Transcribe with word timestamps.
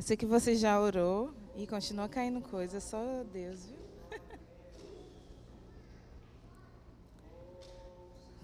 Eu 0.00 0.02
sei 0.02 0.16
que 0.16 0.24
você 0.24 0.54
já 0.54 0.80
orou 0.80 1.30
e 1.54 1.66
continua 1.66 2.08
caindo 2.08 2.40
coisa, 2.40 2.80
só 2.80 3.22
Deus, 3.30 3.66
viu? 3.66 3.76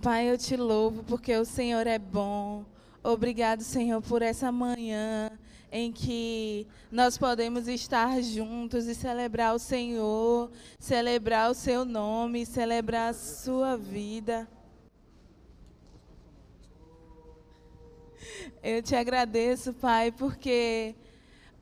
Pai, 0.02 0.30
eu 0.30 0.36
te 0.36 0.54
louvo 0.54 1.02
porque 1.04 1.34
o 1.34 1.46
Senhor 1.46 1.86
é 1.86 1.98
bom. 1.98 2.62
Obrigado, 3.02 3.62
Senhor, 3.62 4.02
por 4.02 4.20
essa 4.20 4.52
manhã 4.52 5.30
em 5.72 5.90
que 5.90 6.66
nós 6.92 7.16
podemos 7.16 7.66
estar 7.68 8.20
juntos 8.20 8.86
e 8.86 8.94
celebrar 8.94 9.54
o 9.54 9.58
Senhor, 9.58 10.50
celebrar 10.78 11.50
o 11.50 11.54
seu 11.54 11.86
nome, 11.86 12.44
celebrar 12.44 13.12
a 13.12 13.14
sua 13.14 13.78
vida. 13.78 14.46
Eu 18.62 18.82
te 18.82 18.94
agradeço, 18.94 19.72
Pai, 19.72 20.12
porque 20.12 20.94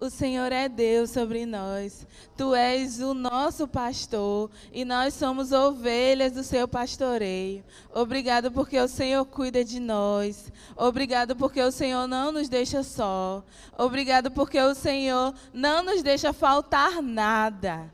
o 0.05 0.11
Senhor 0.11 0.53
é 0.53 0.69
Deus 0.69 1.11
sobre 1.11 1.47
nós. 1.47 2.07
Tu 2.37 2.55
és 2.55 3.01
o 3.01 3.15
nosso 3.15 3.67
pastor 3.67 4.51
e 4.73 4.85
nós 4.85 5.15
somos 5.15 5.53
ovelhas 5.53 6.33
do 6.33 6.43
seu 6.43 6.69
pastoreio. 6.69 7.65
Obrigado 7.93 8.51
porque 8.51 8.79
o 8.79 8.89
Senhor 8.89 9.25
cuida 9.25 9.65
de 9.65 9.81
nós. 9.81 10.53
Obrigado 10.77 11.35
porque 11.35 11.63
o 11.63 11.73
Senhor 11.73 12.07
não 12.07 12.33
nos 12.33 12.49
deixa 12.49 12.83
só. 12.83 13.43
Obrigado 13.79 14.31
porque 14.31 14.61
o 14.61 14.75
Senhor 14.75 15.33
não 15.53 15.83
nos 15.83 16.03
deixa 16.03 16.33
faltar 16.33 17.01
nada. 17.01 17.94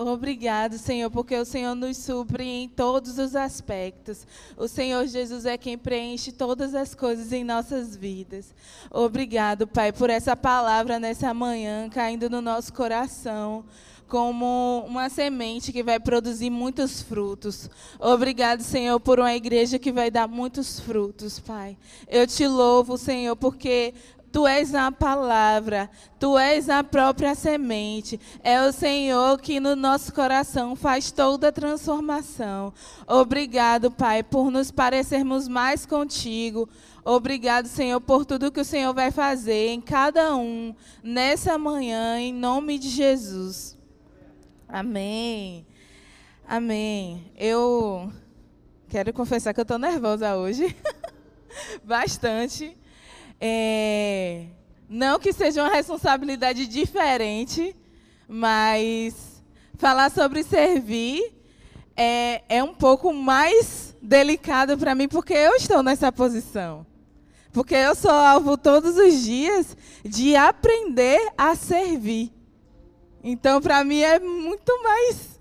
Obrigado, 0.00 0.78
Senhor, 0.78 1.10
porque 1.10 1.34
o 1.34 1.44
Senhor 1.44 1.74
nos 1.74 1.96
supre 1.96 2.44
em 2.44 2.68
todos 2.68 3.18
os 3.18 3.34
aspectos. 3.34 4.24
O 4.56 4.68
Senhor 4.68 5.04
Jesus 5.08 5.44
é 5.44 5.58
quem 5.58 5.76
preenche 5.76 6.30
todas 6.30 6.72
as 6.72 6.94
coisas 6.94 7.32
em 7.32 7.42
nossas 7.42 7.96
vidas. 7.96 8.54
Obrigado, 8.92 9.66
Pai, 9.66 9.92
por 9.92 10.08
essa 10.08 10.36
palavra 10.36 11.00
nessa 11.00 11.34
manhã 11.34 11.88
caindo 11.88 12.30
no 12.30 12.40
nosso 12.40 12.72
coração 12.72 13.64
como 14.06 14.84
uma 14.86 15.08
semente 15.10 15.72
que 15.72 15.82
vai 15.82 15.98
produzir 15.98 16.48
muitos 16.48 17.02
frutos. 17.02 17.68
Obrigado, 17.98 18.62
Senhor, 18.62 18.98
por 19.00 19.18
uma 19.18 19.34
igreja 19.34 19.80
que 19.80 19.90
vai 19.90 20.12
dar 20.12 20.28
muitos 20.28 20.78
frutos, 20.78 21.40
Pai. 21.40 21.76
Eu 22.06 22.24
te 22.24 22.46
louvo, 22.46 22.96
Senhor, 22.96 23.34
porque 23.34 23.92
Tu 24.30 24.46
és 24.46 24.74
a 24.74 24.92
palavra, 24.92 25.90
tu 26.18 26.38
és 26.38 26.68
a 26.68 26.84
própria 26.84 27.34
semente. 27.34 28.20
É 28.42 28.60
o 28.62 28.72
Senhor 28.72 29.40
que 29.40 29.58
no 29.58 29.74
nosso 29.74 30.12
coração 30.12 30.76
faz 30.76 31.10
toda 31.10 31.48
a 31.48 31.52
transformação. 31.52 32.72
Obrigado, 33.06 33.90
Pai, 33.90 34.22
por 34.22 34.50
nos 34.50 34.70
parecermos 34.70 35.48
mais 35.48 35.86
contigo. 35.86 36.68
Obrigado, 37.04 37.66
Senhor, 37.66 38.00
por 38.00 38.26
tudo 38.26 38.52
que 38.52 38.60
o 38.60 38.64
Senhor 38.64 38.92
vai 38.92 39.10
fazer 39.10 39.68
em 39.68 39.80
cada 39.80 40.36
um 40.36 40.74
nessa 41.02 41.56
manhã, 41.56 42.18
em 42.20 42.32
nome 42.32 42.78
de 42.78 42.90
Jesus. 42.90 43.78
Amém. 44.68 45.66
Amém. 46.46 47.32
Eu 47.34 48.12
quero 48.90 49.12
confessar 49.14 49.54
que 49.54 49.60
eu 49.60 49.62
estou 49.62 49.78
nervosa 49.78 50.36
hoje. 50.36 50.76
Bastante. 51.82 52.76
É, 53.40 54.46
não 54.88 55.18
que 55.18 55.32
seja 55.32 55.62
uma 55.62 55.72
responsabilidade 55.72 56.66
diferente, 56.66 57.76
mas 58.26 59.42
falar 59.76 60.10
sobre 60.10 60.42
servir 60.42 61.32
é, 61.96 62.42
é 62.48 62.62
um 62.62 62.74
pouco 62.74 63.12
mais 63.12 63.96
delicado 64.00 64.78
para 64.78 64.94
mim, 64.94 65.08
porque 65.08 65.34
eu 65.34 65.54
estou 65.56 65.82
nessa 65.82 66.12
posição. 66.12 66.86
Porque 67.52 67.74
eu 67.74 67.94
sou 67.94 68.10
alvo 68.10 68.56
todos 68.56 68.96
os 68.96 69.22
dias 69.22 69.76
de 70.04 70.36
aprender 70.36 71.32
a 71.36 71.54
servir. 71.54 72.32
Então, 73.22 73.60
para 73.60 73.82
mim, 73.84 74.00
é 74.00 74.18
muito 74.18 74.82
mais. 74.82 75.40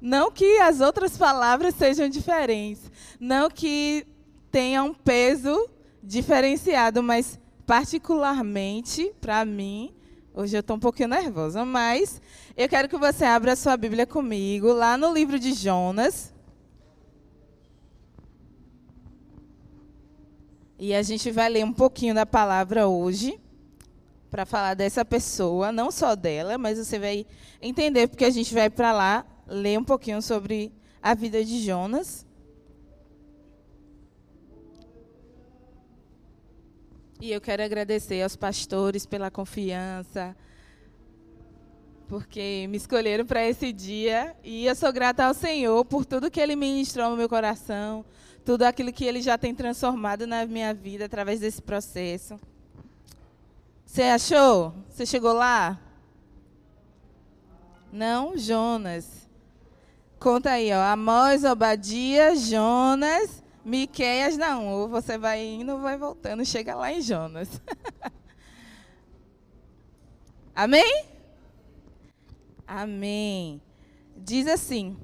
Não 0.00 0.30
que 0.30 0.58
as 0.58 0.80
outras 0.80 1.16
palavras 1.16 1.74
sejam 1.74 2.08
diferentes. 2.08 2.82
Não 3.18 3.50
que 3.50 4.06
tenha 4.50 4.82
um 4.82 4.94
peso 4.94 5.68
diferenciado, 6.08 7.02
mas 7.02 7.38
particularmente 7.66 9.12
para 9.20 9.44
mim, 9.44 9.94
hoje 10.32 10.56
eu 10.56 10.60
estou 10.60 10.76
um 10.76 10.80
pouquinho 10.80 11.10
nervosa, 11.10 11.66
mas 11.66 12.18
eu 12.56 12.66
quero 12.66 12.88
que 12.88 12.96
você 12.96 13.26
abra 13.26 13.52
a 13.52 13.56
sua 13.56 13.76
Bíblia 13.76 14.06
comigo, 14.06 14.72
lá 14.72 14.96
no 14.96 15.12
livro 15.12 15.38
de 15.38 15.52
Jonas. 15.52 16.32
E 20.78 20.94
a 20.94 21.02
gente 21.02 21.30
vai 21.30 21.50
ler 21.50 21.64
um 21.64 21.74
pouquinho 21.74 22.14
da 22.14 22.24
palavra 22.24 22.88
hoje, 22.88 23.38
para 24.30 24.46
falar 24.46 24.72
dessa 24.72 25.04
pessoa, 25.04 25.70
não 25.70 25.90
só 25.90 26.16
dela, 26.16 26.56
mas 26.56 26.78
você 26.78 26.98
vai 26.98 27.26
entender, 27.60 28.08
porque 28.08 28.24
a 28.24 28.30
gente 28.30 28.54
vai 28.54 28.70
para 28.70 28.92
lá 28.92 29.26
ler 29.46 29.78
um 29.78 29.84
pouquinho 29.84 30.22
sobre 30.22 30.72
a 31.02 31.12
vida 31.14 31.44
de 31.44 31.60
Jonas. 31.60 32.26
E 37.20 37.32
eu 37.32 37.40
quero 37.40 37.64
agradecer 37.64 38.22
aos 38.22 38.36
pastores 38.36 39.04
pela 39.04 39.28
confiança, 39.28 40.36
porque 42.06 42.66
me 42.70 42.76
escolheram 42.76 43.26
para 43.26 43.44
esse 43.44 43.72
dia. 43.72 44.36
E 44.44 44.66
eu 44.66 44.74
sou 44.76 44.92
grata 44.92 45.24
ao 45.24 45.34
Senhor 45.34 45.84
por 45.84 46.04
tudo 46.04 46.30
que 46.30 46.40
Ele 46.40 46.54
ministrou 46.54 47.10
no 47.10 47.16
meu 47.16 47.28
coração, 47.28 48.04
tudo 48.44 48.62
aquilo 48.62 48.92
que 48.92 49.04
Ele 49.04 49.20
já 49.20 49.36
tem 49.36 49.52
transformado 49.52 50.28
na 50.28 50.46
minha 50.46 50.72
vida 50.72 51.06
através 51.06 51.40
desse 51.40 51.60
processo. 51.60 52.38
Você 53.84 54.02
achou? 54.02 54.72
Você 54.88 55.04
chegou 55.04 55.32
lá? 55.32 55.76
Não? 57.92 58.38
Jonas. 58.38 59.28
Conta 60.20 60.52
aí, 60.52 60.72
ó. 60.72 60.82
Amós, 60.84 61.42
Obadia, 61.42 62.36
Jonas 62.36 63.42
Miqueias 63.68 64.36
não, 64.38 64.66
ou 64.66 64.88
você 64.88 65.18
vai 65.18 65.44
indo, 65.44 65.78
vai 65.78 65.98
voltando, 65.98 66.44
chega 66.44 66.74
lá 66.74 66.90
em 66.90 67.02
Jonas. 67.02 67.60
Amém? 70.56 71.04
Amém. 72.66 73.60
Diz 74.16 74.46
assim, 74.46 74.96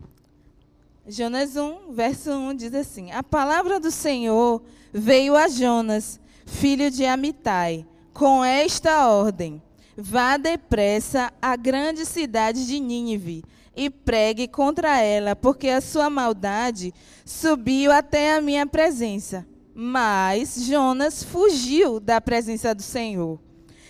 Jonas 1.07 1.57
1, 1.57 1.93
verso 1.93 2.31
1 2.31 2.55
diz 2.55 2.75
assim: 2.75 3.13
A 3.13 3.23
palavra 3.23 3.79
do 3.79 3.91
Senhor 3.91 4.63
veio 4.93 5.37
a 5.37 5.47
Jonas, 5.47 6.19
filho 6.47 6.91
de 6.91 7.05
Amitai, 7.05 7.87
com 8.15 8.43
esta 8.43 9.09
ordem: 9.09 9.63
Vá 9.95 10.39
depressa 10.39 11.31
à 11.41 11.55
grande 11.55 12.07
cidade 12.07 12.67
de 12.67 12.81
Nínive 12.81 13.45
e 13.77 13.91
pregue 13.91 14.47
contra 14.49 15.01
ela, 15.01 15.35
porque 15.35 15.69
a 15.69 15.81
sua 15.81 16.09
maldade 16.09 16.93
subiu 17.25 17.91
até 17.91 18.35
a 18.35 18.41
minha 18.41 18.67
presença. 18.67 19.47
Mas 19.75 20.65
Jonas 20.67 21.23
fugiu 21.23 21.99
da 21.99 22.21
presença 22.21 22.75
do 22.75 22.83
Senhor, 22.83 23.41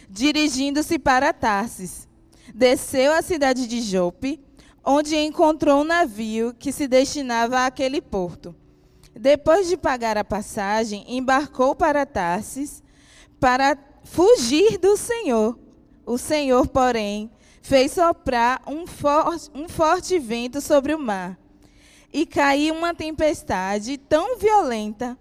dirigindo-se 0.09 0.99
para 0.99 1.33
Tarsis. 1.33 2.09
Desceu 2.55 3.13
à 3.13 3.21
cidade 3.21 3.67
de 3.67 3.81
Jope, 3.83 4.41
onde 4.85 5.17
encontrou 5.17 5.81
um 5.81 5.85
navio 5.85 6.55
que 6.59 6.73
se 6.73 6.87
destinava 6.87 7.67
àquele 7.67 8.01
porto. 8.01 8.55
Depois 9.15 9.69
de 9.69 9.77
pagar 9.77 10.19
a 10.19 10.25
passagem, 10.25 11.05
embarcou 11.07 11.75
para 11.75 12.05
Tarsis 12.05 12.83
para 13.39 13.77
fugir 14.05 14.79
do 14.79 14.97
Senhor. 14.97 15.59
O 16.07 16.19
Senhor, 16.19 16.67
porém, 16.69 17.31
fez 17.65 17.93
soprar 17.93 18.61
um, 18.67 18.87
for 18.87 19.35
um 19.55 19.67
forte 19.71 20.19
vento 20.19 20.61
sobre 20.61 20.95
o 20.95 20.99
mar. 20.99 21.39
E 22.13 22.27
caiu 22.27 22.75
uma 22.75 22.95
tempestade 22.95 23.97
tão 23.97 24.39
violenta 24.39 25.17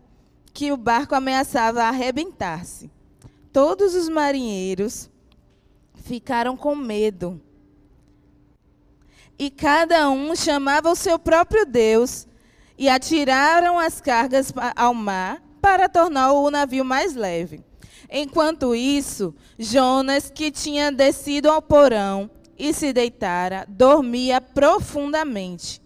que 0.53 0.69
o 0.69 0.75
barco 0.75 1.15
ameaçava 1.15 1.83
arrebentar-se. 1.83 2.91
Todos 3.53 3.95
os 3.95 4.09
marinheiros 4.09 5.09
ficaram 5.95 6.57
com 6.57 6.75
medo. 6.75 7.41
E 9.39 9.49
cada 9.49 10.09
um 10.09 10.35
chamava 10.35 10.91
o 10.91 10.95
seu 10.95 11.17
próprio 11.17 11.65
Deus 11.65 12.27
e 12.77 12.89
atiraram 12.89 13.79
as 13.79 14.01
cargas 14.01 14.53
ao 14.75 14.93
mar 14.93 15.41
para 15.61 15.87
tornar 15.87 16.33
o 16.33 16.51
navio 16.51 16.83
mais 16.83 17.15
leve. 17.15 17.63
Enquanto 18.15 18.75
isso, 18.75 19.33
Jonas, 19.57 20.29
que 20.29 20.51
tinha 20.51 20.91
descido 20.91 21.49
ao 21.49 21.63
porão 21.63 22.29
e 22.57 22.73
se 22.73 22.93
deitara, 22.93 23.65
dormia 23.67 24.39
profundamente. 24.39 25.81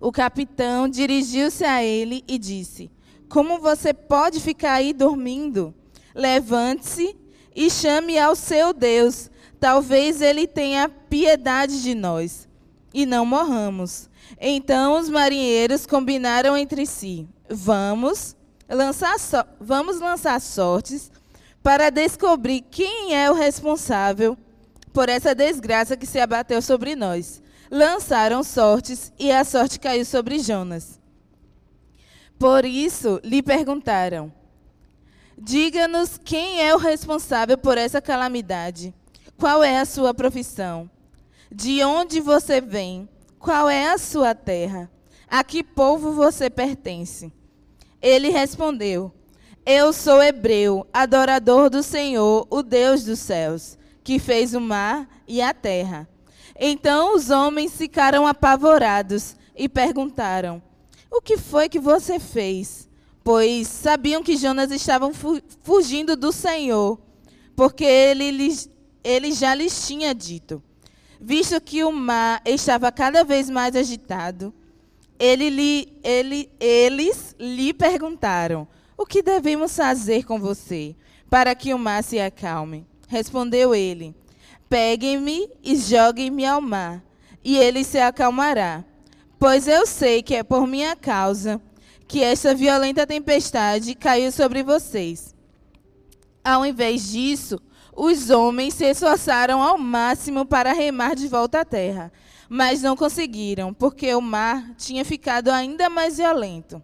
O 0.00 0.10
capitão 0.10 0.88
dirigiu-se 0.88 1.64
a 1.64 1.82
ele 1.82 2.24
e 2.26 2.38
disse: 2.38 2.90
Como 3.28 3.58
você 3.58 3.94
pode 3.94 4.40
ficar 4.40 4.74
aí 4.74 4.92
dormindo? 4.92 5.74
Levante-se 6.14 7.16
e 7.54 7.70
chame 7.70 8.18
ao 8.18 8.34
seu 8.34 8.72
Deus. 8.72 9.30
Talvez 9.60 10.20
ele 10.20 10.46
tenha 10.46 10.88
piedade 10.88 11.82
de 11.82 11.94
nós 11.94 12.48
e 12.92 13.06
não 13.06 13.24
morramos. 13.24 14.10
Então 14.40 14.98
os 14.98 15.08
marinheiros 15.08 15.86
combinaram 15.86 16.56
entre 16.56 16.84
si: 16.84 17.28
Vamos 17.48 18.36
lançar, 18.68 19.18
so 19.20 19.44
vamos 19.60 20.00
lançar 20.00 20.40
sortes 20.40 21.12
para 21.62 21.90
descobrir 21.90 22.62
quem 22.62 23.14
é 23.14 23.30
o 23.30 23.34
responsável 23.34 24.36
por 24.92 25.08
essa 25.08 25.34
desgraça 25.34 25.96
que 25.96 26.06
se 26.06 26.18
abateu 26.20 26.60
sobre 26.60 26.94
nós. 26.94 27.42
Lançaram 27.70 28.42
sortes 28.42 29.12
e 29.18 29.32
a 29.32 29.44
sorte 29.44 29.80
caiu 29.80 30.04
sobre 30.04 30.38
Jonas. 30.38 31.00
Por 32.38 32.64
isso 32.64 33.20
lhe 33.24 33.42
perguntaram: 33.42 34.32
Diga-nos 35.38 36.18
quem 36.18 36.60
é 36.60 36.74
o 36.74 36.78
responsável 36.78 37.56
por 37.56 37.78
essa 37.78 38.00
calamidade. 38.00 38.94
Qual 39.38 39.62
é 39.62 39.78
a 39.80 39.84
sua 39.84 40.12
profissão? 40.12 40.90
De 41.50 41.82
onde 41.82 42.20
você 42.20 42.60
vem? 42.60 43.08
Qual 43.38 43.68
é 43.68 43.90
a 43.90 43.98
sua 43.98 44.34
terra? 44.34 44.90
A 45.28 45.42
que 45.42 45.64
povo 45.64 46.12
você 46.12 46.50
pertence? 46.50 47.32
Ele 48.00 48.28
respondeu: 48.28 49.12
Eu 49.64 49.92
sou 49.92 50.22
hebreu, 50.22 50.86
adorador 50.92 51.70
do 51.70 51.82
Senhor, 51.82 52.46
o 52.50 52.62
Deus 52.62 53.02
dos 53.02 53.18
céus, 53.18 53.78
que 54.02 54.18
fez 54.18 54.54
o 54.54 54.60
mar 54.60 55.08
e 55.26 55.40
a 55.40 55.54
terra. 55.54 56.08
Então 56.58 57.16
os 57.16 57.30
homens 57.30 57.76
ficaram 57.76 58.26
apavorados 58.26 59.36
e 59.56 59.68
perguntaram: 59.68 60.62
O 61.10 61.20
que 61.20 61.36
foi 61.36 61.68
que 61.68 61.78
você 61.78 62.18
fez? 62.18 62.88
Pois 63.24 63.68
sabiam 63.68 64.22
que 64.22 64.36
Jonas 64.36 64.70
estava 64.70 65.10
fugindo 65.62 66.16
do 66.16 66.32
Senhor, 66.32 67.00
porque 67.54 67.84
ele, 67.84 68.30
lhes, 68.30 68.68
ele 69.04 69.32
já 69.32 69.54
lhes 69.54 69.86
tinha 69.86 70.12
dito 70.14 70.62
visto 71.22 71.60
que 71.60 71.84
o 71.84 71.92
mar 71.92 72.42
estava 72.44 72.90
cada 72.90 73.22
vez 73.22 73.48
mais 73.48 73.76
agitado, 73.76 74.52
ele 75.18 75.88
ele, 76.02 76.50
eles 76.58 77.36
lhe 77.38 77.72
perguntaram: 77.72 78.66
O 78.98 79.06
que 79.06 79.22
devemos 79.22 79.76
fazer 79.76 80.24
com 80.24 80.38
você 80.40 80.96
para 81.30 81.54
que 81.54 81.72
o 81.72 81.78
mar 81.78 82.02
se 82.02 82.18
acalme? 82.18 82.84
Respondeu 83.12 83.74
ele: 83.74 84.16
Peguem-me 84.70 85.46
e 85.62 85.76
joguem-me 85.76 86.46
ao 86.46 86.62
mar, 86.62 87.04
e 87.44 87.58
ele 87.58 87.84
se 87.84 87.98
acalmará. 87.98 88.82
Pois 89.38 89.68
eu 89.68 89.86
sei 89.86 90.22
que 90.22 90.34
é 90.34 90.42
por 90.42 90.66
minha 90.66 90.96
causa 90.96 91.60
que 92.08 92.22
esta 92.22 92.54
violenta 92.54 93.06
tempestade 93.06 93.94
caiu 93.94 94.32
sobre 94.32 94.62
vocês. 94.62 95.34
Ao 96.42 96.64
invés 96.64 97.10
disso, 97.10 97.60
os 97.94 98.30
homens 98.30 98.72
se 98.72 98.86
esforçaram 98.86 99.62
ao 99.62 99.76
máximo 99.76 100.46
para 100.46 100.72
remar 100.72 101.14
de 101.14 101.28
volta 101.28 101.60
à 101.60 101.66
terra, 101.66 102.10
mas 102.48 102.80
não 102.80 102.96
conseguiram, 102.96 103.74
porque 103.74 104.14
o 104.14 104.22
mar 104.22 104.70
tinha 104.78 105.04
ficado 105.04 105.50
ainda 105.50 105.90
mais 105.90 106.16
violento. 106.16 106.82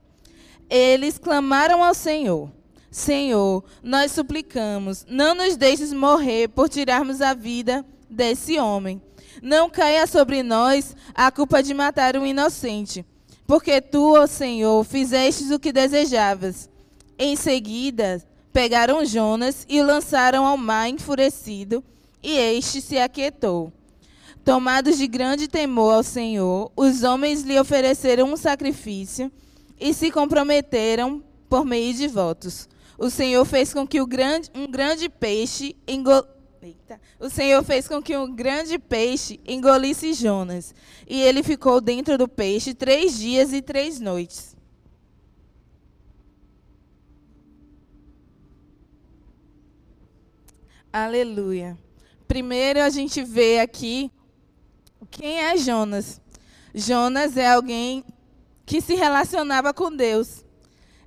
Eles 0.69 1.17
clamaram 1.17 1.83
ao 1.83 1.95
Senhor: 1.95 2.51
Senhor, 2.91 3.65
nós 3.83 4.13
suplicamos, 4.13 5.05
não 5.09 5.35
nos 5.35 5.57
deixes 5.57 5.93
morrer 5.93 6.49
por 6.49 6.69
tirarmos 6.69 7.21
a 7.21 7.35
vida 7.35 7.85
desse 8.09 8.59
homem. 8.59 9.01
Não 9.43 9.69
caia 9.69 10.07
sobre 10.07 10.43
nós 10.43 10.97
a 11.15 11.31
culpa 11.31 11.63
de 11.63 11.75
matar 11.75 12.17
um 12.17 12.27
inocente, 12.27 13.05
porque 13.47 13.81
tu, 13.81 14.15
ó 14.15 14.27
Senhor, 14.27 14.83
fizestes 14.85 15.51
o 15.51 15.59
que 15.59 15.73
desejavas. 15.73 16.69
Em 17.19 17.37
seguida, 17.37 18.23
pegaram 18.53 19.05
Jonas 19.05 19.67
e 19.69 19.81
o 19.81 19.87
lançaram 19.87 20.47
ao 20.47 20.57
mar 20.57 20.89
enfurecido, 20.89 21.85
e 22.23 22.37
este 22.37 22.81
se 22.81 22.99
aquietou. 22.99 23.73
Tomados 24.45 24.97
de 24.97 25.07
grande 25.07 25.47
temor 25.47 25.95
ao 25.95 26.03
Senhor, 26.03 26.73
os 26.75 27.03
homens 27.03 27.43
lhe 27.43 27.61
ofereceram 27.61 28.33
um 28.33 28.37
sacrifício 28.37 29.31
e 29.79 29.93
se 29.93 30.11
comprometeram 30.11 31.23
por 31.49 31.65
meio 31.65 31.93
de 31.93 32.09
votos. 32.09 32.67
O 32.99 33.09
Senhor 33.09 33.45
fez 33.45 33.73
com 33.73 33.87
que 33.87 34.05
grande, 34.05 34.51
um 34.53 34.69
grande 34.69 35.09
peixe 35.09 35.77
engol... 35.87 36.27
Eita. 36.61 37.01
O 37.21 37.31
Senhor 37.31 37.63
fez 37.63 37.87
com 37.87 38.03
que 38.03 38.17
um 38.17 38.35
grande 38.35 38.77
peixe 38.77 39.39
engolisse 39.47 40.13
Jonas, 40.13 40.75
e 41.09 41.23
ele 41.23 41.45
ficou 41.45 41.81
dentro 41.81 42.19
do 42.19 42.27
peixe 42.27 42.75
três 42.75 43.17
dias 43.17 43.53
e 43.53 43.63
três 43.63 44.01
noites. 44.01 44.57
Aleluia. 50.93 51.79
Primeiro 52.27 52.81
a 52.81 52.91
gente 52.91 53.23
vê 53.23 53.61
aqui 53.61 54.11
quem 55.09 55.39
é 55.39 55.57
Jonas. 55.57 56.21
Jonas 56.75 57.37
é 57.37 57.49
alguém 57.49 58.05
que 58.67 58.81
se 58.81 58.97
relacionava 58.97 59.73
com 59.73 59.95
Deus. 59.95 60.45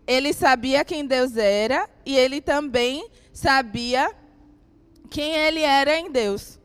Ele 0.07 0.33
sabia 0.33 0.83
quem 0.83 1.05
Deus 1.05 1.37
era 1.37 1.89
e 2.05 2.17
ele 2.17 2.41
também 2.41 3.07
sabia 3.33 4.13
quem 5.09 5.35
ele 5.35 5.61
era 5.61 5.97
em 5.97 6.11
Deus. 6.11 6.59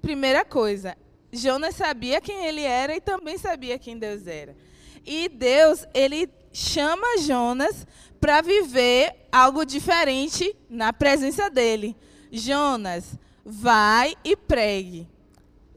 Primeira 0.00 0.44
coisa, 0.44 0.96
Jonas 1.32 1.74
sabia 1.74 2.20
quem 2.20 2.44
ele 2.46 2.62
era 2.62 2.94
e 2.94 3.00
também 3.00 3.36
sabia 3.38 3.78
quem 3.78 3.98
Deus 3.98 4.26
era. 4.26 4.56
E 5.04 5.28
Deus, 5.28 5.86
ele 5.94 6.28
chama 6.52 7.18
Jonas 7.18 7.86
para 8.20 8.40
viver 8.40 9.28
algo 9.30 9.64
diferente 9.64 10.56
na 10.68 10.92
presença 10.92 11.50
dele. 11.50 11.96
Jonas, 12.30 13.18
vai 13.44 14.14
e 14.24 14.34
pregue. 14.34 15.08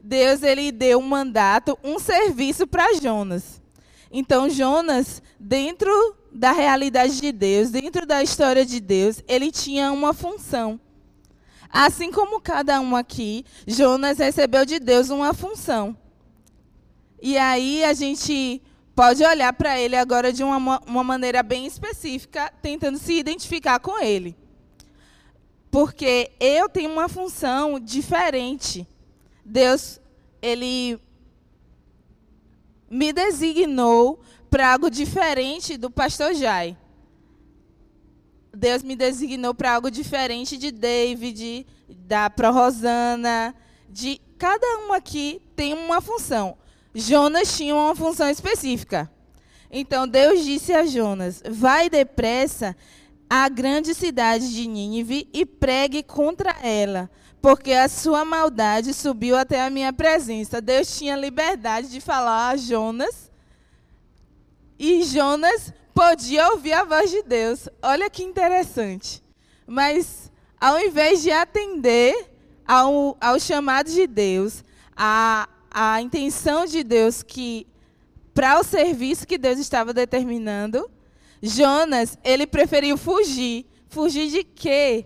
Deus 0.02 0.42
ele 0.42 0.72
deu 0.72 0.98
um 0.98 1.02
mandato, 1.02 1.78
um 1.84 1.98
serviço 1.98 2.66
para 2.66 2.94
Jonas. 2.94 3.60
Então 4.10 4.48
Jonas, 4.48 5.22
dentro 5.38 5.90
da 6.32 6.52
realidade 6.52 7.20
de 7.20 7.32
Deus, 7.32 7.70
dentro 7.70 8.06
da 8.06 8.22
história 8.22 8.64
de 8.64 8.80
Deus, 8.80 9.22
ele 9.26 9.50
tinha 9.50 9.92
uma 9.92 10.12
função. 10.12 10.78
Assim 11.68 12.10
como 12.10 12.40
cada 12.40 12.80
um 12.80 12.96
aqui, 12.96 13.44
Jonas 13.66 14.18
recebeu 14.18 14.64
de 14.64 14.78
Deus 14.80 15.10
uma 15.10 15.32
função. 15.32 15.96
E 17.22 17.36
aí 17.36 17.84
a 17.84 17.92
gente 17.92 18.60
pode 18.94 19.24
olhar 19.24 19.52
para 19.52 19.78
ele 19.78 19.96
agora 19.96 20.32
de 20.32 20.42
uma, 20.42 20.80
uma 20.86 21.04
maneira 21.04 21.42
bem 21.42 21.66
específica, 21.66 22.52
tentando 22.60 22.98
se 22.98 23.12
identificar 23.12 23.78
com 23.78 24.02
ele. 24.02 24.36
Porque 25.70 26.32
eu 26.40 26.68
tenho 26.68 26.90
uma 26.90 27.08
função 27.08 27.78
diferente. 27.78 28.86
Deus, 29.44 30.00
ele 30.42 30.98
me 32.90 33.12
designou 33.12 34.20
para 34.50 34.72
algo 34.72 34.90
diferente 34.90 35.76
do 35.76 35.90
pastor 35.90 36.34
Jai. 36.34 36.76
Deus 38.52 38.82
me 38.82 38.96
designou 38.96 39.54
para 39.54 39.74
algo 39.74 39.90
diferente 39.90 40.58
de 40.58 40.72
David, 40.72 41.66
da 41.88 42.28
Pro 42.28 42.52
Rosana, 42.52 43.54
de 43.88 44.20
cada 44.36 44.66
um 44.80 44.92
aqui 44.92 45.40
tem 45.54 45.72
uma 45.72 46.00
função. 46.00 46.56
Jonas 46.94 47.56
tinha 47.56 47.74
uma 47.74 47.94
função 47.94 48.28
específica. 48.28 49.10
Então 49.70 50.06
Deus 50.06 50.44
disse 50.44 50.72
a 50.72 50.84
Jonas: 50.84 51.42
Vai 51.48 51.88
depressa 51.88 52.76
à 53.28 53.48
grande 53.48 53.94
cidade 53.94 54.52
de 54.52 54.66
Nínive 54.66 55.28
e 55.32 55.46
pregue 55.46 56.02
contra 56.02 56.56
ela, 56.60 57.08
porque 57.40 57.72
a 57.72 57.88
sua 57.88 58.24
maldade 58.24 58.92
subiu 58.92 59.36
até 59.36 59.64
a 59.64 59.70
minha 59.70 59.92
presença. 59.92 60.60
Deus 60.60 60.98
tinha 60.98 61.14
liberdade 61.14 61.88
de 61.88 62.00
falar 62.00 62.48
a 62.48 62.56
Jonas, 62.56 63.29
e 64.82 65.02
Jonas 65.02 65.74
podia 65.92 66.48
ouvir 66.52 66.72
a 66.72 66.84
voz 66.84 67.10
de 67.10 67.22
Deus. 67.22 67.68
Olha 67.82 68.08
que 68.08 68.22
interessante. 68.22 69.22
Mas, 69.66 70.32
ao 70.58 70.80
invés 70.80 71.20
de 71.20 71.30
atender 71.30 72.32
ao, 72.66 73.14
ao 73.20 73.38
chamado 73.38 73.90
de 73.90 74.06
Deus, 74.06 74.64
a, 74.96 75.46
a 75.70 76.00
intenção 76.00 76.64
de 76.64 76.82
Deus 76.82 77.22
que 77.22 77.66
para 78.32 78.58
o 78.58 78.64
serviço 78.64 79.26
que 79.26 79.36
Deus 79.36 79.58
estava 79.58 79.92
determinando, 79.92 80.90
Jonas, 81.42 82.16
ele 82.24 82.46
preferiu 82.46 82.96
fugir. 82.96 83.66
Fugir 83.90 84.30
de 84.30 84.42
quê? 84.42 85.04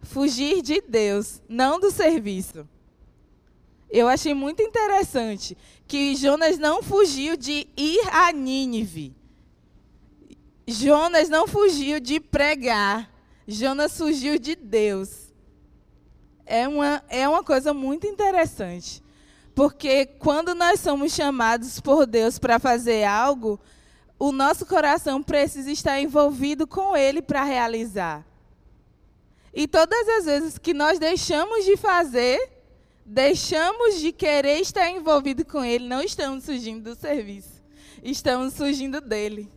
Fugir 0.00 0.62
de 0.62 0.80
Deus, 0.80 1.42
não 1.48 1.80
do 1.80 1.90
serviço. 1.90 2.68
Eu 3.94 4.08
achei 4.08 4.34
muito 4.34 4.60
interessante 4.60 5.56
que 5.86 6.16
Jonas 6.16 6.58
não 6.58 6.82
fugiu 6.82 7.36
de 7.36 7.68
ir 7.76 8.00
a 8.10 8.32
Nínive. 8.32 9.14
Jonas 10.66 11.28
não 11.28 11.46
fugiu 11.46 12.00
de 12.00 12.18
pregar. 12.18 13.08
Jonas 13.46 13.96
fugiu 13.96 14.36
de 14.36 14.56
Deus. 14.56 15.32
É 16.44 16.66
uma, 16.66 17.04
é 17.08 17.28
uma 17.28 17.44
coisa 17.44 17.72
muito 17.72 18.04
interessante. 18.04 19.00
Porque 19.54 20.06
quando 20.06 20.56
nós 20.56 20.80
somos 20.80 21.12
chamados 21.12 21.78
por 21.78 22.04
Deus 22.04 22.36
para 22.36 22.58
fazer 22.58 23.04
algo, 23.04 23.60
o 24.18 24.32
nosso 24.32 24.66
coração 24.66 25.22
precisa 25.22 25.70
estar 25.70 26.00
envolvido 26.00 26.66
com 26.66 26.96
Ele 26.96 27.22
para 27.22 27.44
realizar. 27.44 28.26
E 29.54 29.68
todas 29.68 30.08
as 30.08 30.24
vezes 30.24 30.58
que 30.58 30.74
nós 30.74 30.98
deixamos 30.98 31.64
de 31.64 31.76
fazer, 31.76 32.53
deixamos 33.04 34.00
de 34.00 34.12
querer 34.12 34.60
estar 34.60 34.88
envolvido 34.90 35.44
com 35.44 35.64
Ele, 35.64 35.86
não 35.86 36.00
estamos 36.00 36.44
surgindo 36.44 36.90
do 36.90 36.98
serviço, 36.98 37.62
estamos 38.02 38.54
surgindo 38.54 39.00
dele, 39.00 39.50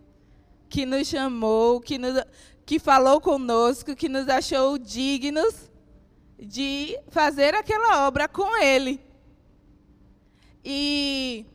que 0.70 0.86
nos 0.86 1.08
chamou, 1.08 1.80
que 1.80 1.98
nos, 1.98 2.22
que 2.66 2.78
falou 2.78 3.22
conosco, 3.22 3.96
que 3.96 4.10
nos 4.10 4.28
achou 4.28 4.78
dignos 4.78 5.72
de 6.38 6.98
fazer 7.08 7.56
aquela 7.56 8.06
obra 8.08 8.28
com 8.28 8.62
Ele. 8.62 9.00
E 10.64 11.46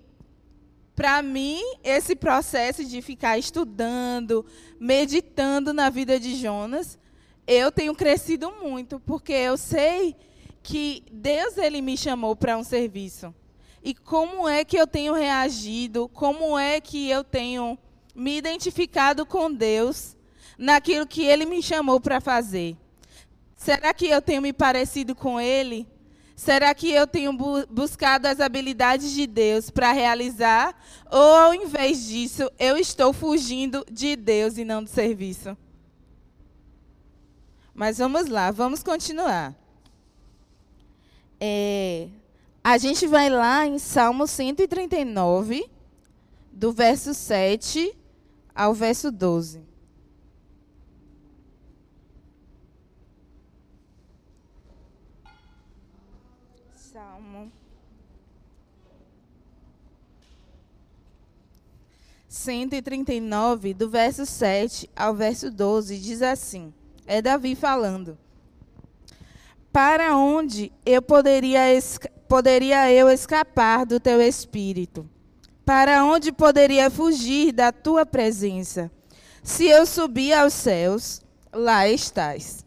para 0.96 1.22
mim, 1.22 1.60
esse 1.84 2.16
processo 2.16 2.84
de 2.84 3.02
ficar 3.02 3.38
estudando, 3.38 4.44
meditando 4.80 5.72
na 5.72 5.90
vida 5.90 6.18
de 6.18 6.36
Jonas, 6.36 6.98
eu 7.46 7.70
tenho 7.70 7.94
crescido 7.94 8.50
muito, 8.62 8.98
porque 9.00 9.32
eu 9.32 9.58
sei 9.58 10.16
que 10.62 11.02
Deus 11.10 11.58
ele 11.58 11.82
me 11.82 11.96
chamou 11.96 12.36
para 12.36 12.56
um 12.56 12.64
serviço. 12.64 13.34
E 13.82 13.94
como 13.94 14.48
é 14.48 14.64
que 14.64 14.76
eu 14.76 14.86
tenho 14.86 15.12
reagido? 15.12 16.08
Como 16.08 16.56
é 16.56 16.80
que 16.80 17.10
eu 17.10 17.24
tenho 17.24 17.76
me 18.14 18.36
identificado 18.36 19.26
com 19.26 19.52
Deus 19.52 20.16
naquilo 20.56 21.06
que 21.06 21.24
ele 21.24 21.44
me 21.44 21.60
chamou 21.62 22.00
para 22.00 22.20
fazer? 22.20 22.76
Será 23.56 23.92
que 23.92 24.06
eu 24.06 24.22
tenho 24.22 24.40
me 24.40 24.52
parecido 24.52 25.14
com 25.14 25.40
ele? 25.40 25.86
Será 26.36 26.74
que 26.74 26.90
eu 26.90 27.06
tenho 27.06 27.32
bu 27.32 27.66
buscado 27.68 28.26
as 28.26 28.40
habilidades 28.40 29.12
de 29.12 29.26
Deus 29.26 29.70
para 29.70 29.92
realizar? 29.92 30.76
Ou, 31.10 31.36
ao 31.36 31.54
invés 31.54 32.06
disso, 32.06 32.50
eu 32.58 32.76
estou 32.76 33.12
fugindo 33.12 33.84
de 33.90 34.16
Deus 34.16 34.58
e 34.58 34.64
não 34.64 34.82
do 34.82 34.88
serviço? 34.88 35.56
Mas 37.74 37.98
vamos 37.98 38.28
lá, 38.28 38.50
vamos 38.50 38.82
continuar. 38.82 39.61
É, 41.44 42.06
a 42.62 42.78
gente 42.78 43.04
vai 43.04 43.28
lá 43.28 43.66
em 43.66 43.76
Salmo 43.76 44.28
139, 44.28 45.68
do 46.52 46.72
verso 46.72 47.12
7 47.12 47.92
ao 48.54 48.72
verso 48.72 49.10
12. 49.10 49.60
Salmo 56.76 57.50
139, 62.28 63.74
do 63.74 63.90
verso 63.90 64.24
7 64.24 64.88
ao 64.94 65.12
verso 65.12 65.50
12, 65.50 65.98
diz 65.98 66.22
assim: 66.22 66.72
é 67.04 67.20
Davi 67.20 67.56
falando. 67.56 68.16
Para 69.72 70.14
onde 70.14 70.70
eu 70.84 71.00
poderia, 71.00 71.62
poderia 72.28 72.92
eu 72.92 73.08
escapar 73.08 73.86
do 73.86 73.98
teu 73.98 74.20
espírito? 74.20 75.08
Para 75.64 76.04
onde 76.04 76.30
poderia 76.30 76.90
fugir 76.90 77.52
da 77.52 77.72
tua 77.72 78.04
presença? 78.04 78.92
Se 79.42 79.64
eu 79.64 79.86
subir 79.86 80.34
aos 80.34 80.52
céus, 80.52 81.22
lá 81.50 81.88
estás. 81.88 82.66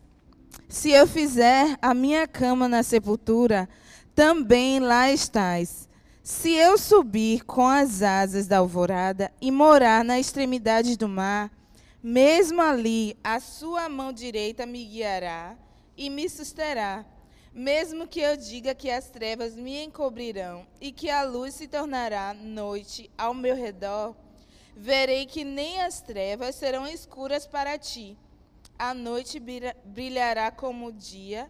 Se 0.68 0.90
eu 0.90 1.06
fizer 1.06 1.78
a 1.80 1.94
minha 1.94 2.28
cama 2.28 2.68
na 2.68 2.82
sepultura, 2.82 3.70
também 4.16 4.80
lá 4.80 5.12
estás. 5.12 5.88
Se 6.24 6.54
eu 6.54 6.76
subir 6.76 7.46
com 7.46 7.68
as 7.68 8.02
asas 8.02 8.48
da 8.48 8.58
alvorada 8.58 9.32
e 9.40 9.52
morar 9.52 10.04
na 10.04 10.20
extremidade 10.20 10.98
do 10.98 11.08
mar, 11.08 11.52
mesmo 12.02 12.64
ali 12.64 13.16
a 13.24 13.40
sua 13.40 13.88
mão 13.88 14.12
direita 14.12 14.66
me 14.66 14.84
guiará 14.86 15.56
e 15.98 16.10
me 16.10 16.30
susterá. 16.30 17.06
Mesmo 17.54 18.08
que 18.08 18.20
eu 18.20 18.36
diga 18.36 18.76
que 18.76 18.92
as 18.92 19.10
trevas 19.10 19.56
me 19.56 19.84
encobrirão 19.84 20.68
e 20.82 20.92
que 20.92 21.10
a 21.10 21.24
luz 21.24 21.56
se 21.56 21.68
tornará 21.68 22.34
noite 22.34 23.10
ao 23.18 23.34
meu 23.34 23.56
redor, 23.56 24.16
verei 24.76 25.26
que 25.26 25.44
nem 25.46 25.82
as 25.82 26.02
trevas 26.02 26.56
serão 26.56 26.86
escuras 26.86 27.48
para 27.48 27.78
ti. 27.78 28.18
A 28.78 28.94
noite 28.94 29.42
brilhará 29.86 30.52
como 30.52 30.88
o 30.88 30.92
dia 30.92 31.50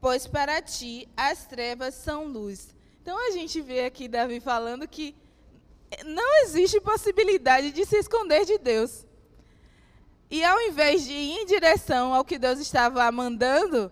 pois 0.00 0.26
para 0.26 0.60
ti 0.60 1.08
as 1.16 1.46
trevas 1.46 1.94
são 1.94 2.26
luz. 2.26 2.74
Então 3.02 3.16
a 3.28 3.30
gente 3.30 3.60
vê 3.60 3.84
aqui 3.84 4.08
Davi 4.08 4.40
falando 4.40 4.86
que 4.88 5.14
não 6.04 6.42
existe 6.42 6.80
possibilidade 6.80 7.70
de 7.70 7.84
se 7.84 7.96
esconder 7.96 8.44
de 8.44 8.58
Deus. 8.58 9.05
E 10.30 10.44
ao 10.44 10.60
invés 10.62 11.04
de 11.04 11.12
ir 11.12 11.40
em 11.40 11.46
direção 11.46 12.12
ao 12.12 12.24
que 12.24 12.38
Deus 12.38 12.58
estava 12.58 13.10
mandando, 13.12 13.90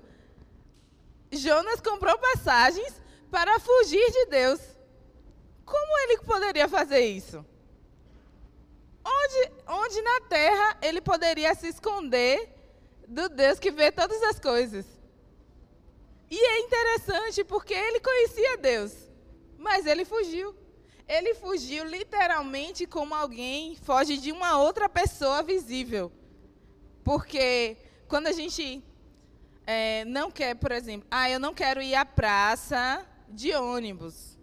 Jonas 1.31 1.81
comprou 1.81 2.19
passagens 2.19 3.00
para 3.31 3.59
fugir 3.61 4.11
de 4.11 4.26
Deus. 4.26 4.61
Como 5.64 5.99
ele 6.00 6.19
poderia 6.19 6.69
fazer 6.69 7.00
isso? 7.00 7.45
Onde, 9.05 9.53
onde 9.69 10.03
na 10.03 10.21
terra 10.23 10.79
ele 10.83 11.00
poderia 11.00 11.55
se 11.55 11.69
esconder 11.69 12.53
do 13.07 13.29
Deus 13.29 13.59
que 13.59 13.71
vê 13.71 13.93
todas 13.93 14.23
as 14.25 14.38
coisas? 14.38 14.87
E 16.31 16.38
é 16.38 16.61
interessante 16.61 17.45
porque 17.45 17.75
ele 17.75 18.00
conhecia 18.00 18.57
Deus, 18.57 18.93
mas 19.59 19.87
ele 19.87 20.05
fugiu. 20.05 20.55
Ele 21.07 21.35
fugiu 21.35 21.85
literalmente 21.85 22.87
como 22.87 23.14
alguém 23.14 23.76
foge 23.76 24.17
de 24.17 24.33
uma 24.33 24.59
outra 24.59 24.88
pessoa 24.88 25.43
visível. 25.43 26.11
Porque 27.04 27.76
quando 28.08 28.26
a 28.26 28.32
gente 28.32 28.82
é, 29.66 30.04
não 30.06 30.30
quer, 30.30 30.54
por 30.56 30.73
exemplo, 30.73 31.06
ah, 31.11 31.30
eu 31.30 31.38
não 31.38 31.54
quero 31.54 31.82
ir 31.82 31.94
à 31.94 32.04
praça 32.04 33.06
de 33.28 33.54
ônibus. 33.54 34.38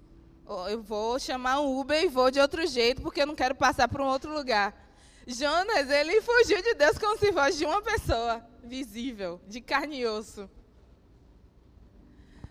Eu 0.69 0.81
vou 0.81 1.17
chamar 1.17 1.61
um 1.61 1.79
Uber 1.79 2.03
e 2.03 2.07
vou 2.07 2.29
de 2.29 2.39
outro 2.39 2.65
jeito 2.67 3.01
porque 3.01 3.21
eu 3.21 3.25
não 3.25 3.35
quero 3.35 3.55
passar 3.55 3.87
para 3.87 4.03
um 4.03 4.07
outro 4.07 4.33
lugar. 4.33 4.77
Jonas, 5.25 5.89
ele 5.89 6.21
fugiu 6.21 6.61
de 6.61 6.73
Deus 6.73 6.97
como 6.97 7.17
se 7.17 7.31
fosse 7.31 7.57
de 7.59 7.65
uma 7.65 7.81
pessoa 7.81 8.45
visível, 8.63 9.39
de 9.47 9.61
carne 9.61 10.01
e 10.01 10.05
osso. 10.05 10.49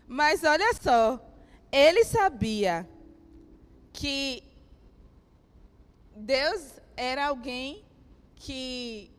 Mas 0.07 0.43
olha 0.43 0.73
só, 0.75 1.21
ele 1.71 2.05
sabia 2.05 2.88
que 3.93 4.43
Deus 6.17 6.81
era 6.97 7.26
alguém 7.26 7.85
que 8.35 9.11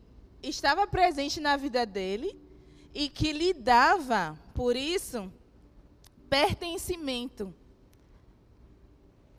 estava 0.42 0.86
presente 0.86 1.40
na 1.40 1.56
vida 1.56 1.86
dele 1.86 2.38
e 2.94 3.08
que 3.08 3.32
lhe 3.32 3.52
dava, 3.52 4.38
por 4.54 4.76
isso, 4.76 5.32
pertencimento. 6.28 7.54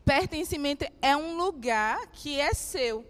Pertencimento 0.06 0.86
é 1.02 1.16
um 1.16 1.38
lugar 1.38 2.08
que 2.08 2.40
é 2.40 2.54
seu, 2.54 3.06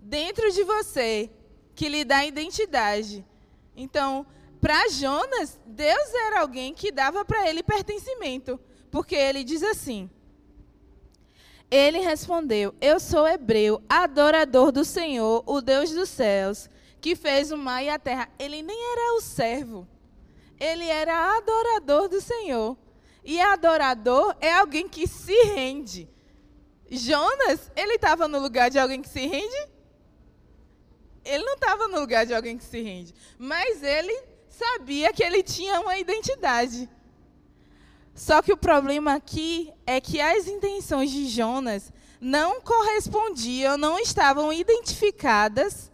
dentro 0.00 0.50
de 0.52 0.62
você, 0.64 1.30
que 1.74 1.88
lhe 1.88 2.04
dá 2.04 2.24
identidade. 2.24 3.24
Então, 3.76 4.26
para 4.60 4.88
Jonas, 4.88 5.58
Deus 5.64 6.12
era 6.26 6.40
alguém 6.40 6.74
que 6.74 6.90
dava 6.90 7.24
para 7.24 7.48
ele 7.48 7.62
pertencimento, 7.62 8.60
porque 8.90 9.14
ele 9.14 9.44
diz 9.44 9.62
assim: 9.62 10.10
Ele 11.70 11.98
respondeu: 11.98 12.74
Eu 12.80 12.98
sou 12.98 13.26
hebreu, 13.26 13.82
adorador 13.88 14.72
do 14.72 14.84
Senhor, 14.84 15.42
o 15.46 15.60
Deus 15.60 15.90
dos 15.90 16.08
céus, 16.08 16.68
que 17.00 17.14
fez 17.14 17.52
o 17.52 17.56
mar 17.56 17.82
e 17.82 17.88
a 17.88 17.98
terra. 17.98 18.28
Ele 18.38 18.62
nem 18.62 18.92
era 18.92 19.16
o 19.16 19.20
servo, 19.20 19.86
ele 20.58 20.86
era 20.86 21.36
adorador 21.36 22.08
do 22.08 22.20
Senhor. 22.20 22.76
E 23.24 23.40
adorador 23.40 24.34
é 24.40 24.52
alguém 24.52 24.88
que 24.88 25.06
se 25.06 25.34
rende. 25.44 26.08
Jonas, 26.90 27.70
ele 27.76 27.94
estava 27.94 28.26
no 28.26 28.38
lugar 28.38 28.70
de 28.70 28.78
alguém 28.78 29.02
que 29.02 29.08
se 29.08 29.26
rende? 29.26 29.68
Ele 31.24 31.44
não 31.44 31.54
estava 31.54 31.86
no 31.88 32.00
lugar 32.00 32.24
de 32.24 32.32
alguém 32.32 32.56
que 32.56 32.64
se 32.64 32.80
rende, 32.80 33.14
mas 33.38 33.82
ele 33.82 34.18
sabia 34.48 35.12
que 35.12 35.22
ele 35.22 35.42
tinha 35.42 35.78
uma 35.80 35.98
identidade. 35.98 36.88
Só 38.18 38.42
que 38.42 38.52
o 38.52 38.56
problema 38.56 39.14
aqui 39.14 39.72
é 39.86 40.00
que 40.00 40.20
as 40.20 40.48
intenções 40.48 41.08
de 41.08 41.28
Jonas 41.28 41.92
não 42.20 42.60
correspondiam, 42.60 43.78
não 43.78 43.96
estavam 43.96 44.52
identificadas 44.52 45.88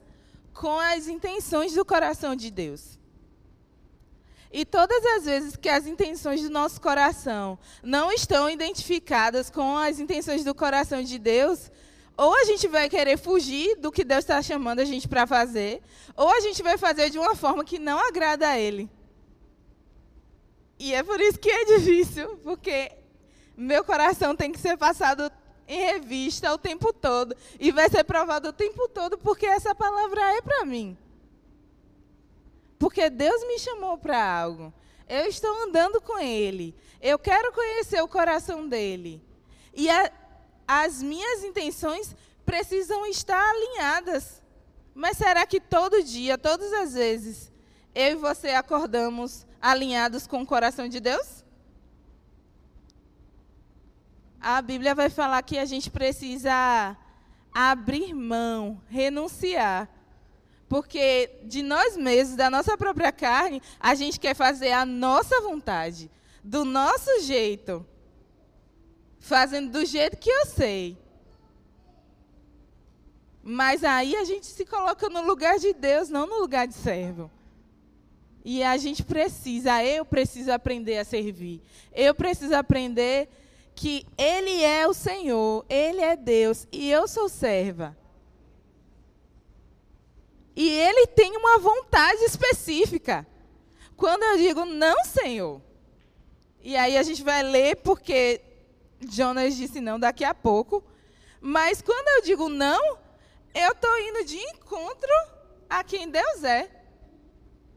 com 0.54 0.80
as 0.80 1.06
intenções 1.06 1.74
do 1.74 1.84
coração 1.84 2.34
de 2.34 2.50
Deus. 2.50 2.98
E 4.50 4.64
todas 4.64 5.04
as 5.04 5.26
vezes 5.26 5.54
que 5.54 5.68
as 5.68 5.86
intenções 5.86 6.40
do 6.40 6.48
nosso 6.48 6.80
coração 6.80 7.58
não 7.82 8.10
estão 8.10 8.48
identificadas 8.48 9.50
com 9.50 9.76
as 9.76 10.00
intenções 10.00 10.42
do 10.42 10.54
coração 10.54 11.02
de 11.02 11.18
Deus, 11.18 11.70
ou 12.16 12.34
a 12.34 12.44
gente 12.44 12.66
vai 12.68 12.88
querer 12.88 13.18
fugir 13.18 13.76
do 13.76 13.92
que 13.92 14.02
Deus 14.02 14.20
está 14.20 14.40
chamando 14.40 14.80
a 14.80 14.84
gente 14.86 15.06
para 15.06 15.26
fazer, 15.26 15.82
ou 16.16 16.30
a 16.30 16.40
gente 16.40 16.62
vai 16.62 16.78
fazer 16.78 17.10
de 17.10 17.18
uma 17.18 17.34
forma 17.34 17.66
que 17.66 17.78
não 17.78 17.98
agrada 17.98 18.48
a 18.48 18.58
Ele. 18.58 18.88
E 20.78 20.94
é 20.94 21.02
por 21.02 21.20
isso 21.20 21.38
que 21.38 21.50
é 21.50 21.64
difícil, 21.64 22.36
porque 22.38 22.92
meu 23.56 23.84
coração 23.84 24.34
tem 24.34 24.50
que 24.50 24.58
ser 24.58 24.76
passado 24.76 25.30
em 25.66 25.80
revista 25.80 26.52
o 26.52 26.58
tempo 26.58 26.92
todo. 26.92 27.36
E 27.58 27.70
vai 27.70 27.88
ser 27.88 28.04
provado 28.04 28.48
o 28.48 28.52
tempo 28.52 28.88
todo, 28.88 29.16
porque 29.18 29.46
essa 29.46 29.74
palavra 29.74 30.20
é 30.36 30.42
para 30.42 30.64
mim. 30.64 30.96
Porque 32.78 33.08
Deus 33.08 33.46
me 33.46 33.58
chamou 33.58 33.96
para 33.96 34.40
algo. 34.40 34.72
Eu 35.08 35.26
estou 35.26 35.54
andando 35.62 36.00
com 36.00 36.18
Ele. 36.18 36.74
Eu 37.00 37.18
quero 37.18 37.52
conhecer 37.52 38.02
o 38.02 38.08
coração 38.08 38.68
dele. 38.68 39.22
E 39.72 39.88
a, 39.88 40.10
as 40.66 41.02
minhas 41.02 41.44
intenções 41.44 42.14
precisam 42.44 43.06
estar 43.06 43.42
alinhadas 43.50 44.42
Mas 44.94 45.16
será 45.16 45.44
que 45.46 45.60
todo 45.60 46.02
dia, 46.02 46.38
todas 46.38 46.72
as 46.72 46.94
vezes, 46.94 47.50
eu 47.94 48.12
e 48.12 48.14
você 48.14 48.50
acordamos 48.50 49.44
alinhados 49.64 50.26
com 50.26 50.42
o 50.42 50.46
coração 50.46 50.86
de 50.86 51.00
Deus? 51.00 51.42
A 54.38 54.60
Bíblia 54.60 54.94
vai 54.94 55.08
falar 55.08 55.42
que 55.42 55.56
a 55.56 55.64
gente 55.64 55.90
precisa 55.90 56.94
abrir 57.52 58.12
mão, 58.12 58.78
renunciar. 58.88 59.88
Porque 60.68 61.40
de 61.44 61.62
nós 61.62 61.96
mesmos, 61.96 62.36
da 62.36 62.50
nossa 62.50 62.76
própria 62.76 63.10
carne, 63.10 63.62
a 63.80 63.94
gente 63.94 64.20
quer 64.20 64.34
fazer 64.34 64.72
a 64.72 64.84
nossa 64.84 65.40
vontade, 65.40 66.10
do 66.42 66.62
nosso 66.62 67.22
jeito, 67.22 67.86
fazendo 69.18 69.70
do 69.70 69.86
jeito 69.86 70.18
que 70.18 70.28
eu 70.28 70.44
sei. 70.44 70.98
Mas 73.42 73.82
aí 73.82 74.14
a 74.14 74.24
gente 74.24 74.44
se 74.44 74.66
coloca 74.66 75.08
no 75.08 75.22
lugar 75.22 75.58
de 75.58 75.72
Deus, 75.72 76.10
não 76.10 76.26
no 76.26 76.38
lugar 76.40 76.66
de 76.66 76.74
servo. 76.74 77.30
E 78.44 78.62
a 78.62 78.76
gente 78.76 79.02
precisa, 79.02 79.82
eu 79.82 80.04
preciso 80.04 80.52
aprender 80.52 80.98
a 80.98 81.04
servir. 81.04 81.62
Eu 81.92 82.14
preciso 82.14 82.54
aprender 82.54 83.28
que 83.74 84.06
Ele 84.18 84.62
é 84.62 84.86
o 84.86 84.92
Senhor, 84.92 85.64
Ele 85.68 86.00
é 86.00 86.14
Deus 86.14 86.66
e 86.70 86.90
eu 86.90 87.08
sou 87.08 87.28
serva. 87.28 87.96
E 90.54 90.68
Ele 90.68 91.06
tem 91.06 91.36
uma 91.36 91.58
vontade 91.58 92.22
específica. 92.24 93.26
Quando 93.96 94.22
eu 94.24 94.36
digo 94.36 94.64
não, 94.64 95.04
Senhor, 95.04 95.60
e 96.62 96.76
aí 96.76 96.96
a 96.96 97.02
gente 97.02 97.22
vai 97.22 97.42
ler 97.42 97.76
porque 97.76 98.40
Jonas 99.10 99.56
disse 99.56 99.80
não 99.80 99.98
daqui 99.98 100.24
a 100.24 100.34
pouco. 100.34 100.82
Mas 101.40 101.82
quando 101.82 102.08
eu 102.08 102.22
digo 102.22 102.48
não, 102.48 102.98
eu 103.54 103.72
estou 103.72 103.98
indo 103.98 104.24
de 104.24 104.36
encontro 104.36 105.10
a 105.68 105.84
quem 105.84 106.08
Deus 106.08 106.42
é. 106.42 106.70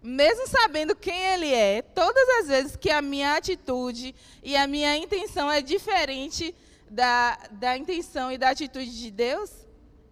Mesmo 0.09 0.47
sabendo 0.47 0.95
quem 0.95 1.21
Ele 1.33 1.53
é, 1.53 1.81
todas 1.81 2.29
as 2.39 2.47
vezes 2.47 2.75
que 2.77 2.89
a 2.89 3.01
minha 3.01 3.35
atitude 3.35 4.15
e 4.41 4.55
a 4.55 4.65
minha 4.65 4.95
intenção 4.95 5.51
é 5.51 5.61
diferente 5.61 6.55
da, 6.89 7.37
da 7.51 7.77
intenção 7.77 8.31
e 8.31 8.37
da 8.37 8.51
atitude 8.51 8.97
de 8.97 9.11
Deus, 9.11 9.51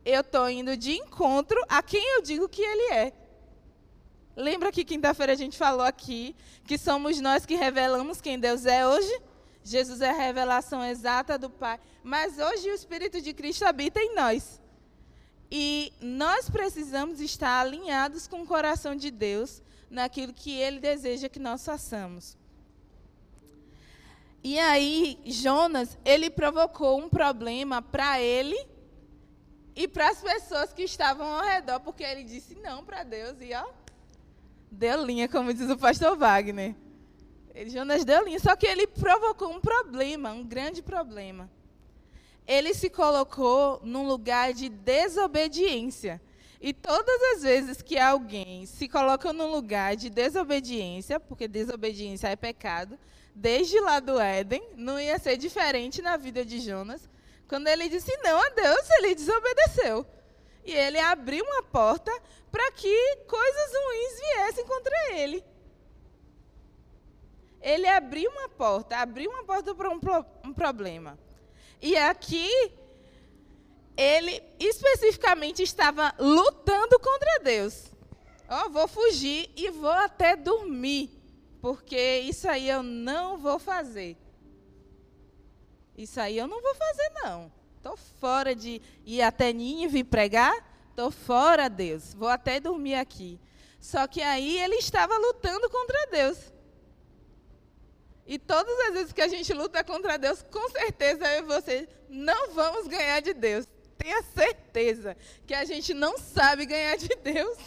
eu 0.04 0.20
estou 0.20 0.50
indo 0.50 0.76
de 0.76 0.92
encontro 0.98 1.58
a 1.70 1.82
quem 1.82 2.06
eu 2.16 2.22
digo 2.22 2.50
que 2.50 2.62
Ele 2.62 2.94
é. 2.94 3.14
Lembra 4.36 4.70
que 4.70 4.84
quinta-feira 4.84 5.32
a 5.32 5.38
gente 5.38 5.58
falou 5.58 5.86
aqui 5.86 6.36
que 6.66 6.78
somos 6.78 7.22
nós 7.22 7.46
que 7.46 7.56
revelamos 7.56 8.20
quem 8.20 8.38
Deus 8.38 8.66
é 8.66 8.86
hoje? 8.86 9.22
Jesus 9.64 10.02
é 10.02 10.10
a 10.10 10.14
revelação 10.14 10.84
exata 10.84 11.38
do 11.38 11.50
Pai. 11.50 11.80
Mas 12.04 12.38
hoje 12.38 12.70
o 12.70 12.76
Espírito 12.76 13.22
de 13.22 13.34
Cristo 13.34 13.64
habita 13.64 14.02
em 14.02 14.14
nós. 14.14 14.60
E 15.50 15.94
nós 16.02 16.50
precisamos 16.50 17.22
estar 17.22 17.62
alinhados 17.62 18.28
com 18.28 18.42
o 18.42 18.46
coração 18.46 18.94
de 18.94 19.10
Deus 19.10 19.64
naquilo 19.90 20.34
que 20.34 20.52
Ele 20.52 20.80
deseja 20.80 21.30
que 21.30 21.40
nós 21.40 21.64
façamos. 21.64 22.38
E 24.44 24.60
aí, 24.60 25.20
Jonas, 25.26 25.98
ele 26.06 26.30
provocou 26.30 27.00
um 27.00 27.10
problema 27.10 27.82
para 27.82 28.22
ele 28.22 28.56
e 29.76 29.88
para 29.88 30.10
as 30.10 30.22
pessoas 30.22 30.72
que 30.72 30.84
estavam 30.84 31.26
ao 31.26 31.44
redor, 31.44 31.80
porque 31.80 32.04
ele 32.04 32.24
disse 32.24 32.54
não 32.54 32.86
para 32.86 33.02
Deus 33.02 33.42
e 33.42 33.56
ó, 33.56 33.66
deu 34.70 35.04
linha, 35.04 35.28
como 35.28 35.52
diz 35.52 35.68
o 35.68 35.76
pastor 35.76 36.16
Wagner. 36.16 36.76
Jonas 37.66 38.06
deu 38.06 38.24
linha, 38.24 38.40
só 38.40 38.56
que 38.56 38.68
ele 38.68 38.86
provocou 38.86 39.52
um 39.52 39.60
problema, 39.60 40.32
um 40.32 40.44
grande 40.44 40.84
problema 40.84 41.50
ele 42.48 42.74
se 42.74 42.90
colocou 42.90 43.82
num 43.84 44.06
lugar 44.06 44.54
de 44.54 44.70
desobediência. 44.70 46.22
E 46.66 46.74
todas 46.74 47.22
as 47.36 47.44
vezes 47.44 47.80
que 47.80 47.96
alguém 47.96 48.66
se 48.66 48.90
coloca 48.90 49.32
num 49.32 49.52
lugar 49.52 49.96
de 49.96 50.10
desobediência, 50.10 51.20
porque 51.20 51.48
desobediência 51.48 52.30
é 52.30 52.36
pecado, 52.36 52.98
desde 53.36 53.80
lá 53.80 54.00
do 54.00 54.20
Éden, 54.20 54.68
não 54.76 55.00
ia 55.00 55.20
ser 55.20 55.38
diferente 55.38 56.02
na 56.02 56.18
vida 56.18 56.44
de 56.44 56.60
Jonas. 56.60 57.08
Quando 57.48 57.68
ele 57.68 57.88
disse 57.88 58.12
não 58.24 58.40
a 58.40 58.50
Deus, 58.50 58.90
ele 58.98 59.14
desobedeceu. 59.14 60.08
E 60.66 60.74
ele 60.74 60.98
abriu 60.98 61.46
uma 61.46 61.62
porta 61.62 62.12
para 62.52 62.72
que 62.72 63.16
coisas 63.28 63.72
ruins 63.86 64.20
viessem 64.20 64.66
contra 64.66 65.14
ele. 65.14 65.46
Ele 67.62 67.88
abriu 67.88 68.32
uma 68.32 68.50
porta, 68.50 68.98
abriu 68.98 69.30
uma 69.30 69.44
porta 69.44 69.76
para 69.76 69.92
um, 69.92 70.00
um 70.44 70.52
problema. 70.52 71.16
E 71.80 71.96
aqui, 71.96 72.50
ele 73.98 74.42
especificamente 74.60 75.64
estava 75.64 76.14
lutando 76.20 77.00
contra 77.00 77.40
Deus. 77.40 77.92
Ó, 78.48 78.66
oh, 78.66 78.70
vou 78.70 78.88
fugir 78.88 79.50
e 79.56 79.70
vou 79.70 79.92
até 79.92 80.36
dormir, 80.36 81.10
porque 81.62 82.20
isso 82.20 82.48
aí 82.48 82.70
eu 82.70 82.84
não 82.84 83.38
vou 83.38 83.58
fazer. 83.58 84.18
Isso 85.98 86.20
aí 86.20 86.38
eu 86.38 86.48
não 86.48 86.62
vou 86.62 86.76
fazer, 86.76 87.12
não. 87.24 87.52
Estou 87.78 87.96
fora 87.96 88.54
de 88.54 88.82
ir 89.06 89.22
até 89.22 89.54
Nínive 89.54 90.04
pregar. 90.04 90.54
Estou 90.90 91.10
fora, 91.12 91.70
Deus. 91.70 92.14
Vou 92.14 92.28
até 92.28 92.60
dormir 92.60 92.96
aqui. 92.96 93.40
Só 93.80 94.08
que 94.08 94.22
aí 94.22 94.60
ele 94.60 94.76
estava 94.76 95.18
lutando 95.18 95.70
contra 95.70 96.08
Deus. 96.08 96.38
E 98.28 98.40
todas 98.40 98.78
as 98.88 98.94
vezes 98.94 99.14
que 99.14 99.22
a 99.22 99.28
gente 99.28 99.54
luta 99.54 99.84
contra 99.84 100.18
Deus, 100.18 100.42
com 100.42 100.68
certeza 100.70 101.32
eu 101.34 101.44
e 101.44 101.46
você 101.46 101.88
não 102.10 102.52
vamos 102.52 102.88
ganhar 102.88 103.20
de 103.22 103.34
Deus. 103.34 103.68
Tenha 103.98 104.22
certeza 104.24 105.16
que 105.46 105.54
a 105.54 105.66
gente 105.66 105.94
não 105.94 106.18
sabe 106.18 106.66
ganhar 106.66 106.98
de 106.98 107.10
Deus. 107.24 107.58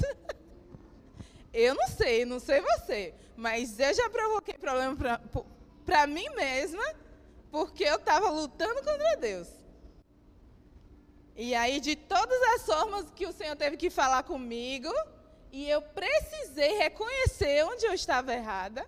eu 1.53 1.75
não 1.75 1.89
sei, 1.89 2.25
não 2.25 2.39
sei 2.39 2.61
você, 2.61 3.15
mas 3.37 3.79
eu 3.79 3.95
já 3.95 4.09
provoquei 4.11 4.55
problema 4.55 4.97
para 5.85 6.07
mim 6.07 6.29
mesma 6.31 6.85
porque 7.51 7.85
eu 7.85 7.97
estava 7.97 8.31
lutando 8.31 8.83
contra 8.83 9.17
Deus. 9.17 9.49
E 11.35 11.55
aí, 11.55 11.81
de 11.81 11.95
todas 11.95 12.43
as 12.55 12.67
formas 12.67 13.11
que 13.13 13.27
o 13.27 13.33
Senhor 13.33 13.55
teve 13.55 13.77
que 13.77 13.91
falar 13.91 14.25
comigo, 14.25 14.93
e 15.53 15.69
eu 15.69 15.81
precisei 15.81 16.77
reconhecer 16.79 17.65
onde 17.65 17.87
eu 17.87 17.95
estava 17.95 18.35
errada 18.35 18.85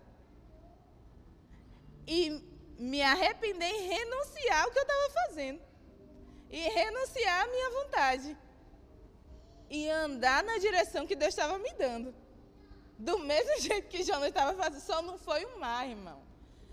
e 2.06 2.42
me 2.78 3.02
arrepender 3.02 3.70
e 3.70 3.88
renunciar 3.88 4.64
ao 4.64 4.70
que 4.70 4.78
eu 4.78 4.82
estava 4.82 5.10
fazendo. 5.10 5.60
E 6.50 6.58
renunciar 6.58 7.44
à 7.44 7.46
minha 7.46 7.70
vontade. 7.70 8.36
E 9.68 9.88
andar 9.88 10.42
na 10.42 10.58
direção 10.58 11.06
que 11.06 11.14
Deus 11.14 11.32
estava 11.32 11.58
me 11.58 11.72
dando. 11.74 12.14
Do 12.98 13.18
mesmo 13.20 13.58
jeito 13.62 13.88
que 13.88 14.02
Jonas 14.02 14.28
estava 14.28 14.54
fazendo. 14.54 14.80
Só 14.80 15.00
não 15.00 15.16
foi 15.16 15.46
um 15.46 15.58
mar, 15.58 15.88
irmão. 15.88 16.20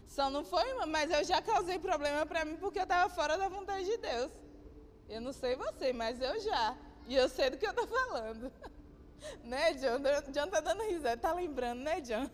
Só 0.08 0.30
não 0.30 0.44
foi 0.44 0.74
mas 0.86 1.12
eu 1.12 1.24
já 1.24 1.42
causei 1.42 1.78
problema 1.78 2.26
para 2.26 2.46
mim 2.46 2.56
porque 2.56 2.80
eu 2.80 2.84
estava 2.84 3.14
fora 3.14 3.38
da 3.38 3.50
vontade 3.50 3.86
de 3.86 3.98
Deus. 3.98 4.32
Eu 5.08 5.22
não 5.22 5.32
sei 5.32 5.56
você, 5.56 5.94
mas 5.94 6.20
eu 6.20 6.40
já. 6.40 6.76
E 7.08 7.16
eu 7.16 7.30
sei 7.30 7.50
do 7.50 7.58
que 7.58 7.66
eu 7.66 7.70
estou 7.70 7.88
falando. 7.88 8.52
né, 9.44 9.74
John? 9.74 10.00
John 10.32 10.48
tá 10.50 10.60
dando 10.60 10.84
risada, 10.84 11.18
tá 11.18 11.34
lembrando, 11.34 11.82
né, 11.82 12.02
John? 12.02 12.30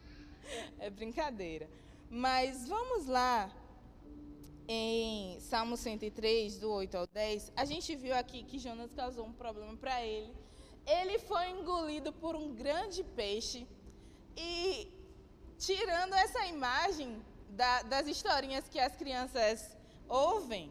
é 0.78 0.90
brincadeira. 0.90 1.68
Mas 2.10 2.68
vamos 2.68 3.06
lá 3.06 3.50
em 4.68 5.40
Salmo 5.40 5.78
103, 5.78 6.58
do 6.58 6.70
8 6.70 6.98
ao 6.98 7.06
10. 7.06 7.52
A 7.56 7.64
gente 7.64 7.96
viu 7.96 8.14
aqui 8.14 8.44
que 8.44 8.58
Jonas 8.58 8.92
causou 8.92 9.24
um 9.24 9.32
problema 9.32 9.74
para 9.78 10.04
ele. 10.04 10.30
Ele 10.86 11.18
foi 11.18 11.48
engolido 11.50 12.12
por 12.12 12.36
um 12.36 12.54
grande 12.54 13.02
peixe. 13.02 13.66
E 14.36 14.92
tirando 15.56 16.12
essa 16.12 16.46
imagem 16.46 17.24
da, 17.48 17.82
das 17.82 18.06
historinhas 18.06 18.68
que 18.68 18.78
as 18.78 18.94
crianças 18.94 19.74
ouvem, 20.06 20.70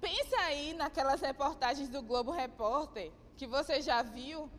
pensa 0.00 0.36
aí 0.46 0.72
naquelas 0.72 1.20
reportagens 1.20 1.90
do 1.90 2.02
Globo 2.02 2.30
Repórter 2.30 3.12
que 3.36 3.46
você 3.46 3.82
já 3.82 4.02
viu 4.02 4.50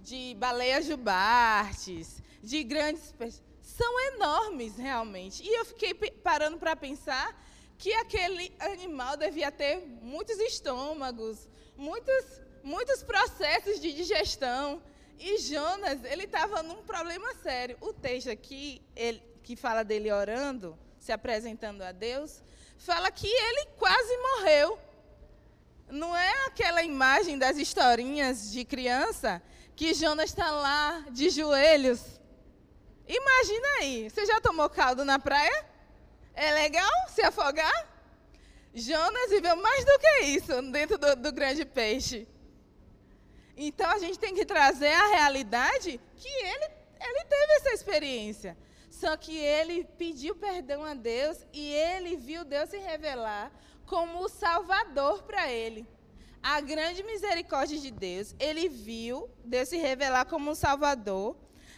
de 0.00 0.34
baleias 0.34 0.84
jubartes, 0.84 2.20
de 2.42 2.62
grandes 2.62 3.12
peixes 3.12 3.45
são 3.66 4.00
enormes 4.14 4.76
realmente. 4.76 5.42
E 5.42 5.52
eu 5.52 5.64
fiquei 5.64 5.92
parando 5.92 6.56
para 6.56 6.76
pensar 6.76 7.36
que 7.76 7.92
aquele 7.94 8.54
animal 8.60 9.16
devia 9.16 9.50
ter 9.50 9.84
muitos 10.00 10.38
estômagos, 10.38 11.48
muitos, 11.76 12.24
muitos 12.62 13.02
processos 13.02 13.80
de 13.80 13.92
digestão. 13.92 14.80
E 15.18 15.38
Jonas, 15.38 16.04
ele 16.04 16.24
estava 16.24 16.62
num 16.62 16.84
problema 16.84 17.34
sério. 17.42 17.76
O 17.80 17.92
texto 17.92 18.30
aqui, 18.30 18.80
ele, 18.94 19.20
que 19.42 19.56
fala 19.56 19.82
dele 19.82 20.12
orando, 20.12 20.78
se 21.00 21.10
apresentando 21.10 21.82
a 21.82 21.90
Deus, 21.90 22.44
fala 22.78 23.10
que 23.10 23.26
ele 23.26 23.66
quase 23.76 24.16
morreu. 24.18 24.78
Não 25.90 26.16
é 26.16 26.46
aquela 26.46 26.84
imagem 26.84 27.36
das 27.36 27.56
historinhas 27.56 28.52
de 28.52 28.64
criança 28.64 29.42
que 29.74 29.92
Jonas 29.92 30.30
está 30.30 30.52
lá 30.52 31.04
de 31.10 31.30
joelhos 31.30 32.16
Imagina 33.08 33.68
aí, 33.80 34.10
você 34.10 34.26
já 34.26 34.40
tomou 34.40 34.68
caldo 34.68 35.04
na 35.04 35.18
praia? 35.18 35.64
É 36.34 36.52
legal 36.52 36.90
se 37.08 37.22
afogar? 37.22 37.88
Jonas 38.74 39.30
viveu 39.30 39.56
mais 39.56 39.84
do 39.84 39.98
que 39.98 40.20
isso 40.26 40.62
dentro 40.70 40.98
do, 40.98 41.16
do 41.16 41.32
grande 41.32 41.64
peixe. 41.64 42.28
Então 43.56 43.88
a 43.88 43.98
gente 43.98 44.18
tem 44.18 44.34
que 44.34 44.44
trazer 44.44 44.92
a 44.92 45.06
realidade 45.06 45.98
que 46.16 46.28
ele, 46.28 46.64
ele 47.00 47.24
teve 47.24 47.52
essa 47.54 47.70
experiência. 47.72 48.56
Só 48.90 49.16
que 49.16 49.36
ele 49.36 49.84
pediu 49.96 50.34
perdão 50.34 50.84
a 50.84 50.94
Deus 50.94 51.38
e 51.52 51.72
ele 51.72 52.16
viu 52.16 52.44
Deus 52.44 52.70
se 52.70 52.78
revelar 52.78 53.50
como 53.86 54.20
o 54.20 54.28
Salvador 54.28 55.22
para 55.22 55.50
ele. 55.50 55.86
A 56.42 56.60
grande 56.60 57.02
misericórdia 57.02 57.78
de 57.78 57.90
Deus, 57.90 58.34
ele 58.38 58.68
viu 58.68 59.28
Deus 59.44 59.68
se 59.68 59.76
revelar 59.76 60.26
como 60.26 60.50
um 60.50 60.54
Salvador. 60.54 61.36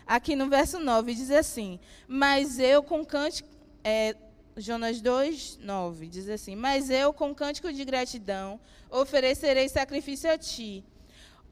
Aqui 0.09 0.35
no 0.35 0.49
verso 0.49 0.81
9 0.81 1.15
diz 1.15 1.31
assim: 1.31 1.79
Mas 2.09 2.59
eu 2.59 2.83
com 2.83 3.05
cântico. 3.05 3.47
É, 3.85 4.17
Jonas 4.57 5.03
2, 5.03 5.59
9 5.61 6.07
diz 6.09 6.31
assim: 6.31 6.57
Mas 6.57 6.89
eu 6.89 7.13
com 7.13 7.35
cântico 7.35 7.71
de 7.71 7.85
gratidão 7.85 8.59
oferecerei 8.91 9.69
sacrifício 9.69 10.33
a 10.33 10.39
ti. 10.39 10.83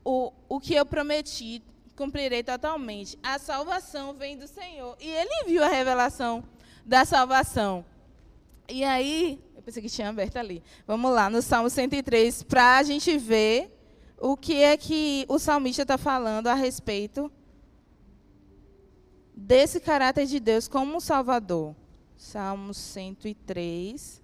O, 0.02 0.32
o 0.48 0.58
que 0.58 0.74
eu 0.74 0.86
prometi 0.86 1.62
cumprirei 1.94 2.42
totalmente. 2.42 3.18
A 3.22 3.38
salvação 3.38 4.14
vem 4.14 4.38
do 4.38 4.48
Senhor. 4.48 4.96
E 5.00 5.06
ele 5.06 5.44
viu 5.46 5.62
a 5.62 5.68
revelação 5.68 6.42
da 6.84 7.04
salvação. 7.04 7.84
E 8.68 8.84
aí, 8.84 9.38
eu 9.54 9.60
pensei 9.60 9.82
que 9.82 9.88
tinha 9.90 10.08
aberto 10.08 10.38
ali. 10.38 10.62
Vamos 10.86 11.12
lá, 11.12 11.28
no 11.28 11.42
Salmo 11.42 11.68
103, 11.68 12.42
para 12.42 12.78
a 12.78 12.82
gente 12.82 13.18
ver 13.18 13.70
o 14.18 14.34
que 14.34 14.62
é 14.62 14.76
que 14.78 15.26
o 15.28 15.38
salmista 15.38 15.82
está 15.82 15.98
falando 15.98 16.46
a 16.46 16.54
respeito 16.54 17.30
desse 19.36 19.78
caráter 19.78 20.26
de 20.26 20.40
Deus 20.40 20.66
como 20.66 21.00
Salvador. 21.00 21.76
Salmo 22.16 22.72
103. 22.72 24.22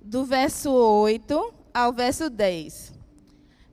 Do 0.00 0.24
verso 0.24 0.70
8 0.70 1.54
ao 1.72 1.92
verso 1.92 2.30
10. 2.30 2.92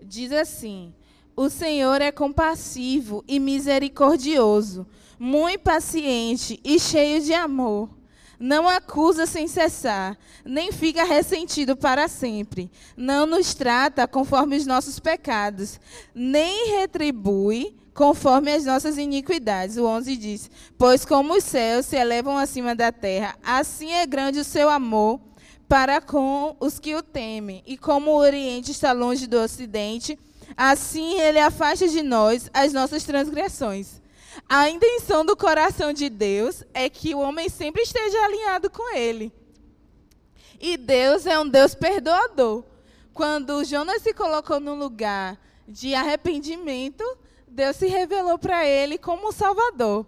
Diz 0.01 0.31
assim: 0.31 0.95
O 1.35 1.49
Senhor 1.49 2.01
é 2.01 2.11
compassivo 2.11 3.23
e 3.27 3.37
misericordioso, 3.37 4.87
muito 5.19 5.59
paciente 5.59 6.59
e 6.63 6.79
cheio 6.79 7.21
de 7.21 7.33
amor 7.33 8.00
não 8.41 8.67
acusa 8.67 9.27
sem 9.27 9.47
cessar, 9.47 10.17
nem 10.43 10.71
fica 10.71 11.04
ressentido 11.04 11.77
para 11.77 12.08
sempre. 12.08 12.71
Não 12.97 13.27
nos 13.27 13.54
trata 13.54 14.08
conforme 14.08 14.58
os 14.58 14.65
nossos 14.65 14.99
pecados, 14.99 15.80
nem 16.13 16.71
retribui 16.71 17.75
conforme 17.93 18.51
as 18.51 18.65
nossas 18.65 18.97
iniquidades. 18.97 19.77
O 19.77 19.86
11 19.86 20.17
diz: 20.17 20.51
Pois 20.75 21.06
como 21.06 21.36
os 21.36 21.43
céus 21.43 21.86
se 21.86 21.95
elevam 21.95 22.36
acima 22.36 22.73
da 22.73 22.91
terra, 22.91 23.38
assim 23.43 23.91
é 23.91 24.08
grande 24.08 24.39
o 24.39 24.43
seu 24.43 24.71
amor 24.71 25.21
para 25.69 26.01
com 26.01 26.56
os 26.60 26.80
que 26.80 26.95
o 26.95 27.04
temem. 27.04 27.62
E 27.67 27.77
como 27.77 28.10
o 28.10 28.17
Oriente 28.17 28.71
está 28.71 28.91
longe 28.91 29.27
do 29.27 29.38
Ocidente, 29.38 30.17
assim 30.58 31.19
ele 31.19 31.39
afasta 31.39 31.88
de 31.88 32.01
nós 32.01 32.49
as 32.51 32.73
nossas 32.73 33.04
transgressões. 33.04 34.00
A 34.53 34.69
intenção 34.69 35.23
do 35.23 35.33
coração 35.33 35.93
de 35.93 36.09
Deus 36.09 36.61
é 36.73 36.89
que 36.89 37.15
o 37.15 37.19
homem 37.19 37.47
sempre 37.47 37.83
esteja 37.83 38.17
alinhado 38.25 38.69
com 38.69 38.93
ele. 38.93 39.31
E 40.59 40.75
Deus 40.75 41.25
é 41.25 41.39
um 41.39 41.47
Deus 41.47 41.73
perdoador. 41.73 42.65
Quando 43.13 43.63
Jonas 43.63 44.01
se 44.01 44.13
colocou 44.13 44.59
num 44.59 44.77
lugar 44.77 45.39
de 45.65 45.95
arrependimento, 45.95 47.01
Deus 47.47 47.77
se 47.77 47.87
revelou 47.87 48.37
para 48.37 48.67
ele 48.67 48.97
como 48.97 49.29
um 49.29 49.31
salvador. 49.31 50.05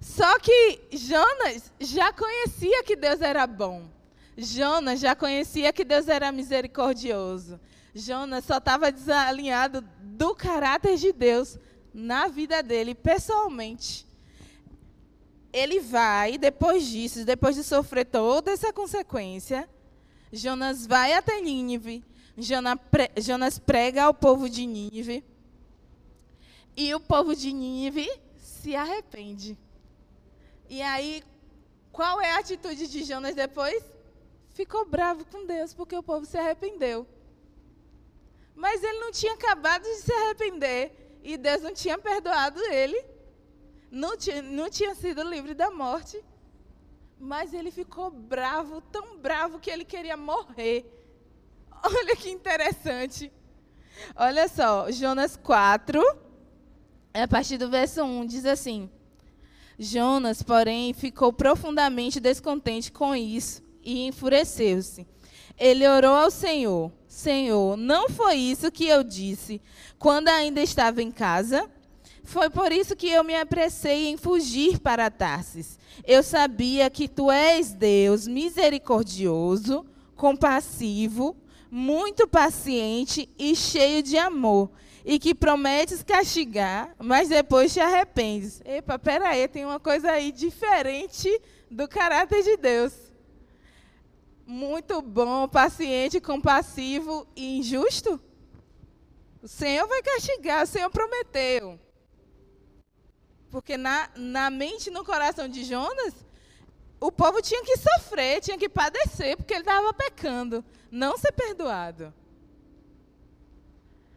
Só 0.00 0.36
que 0.40 0.80
Jonas 0.90 1.72
já 1.78 2.12
conhecia 2.12 2.82
que 2.82 2.96
Deus 2.96 3.20
era 3.20 3.46
bom. 3.46 3.88
Jonas 4.36 4.98
já 4.98 5.14
conhecia 5.14 5.72
que 5.72 5.84
Deus 5.84 6.08
era 6.08 6.32
misericordioso. 6.32 7.60
Jonas 7.94 8.44
só 8.44 8.56
estava 8.56 8.90
desalinhado 8.90 9.84
do 10.00 10.34
caráter 10.34 10.96
de 10.96 11.12
Deus 11.12 11.56
na 11.92 12.28
vida 12.28 12.62
dele, 12.62 12.94
pessoalmente. 12.94 14.06
Ele 15.52 15.80
vai, 15.80 16.38
depois 16.38 16.86
disso, 16.86 17.24
depois 17.24 17.56
de 17.56 17.64
sofrer 17.64 18.04
toda 18.04 18.52
essa 18.52 18.72
consequência, 18.72 19.68
Jonas 20.32 20.86
vai 20.86 21.12
até 21.12 21.40
Nínive, 21.40 22.04
Jonas 22.36 23.58
prega 23.58 24.04
ao 24.04 24.14
povo 24.14 24.48
de 24.48 24.64
Nínive, 24.64 25.24
e 26.76 26.94
o 26.94 27.00
povo 27.00 27.34
de 27.34 27.52
Nínive 27.52 28.08
se 28.38 28.76
arrepende. 28.76 29.58
E 30.68 30.80
aí, 30.80 31.24
qual 31.90 32.20
é 32.20 32.30
a 32.30 32.38
atitude 32.38 32.86
de 32.86 33.02
Jonas 33.02 33.34
depois? 33.34 33.82
Ficou 34.50 34.86
bravo 34.86 35.24
com 35.24 35.44
Deus, 35.44 35.74
porque 35.74 35.96
o 35.96 36.02
povo 36.02 36.24
se 36.24 36.38
arrependeu. 36.38 37.06
Mas 38.54 38.82
ele 38.84 39.00
não 39.00 39.10
tinha 39.10 39.32
acabado 39.32 39.82
de 39.82 39.96
se 39.96 40.12
arrepender 40.12 40.92
e 41.22 41.36
Deus 41.36 41.62
não 41.62 41.74
tinha 41.74 41.98
perdoado 41.98 42.60
ele, 42.66 43.04
não 43.90 44.16
tinha, 44.16 44.42
não 44.42 44.70
tinha 44.70 44.94
sido 44.94 45.22
livre 45.22 45.54
da 45.54 45.70
morte, 45.70 46.22
mas 47.18 47.52
ele 47.52 47.70
ficou 47.70 48.10
bravo, 48.10 48.80
tão 48.80 49.18
bravo 49.18 49.58
que 49.58 49.70
ele 49.70 49.84
queria 49.84 50.16
morrer. 50.16 50.86
Olha 51.82 52.16
que 52.16 52.30
interessante. 52.30 53.30
Olha 54.16 54.48
só, 54.48 54.90
Jonas 54.90 55.36
4, 55.36 56.02
a 57.12 57.28
partir 57.28 57.58
do 57.58 57.68
verso 57.68 58.02
1, 58.02 58.26
diz 58.26 58.44
assim: 58.46 58.90
Jonas, 59.78 60.42
porém, 60.42 60.92
ficou 60.92 61.32
profundamente 61.32 62.20
descontente 62.20 62.90
com 62.90 63.14
isso 63.14 63.62
e 63.82 64.06
enfureceu-se. 64.06 65.06
Ele 65.58 65.86
orou 65.86 66.14
ao 66.14 66.30
Senhor: 66.30 66.92
Senhor, 67.10 67.76
não 67.76 68.08
foi 68.08 68.36
isso 68.36 68.70
que 68.70 68.86
eu 68.86 69.02
disse 69.02 69.60
quando 69.98 70.28
ainda 70.28 70.62
estava 70.62 71.02
em 71.02 71.10
casa? 71.10 71.68
Foi 72.22 72.48
por 72.48 72.70
isso 72.70 72.94
que 72.94 73.08
eu 73.08 73.24
me 73.24 73.34
apressei 73.34 74.06
em 74.06 74.16
fugir 74.16 74.78
para 74.78 75.10
Tarsis. 75.10 75.76
Eu 76.06 76.22
sabia 76.22 76.88
que 76.88 77.08
tu 77.08 77.28
és 77.28 77.74
Deus 77.74 78.28
misericordioso, 78.28 79.84
compassivo, 80.14 81.36
muito 81.68 82.28
paciente 82.28 83.28
e 83.36 83.56
cheio 83.56 84.04
de 84.04 84.16
amor, 84.16 84.70
e 85.04 85.18
que 85.18 85.34
prometes 85.34 86.04
castigar, 86.04 86.94
mas 86.96 87.28
depois 87.28 87.72
te 87.74 87.80
arrependes. 87.80 88.62
Epa, 88.64 89.00
peraí, 89.00 89.48
tem 89.48 89.64
uma 89.64 89.80
coisa 89.80 90.12
aí 90.12 90.30
diferente 90.30 91.28
do 91.68 91.88
caráter 91.88 92.44
de 92.44 92.56
Deus 92.56 93.09
muito 94.50 95.00
bom, 95.00 95.46
paciente, 95.46 96.20
compassivo 96.20 97.24
e 97.36 97.58
injusto? 97.58 98.20
O 99.40 99.46
Senhor 99.46 99.86
vai 99.86 100.02
castigar, 100.02 100.64
o 100.64 100.66
Senhor 100.66 100.90
prometeu. 100.90 101.78
Porque 103.48 103.76
na, 103.76 104.10
na 104.16 104.50
mente 104.50 104.90
no 104.90 105.04
coração 105.04 105.48
de 105.48 105.62
Jonas, 105.62 106.14
o 107.00 107.12
povo 107.12 107.40
tinha 107.40 107.64
que 107.64 107.76
sofrer, 107.76 108.40
tinha 108.40 108.58
que 108.58 108.68
padecer, 108.68 109.36
porque 109.36 109.54
ele 109.54 109.62
estava 109.62 109.94
pecando, 109.94 110.64
não 110.90 111.16
ser 111.16 111.32
perdoado. 111.32 112.12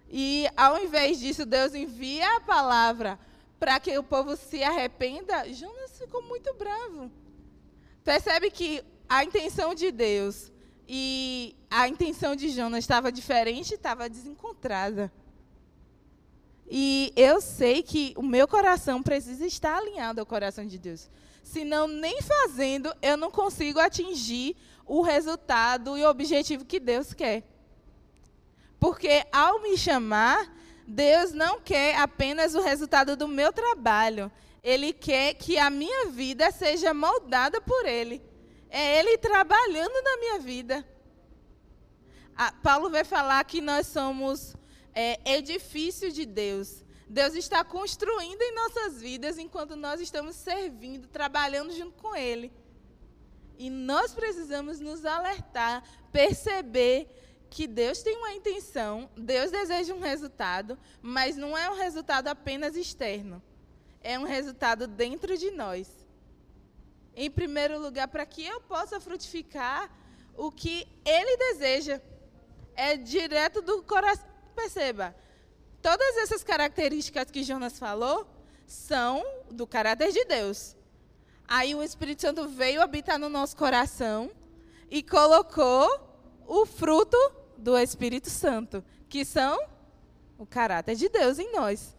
E 0.10 0.48
ao 0.58 0.80
invés 0.80 1.20
disso, 1.20 1.46
Deus 1.46 1.76
envia 1.76 2.38
a 2.38 2.42
palavra 2.42 3.20
para 3.60 3.80
que 3.80 3.96
o 3.98 4.04
povo 4.04 4.36
se 4.36 4.64
arrependa. 4.64 5.52
Jonas 5.54 5.98
ficou 5.98 6.24
muito 6.24 6.54
bravo. 6.56 7.12
Percebe 8.04 8.52
que 8.52 8.84
a 9.14 9.24
intenção 9.24 9.76
de 9.76 9.92
Deus 9.92 10.52
e 10.88 11.56
a 11.70 11.88
intenção 11.88 12.36
de 12.36 12.50
Jonas 12.50 12.80
estava 12.80 13.12
diferente, 13.12 13.76
estava 13.76 14.10
desencontrada. 14.10 15.14
E 16.68 17.14
eu 17.16 17.40
sei 17.40 17.84
que 17.84 18.16
o 18.18 18.24
meu 18.24 18.48
coração 18.48 19.04
precisa 19.04 19.46
estar 19.46 19.78
alinhado 19.78 20.20
ao 20.20 20.26
coração 20.26 20.66
de 20.66 20.80
Deus. 20.80 21.12
Senão, 21.44 21.88
nem 21.88 22.24
fazendo, 22.24 22.92
eu 23.04 23.16
não 23.16 23.30
consigo 23.30 23.80
atingir 23.80 24.58
o 24.84 25.04
resultado 25.04 25.96
e 25.96 26.04
o 26.04 26.10
objetivo 26.10 26.66
que 26.66 26.80
Deus 26.80 27.14
quer. 27.14 27.44
Porque 28.80 29.28
ao 29.32 29.62
me 29.62 29.78
chamar, 29.78 30.52
Deus 30.88 31.34
não 31.34 31.62
quer 31.62 31.98
apenas 32.00 32.56
o 32.56 32.62
resultado 32.62 33.16
do 33.16 33.28
meu 33.28 33.54
trabalho. 33.54 34.32
Ele 34.64 34.92
quer 34.92 35.36
que 35.36 35.60
a 35.60 35.70
minha 35.70 36.08
vida 36.08 36.50
seja 36.50 36.96
moldada 36.96 37.62
por 37.62 37.86
Ele. 37.86 38.33
É 38.76 38.98
Ele 38.98 39.20
trabalhando 39.20 39.94
na 40.02 40.18
minha 40.18 40.40
vida. 40.40 40.84
Ah, 42.36 42.52
Paulo 42.52 42.90
vai 42.90 43.04
falar 43.04 43.44
que 43.44 43.62
nós 43.62 43.86
somos 43.86 44.56
é, 44.96 45.36
edifício 45.36 46.12
de 46.12 46.26
Deus. 46.26 46.84
Deus 47.08 47.36
está 47.36 47.64
construindo 47.64 48.42
em 48.42 48.56
nossas 48.56 49.00
vidas 49.00 49.38
enquanto 49.38 49.76
nós 49.76 50.02
estamos 50.02 50.36
servindo, 50.36 51.08
trabalhando 51.08 51.72
junto 51.72 52.02
com 52.02 52.16
Ele. 52.16 52.52
E 53.60 53.70
nós 53.70 54.16
precisamos 54.16 54.80
nos 54.80 55.06
alertar, 55.06 55.84
perceber 56.12 57.08
que 57.52 57.68
Deus 57.68 58.02
tem 58.02 58.18
uma 58.18 58.34
intenção, 58.34 59.08
Deus 59.16 59.52
deseja 59.52 59.94
um 59.94 60.00
resultado, 60.00 60.80
mas 61.00 61.38
não 61.38 61.56
é 61.56 61.70
um 61.70 61.76
resultado 61.76 62.28
apenas 62.28 62.76
externo. 62.76 63.40
É 64.02 64.18
um 64.18 64.24
resultado 64.24 64.88
dentro 64.88 65.38
de 65.38 65.52
nós. 65.52 66.03
Em 67.16 67.30
primeiro 67.30 67.80
lugar, 67.80 68.08
para 68.08 68.26
que 68.26 68.46
eu 68.46 68.62
possa 68.62 69.00
frutificar 69.00 69.90
o 70.36 70.52
que 70.52 70.88
ele 71.06 71.38
deseja. 71.38 72.02
É 72.76 72.98
direto 72.98 73.62
do 73.62 73.84
coração. 73.84 74.26
Perceba, 74.56 75.16
todas 75.82 76.18
essas 76.18 76.44
características 76.44 77.30
que 77.30 77.44
Jonas 77.44 77.78
falou 77.78 78.28
são 78.66 79.24
do 79.52 79.66
caráter 79.68 80.12
de 80.12 80.26
Deus. 80.26 80.76
Aí 81.48 81.76
o 81.76 81.84
Espírito 81.84 82.22
Santo 82.22 82.48
veio 82.48 82.82
habitar 82.82 83.20
no 83.20 83.30
nosso 83.30 83.56
coração 83.56 84.32
e 84.90 85.04
colocou 85.04 85.88
o 86.48 86.66
fruto 86.66 87.18
do 87.58 87.78
Espírito 87.78 88.30
Santo, 88.30 88.84
que 89.10 89.24
são 89.24 89.60
o 90.38 90.46
caráter 90.46 90.96
de 90.96 91.10
Deus 91.10 91.40
em 91.40 91.52
nós. 91.52 91.96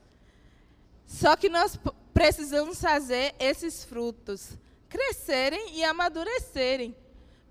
Só 1.06 1.36
que 1.36 1.48
nós 1.48 1.78
precisamos 2.12 2.80
fazer 2.80 3.34
esses 3.38 3.84
frutos 3.84 4.50
crescerem 4.94 5.76
e 5.76 5.82
amadurecerem, 5.82 6.94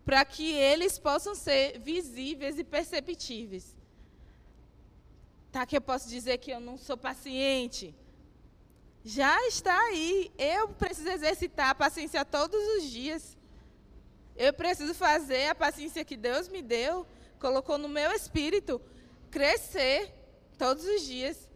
para 0.05 0.23
que 0.23 0.53
eles 0.53 0.97
possam 0.97 1.35
ser 1.35 1.77
visíveis 1.77 2.57
e 2.57 2.63
perceptíveis. 2.63 3.75
Tá 5.51 5.65
que 5.65 5.75
eu 5.75 5.81
posso 5.81 6.07
dizer 6.07 6.37
que 6.37 6.51
eu 6.51 6.61
não 6.61 6.77
sou 6.77 6.95
paciente, 6.95 7.93
já 9.03 9.45
está 9.45 9.77
aí. 9.87 10.31
Eu 10.37 10.69
preciso 10.69 11.09
exercitar 11.09 11.71
a 11.71 11.75
paciência 11.75 12.23
todos 12.23 12.61
os 12.77 12.83
dias. 12.89 13.37
Eu 14.37 14.53
preciso 14.53 14.93
fazer 14.93 15.49
a 15.49 15.55
paciência 15.55 16.05
que 16.05 16.15
Deus 16.15 16.47
me 16.47 16.61
deu, 16.61 17.05
colocou 17.39 17.77
no 17.77 17.89
meu 17.89 18.13
espírito, 18.13 18.81
crescer 19.29 20.13
todos 20.57 20.85
os 20.85 21.01
dias. 21.01 21.49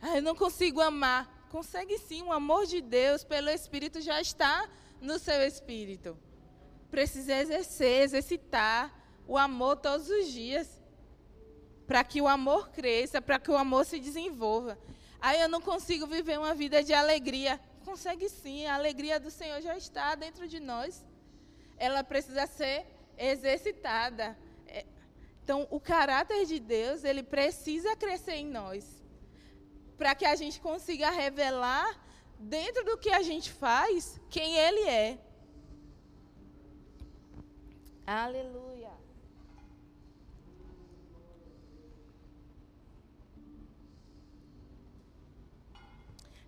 Ah, 0.00 0.16
eu 0.16 0.22
não 0.22 0.34
consigo 0.34 0.80
amar. 0.80 1.46
Consegue 1.50 1.98
sim, 1.98 2.22
o 2.22 2.32
amor 2.32 2.64
de 2.64 2.80
Deus 2.80 3.24
pelo 3.24 3.50
Espírito 3.50 4.00
já 4.00 4.20
está 4.20 4.66
no 5.00 5.18
seu 5.18 5.42
espírito. 5.42 6.16
Precisa 6.90 7.34
exercer, 7.34 8.02
exercitar 8.02 8.94
o 9.26 9.36
amor 9.36 9.76
todos 9.76 10.08
os 10.08 10.32
dias. 10.32 10.80
Para 11.86 12.04
que 12.04 12.20
o 12.20 12.28
amor 12.28 12.70
cresça, 12.70 13.20
para 13.20 13.38
que 13.38 13.50
o 13.50 13.56
amor 13.56 13.84
se 13.84 13.98
desenvolva. 13.98 14.78
Aí 15.20 15.40
eu 15.40 15.48
não 15.48 15.60
consigo 15.60 16.06
viver 16.06 16.38
uma 16.38 16.54
vida 16.54 16.82
de 16.82 16.92
alegria. 16.92 17.58
Consegue 17.84 18.28
sim, 18.28 18.66
a 18.66 18.74
alegria 18.74 19.18
do 19.18 19.30
Senhor 19.30 19.60
já 19.60 19.76
está 19.76 20.14
dentro 20.14 20.46
de 20.46 20.60
nós. 20.60 21.04
Ela 21.76 22.04
precisa 22.04 22.46
ser 22.46 22.86
exercitada. 23.16 24.36
É, 24.66 24.84
então, 25.42 25.66
o 25.70 25.80
caráter 25.80 26.44
de 26.44 26.60
Deus, 26.60 27.04
ele 27.04 27.22
precisa 27.22 27.96
crescer 27.96 28.34
em 28.34 28.46
nós. 28.46 28.84
Para 29.96 30.14
que 30.14 30.26
a 30.26 30.36
gente 30.36 30.60
consiga 30.60 31.10
revelar, 31.10 31.98
dentro 32.38 32.84
do 32.84 32.96
que 32.96 33.10
a 33.10 33.22
gente 33.22 33.50
faz, 33.50 34.20
quem 34.30 34.56
Ele 34.56 34.88
é. 34.88 35.18
Aleluia. 38.06 38.90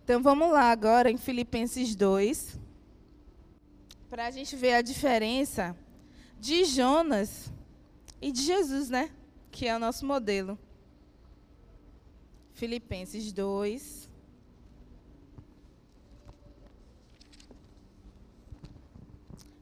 Então 0.02 0.22
vamos 0.22 0.50
lá 0.50 0.72
agora 0.72 1.10
em 1.10 1.16
Filipenses 1.16 1.94
2, 1.94 2.58
para 4.08 4.26
a 4.26 4.30
gente 4.32 4.56
ver 4.56 4.74
a 4.74 4.82
diferença 4.82 5.76
de 6.36 6.64
Jonas 6.64 7.52
e 8.20 8.32
de 8.32 8.42
Jesus, 8.42 8.90
né? 8.90 9.08
Que 9.52 9.68
é 9.68 9.76
o 9.76 9.78
nosso 9.78 10.04
modelo. 10.04 10.58
Filipenses 12.54 13.32
2. 13.32 14.09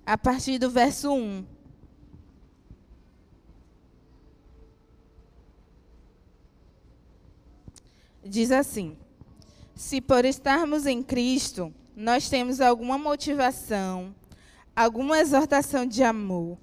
A 0.09 0.17
partir 0.17 0.57
do 0.57 0.71
verso 0.71 1.13
1. 1.13 1.45
Diz 8.25 8.51
assim: 8.51 8.97
se 9.75 10.01
por 10.01 10.25
estarmos 10.25 10.87
em 10.87 11.03
Cristo, 11.03 11.75
nós 11.95 12.31
temos 12.31 12.59
alguma 12.59 12.97
motivação, 12.97 14.15
alguma 14.75 15.19
exortação 15.19 15.85
de 15.85 16.03
amor, 16.03 16.57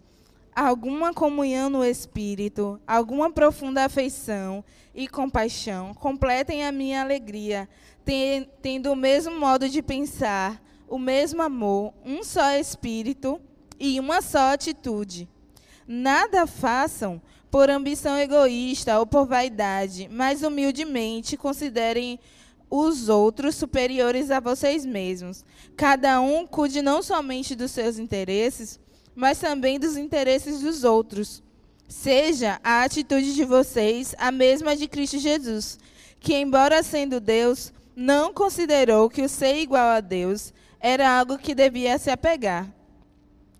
alguma 0.55 1.13
comunhão 1.13 1.69
no 1.69 1.85
Espírito, 1.85 2.81
alguma 2.87 3.31
profunda 3.31 3.85
afeição 3.85 4.65
e 4.91 5.07
compaixão, 5.07 5.93
completem 5.93 6.65
a 6.65 6.71
minha 6.71 6.99
alegria, 6.99 7.69
tendo 8.59 8.91
o 8.91 8.95
mesmo 8.95 9.39
modo 9.39 9.69
de 9.69 9.83
pensar, 9.83 10.64
o 10.87 10.97
mesmo 10.97 11.41
amor, 11.41 11.93
um 12.05 12.23
só 12.23 12.51
Espírito 12.51 13.39
e 13.79 13.99
uma 13.99 14.21
só 14.21 14.53
atitude. 14.53 15.27
Nada 15.87 16.47
façam 16.47 17.21
por 17.51 17.69
ambição 17.69 18.17
egoísta 18.17 18.99
ou 18.99 19.05
por 19.05 19.25
vaidade, 19.25 20.09
mas 20.11 20.41
humildemente 20.41 21.37
considerem 21.37 22.19
os 22.69 23.07
outros 23.07 23.55
superiores 23.55 24.31
a 24.31 24.39
vocês 24.39 24.85
mesmos. 24.85 25.45
Cada 25.77 26.19
um 26.19 26.45
cuide 26.45 26.81
não 26.81 27.01
somente 27.01 27.55
dos 27.55 27.71
seus 27.71 27.97
interesses, 27.97 28.79
mas 29.15 29.39
também 29.39 29.79
dos 29.79 29.95
interesses 29.95 30.59
dos 30.59 30.83
outros. 30.83 31.41
Seja 31.87 32.59
a 32.63 32.83
atitude 32.83 33.35
de 33.35 33.45
vocês 33.45 34.15
a 34.17 34.31
mesma 34.31 34.75
de 34.75 34.87
Cristo 34.87 35.19
Jesus, 35.19 35.77
que, 36.19 36.35
embora 36.35 36.81
sendo 36.81 37.19
Deus, 37.19 37.71
não 37.95 38.33
considerou 38.33 39.09
que 39.09 39.21
o 39.21 39.29
ser 39.29 39.55
igual 39.57 39.87
a 39.89 40.01
Deus 40.01 40.51
era 40.79 41.19
algo 41.19 41.37
que 41.37 41.55
devia 41.55 41.97
se 41.97 42.09
apegar. 42.09 42.71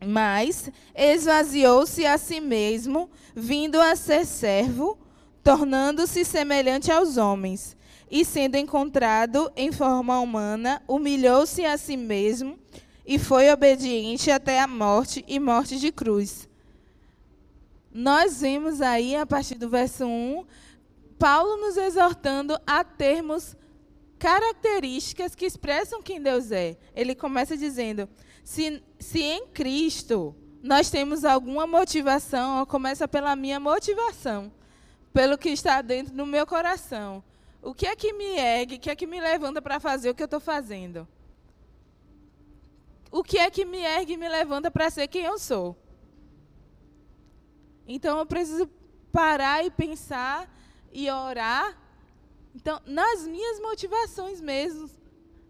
Mas 0.06 0.70
esvaziou-se 0.94 2.06
a 2.06 2.18
si 2.18 2.40
mesmo, 2.40 3.10
vindo 3.36 3.82
a 3.82 3.96
ser 3.96 4.26
servo, 4.26 4.98
tornando-se 5.44 6.26
semelhante 6.26 6.92
aos 6.92 7.18
homens 7.18 7.76
e, 8.10 8.24
sendo 8.24 8.56
encontrado 8.56 9.52
em 9.56 9.72
forma 9.72 10.20
humana, 10.20 10.82
humilhou-se 10.88 11.66
a 11.66 11.78
si 11.78 11.98
mesmo 11.98 12.58
e 13.06 13.20
foi 13.20 13.52
obediente 13.52 14.32
até 14.32 14.60
a 14.60 14.68
morte 14.68 15.24
e 15.28 15.40
morte 15.40 15.80
de 15.80 15.92
cruz. 15.92 16.48
Nós 17.94 18.42
vemos 18.42 18.82
aí, 18.82 19.16
a 19.16 19.26
partir 19.26 19.56
do 19.56 19.70
verso 19.70 20.06
1, 20.06 20.46
Paulo 21.18 21.58
nos 21.58 21.78
exortando 21.78 22.60
a 22.68 22.84
termos 22.84 23.56
características 24.26 25.36
que 25.36 25.46
expressam 25.46 26.02
quem 26.02 26.20
Deus 26.20 26.52
é. 26.52 26.76
Ele 26.96 27.14
começa 27.14 27.56
dizendo: 27.56 28.10
se, 28.44 28.84
se 29.00 29.22
em 29.22 29.46
Cristo 29.50 30.36
nós 30.64 30.90
temos 30.90 31.24
alguma 31.24 31.68
motivação, 31.68 32.66
começa 32.66 33.08
pela 33.08 33.36
minha 33.36 33.60
motivação, 33.60 34.52
pelo 35.14 35.38
que 35.38 35.50
está 35.50 35.80
dentro 35.80 36.12
do 36.12 36.26
meu 36.26 36.48
coração. 36.48 37.24
O 37.62 37.72
que 37.72 37.86
é 37.86 37.96
que 37.96 38.14
me 38.14 38.36
ergue, 38.36 38.78
o 38.78 38.80
que 38.80 38.90
é 38.90 38.96
que 38.96 39.06
me 39.06 39.22
levanta 39.22 39.62
para 39.62 39.80
fazer 39.80 40.10
o 40.10 40.16
que 40.16 40.24
eu 40.24 40.26
estou 40.26 40.40
fazendo? 40.40 41.08
O 43.12 43.24
que 43.24 43.38
é 43.38 43.52
que 43.52 43.64
me 43.64 43.78
ergue 43.78 44.14
e 44.14 44.18
me 44.18 44.28
levanta 44.28 44.72
para 44.72 44.90
ser 44.90 45.08
quem 45.08 45.22
eu 45.22 45.38
sou? 45.38 45.78
Então 47.88 48.18
eu 48.18 48.26
preciso 48.26 48.68
parar 49.12 49.64
e 49.64 49.70
pensar 49.70 50.52
e 50.92 51.12
orar. 51.12 51.78
Então, 52.56 52.82
nas 52.86 53.28
minhas 53.28 53.60
motivações 53.60 54.40
mesmo, 54.40 54.90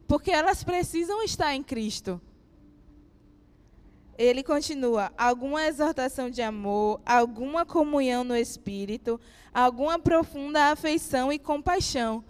porque 0.08 0.32
elas 0.32 0.63
precisam 0.63 1.22
estar 1.22 1.54
em 1.54 1.62
Cristo. 1.62 2.20
Ele 4.18 4.41
continua: 4.41 5.12
alguma 5.15 5.63
exortação 5.68 6.32
de 6.32 6.41
amor, 6.41 7.00
alguma 7.06 7.63
comunhão 7.63 8.24
no 8.24 8.36
espírito, 8.36 9.22
alguma 9.54 10.00
profunda 10.00 10.72
afeição 10.72 11.32
e 11.32 11.38
compaixão. 11.38 12.24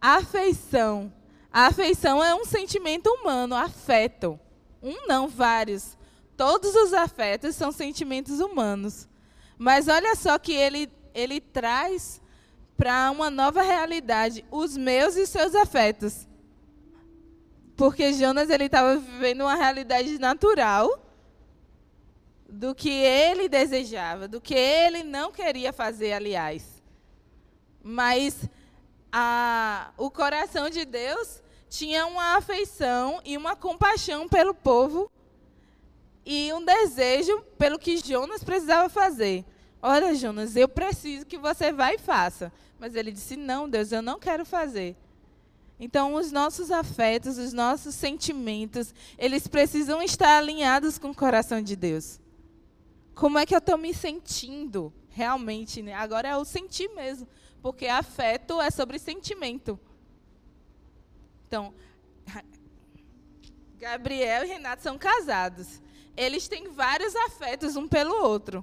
Afeição. 0.00 1.12
A 1.52 1.66
afeição 1.66 2.22
é 2.22 2.34
um 2.34 2.44
sentimento 2.44 3.08
humano, 3.08 3.54
afeto. 3.54 4.40
Um 4.82 5.06
não, 5.06 5.28
vários. 5.28 5.96
Todos 6.36 6.74
os 6.74 6.92
afetos 6.92 7.54
são 7.54 7.70
sentimentos 7.70 8.40
humanos. 8.40 9.08
Mas 9.58 9.88
olha 9.88 10.16
só 10.16 10.38
que 10.38 10.52
ele, 10.52 10.90
ele 11.12 11.40
traz 11.40 12.20
para 12.80 13.10
uma 13.10 13.28
nova 13.28 13.60
realidade 13.60 14.42
os 14.50 14.74
meus 14.74 15.14
e 15.14 15.26
seus 15.26 15.54
afetos. 15.54 16.26
Porque 17.76 18.14
Jonas 18.14 18.48
ele 18.48 18.64
estava 18.64 18.96
vivendo 18.96 19.42
uma 19.42 19.54
realidade 19.54 20.18
natural 20.18 20.88
do 22.48 22.74
que 22.74 22.88
ele 22.88 23.50
desejava, 23.50 24.26
do 24.26 24.40
que 24.40 24.54
ele 24.54 25.02
não 25.02 25.30
queria 25.30 25.74
fazer, 25.74 26.14
aliás. 26.14 26.82
Mas 27.82 28.48
a, 29.12 29.90
o 29.98 30.10
coração 30.10 30.70
de 30.70 30.86
Deus 30.86 31.42
tinha 31.68 32.06
uma 32.06 32.38
afeição 32.38 33.20
e 33.26 33.36
uma 33.36 33.54
compaixão 33.54 34.26
pelo 34.26 34.54
povo 34.54 35.12
e 36.24 36.50
um 36.54 36.64
desejo 36.64 37.42
pelo 37.58 37.78
que 37.78 37.98
Jonas 37.98 38.42
precisava 38.42 38.88
fazer. 38.88 39.44
Olha, 39.82 40.14
Jonas, 40.14 40.56
eu 40.56 40.68
preciso 40.68 41.24
que 41.24 41.38
você 41.38 41.72
vá 41.72 41.92
e 41.92 41.98
faça. 41.98 42.52
Mas 42.78 42.94
ele 42.94 43.12
disse: 43.12 43.36
Não, 43.36 43.68
Deus, 43.68 43.92
eu 43.92 44.02
não 44.02 44.18
quero 44.18 44.44
fazer. 44.44 44.96
Então, 45.78 46.14
os 46.14 46.30
nossos 46.30 46.70
afetos, 46.70 47.38
os 47.38 47.54
nossos 47.54 47.94
sentimentos, 47.94 48.94
eles 49.16 49.46
precisam 49.46 50.02
estar 50.02 50.36
alinhados 50.36 50.98
com 50.98 51.08
o 51.08 51.14
coração 51.14 51.62
de 51.62 51.74
Deus. 51.74 52.20
Como 53.14 53.38
é 53.38 53.46
que 53.46 53.54
eu 53.54 53.58
estou 53.58 53.78
me 53.78 53.94
sentindo 53.94 54.92
realmente? 55.08 55.80
Né? 55.80 55.94
Agora 55.94 56.28
é 56.28 56.36
o 56.36 56.44
sentir 56.44 56.88
mesmo, 56.90 57.26
porque 57.62 57.86
afeto 57.86 58.60
é 58.60 58.70
sobre 58.70 58.98
sentimento. 58.98 59.80
Então, 61.48 61.72
Gabriel 63.78 64.44
e 64.44 64.48
Renato 64.48 64.82
são 64.82 64.98
casados. 64.98 65.80
Eles 66.14 66.46
têm 66.46 66.68
vários 66.68 67.16
afetos 67.16 67.74
um 67.76 67.88
pelo 67.88 68.22
outro. 68.22 68.62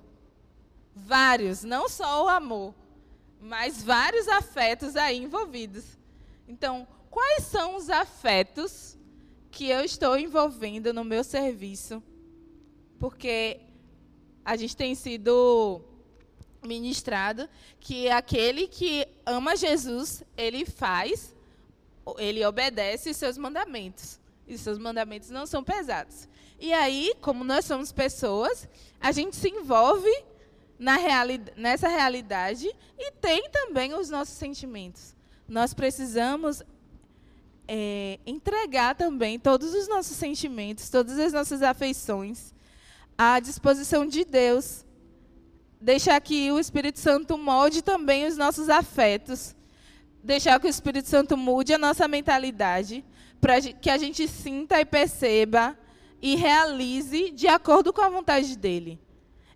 Vários, 1.06 1.64
não 1.64 1.88
só 1.88 2.26
o 2.26 2.30
amor, 2.30 2.74
mas 3.40 3.84
vários 3.84 4.28
afetos 4.28 4.96
aí 4.96 5.18
envolvidos. 5.18 5.86
Então, 6.48 6.88
quais 7.10 7.44
são 7.44 7.76
os 7.76 7.90
afetos 7.90 8.98
que 9.52 9.70
eu 9.70 9.82
estou 9.84 10.18
envolvendo 10.18 10.94
no 10.94 11.04
meu 11.04 11.24
serviço? 11.24 12.02
Porque 13.00 13.60
a 14.44 14.56
gente 14.56 14.76
tem 14.76 14.96
sido 14.96 15.82
ministrado 16.64 17.48
que 17.80 18.10
aquele 18.10 18.68
que 18.68 19.08
ama 19.26 19.56
Jesus, 19.56 20.24
ele 20.36 20.66
faz, 20.66 21.36
ele 22.18 22.46
obedece 22.46 23.10
os 23.10 23.18
seus 23.18 23.38
mandamentos. 23.38 24.20
E 24.48 24.58
seus 24.58 24.78
mandamentos 24.78 25.30
não 25.30 25.46
são 25.46 25.64
pesados. 25.64 26.28
E 26.60 26.74
aí, 26.74 27.14
como 27.22 27.44
nós 27.44 27.66
somos 27.66 27.92
pessoas, 27.92 28.68
a 29.00 29.12
gente 29.12 29.36
se 29.36 29.50
envolve 29.50 30.10
reali 30.80 31.42
nessa 31.56 31.88
realidade 31.88 32.70
e 32.98 33.12
tem 33.12 33.50
também 33.50 33.94
os 33.94 34.10
nossos 34.10 34.36
sentimentos. 34.36 35.16
Nós 35.48 35.74
precisamos 35.74 36.62
é, 37.68 38.20
entregar 38.26 38.96
também 38.96 39.40
todos 39.40 39.74
os 39.74 39.88
nossos 39.88 40.16
sentimentos, 40.16 40.90
todas 40.90 41.18
as 41.18 41.34
nossas 41.34 41.62
afeições 41.62 42.54
à 43.18 43.40
disposição 43.40 44.06
de 44.06 44.24
Deus. 44.24 44.86
Deixar 45.80 46.20
que 46.22 46.52
o 46.52 46.60
Espírito 46.60 47.00
Santo 47.00 47.38
molde 47.38 47.82
também 47.82 48.26
os 48.26 48.38
nossos 48.38 48.70
afetos. 48.70 49.56
Deixar 50.24 50.60
que 50.60 50.68
o 50.68 50.70
Espírito 50.70 51.08
Santo 51.08 51.36
mude 51.38 51.74
a 51.74 51.78
nossa 51.78 52.08
mentalidade, 52.08 53.06
para 53.40 53.62
que 53.62 53.90
a 53.90 53.98
gente 53.98 54.28
sinta 54.28 54.80
e 54.80 54.86
perceba 54.86 55.78
e 56.22 56.36
realize 56.36 57.32
de 57.32 57.48
acordo 57.48 57.94
com 57.94 58.02
a 58.02 58.10
vontade 58.10 58.58
dele. 58.58 59.00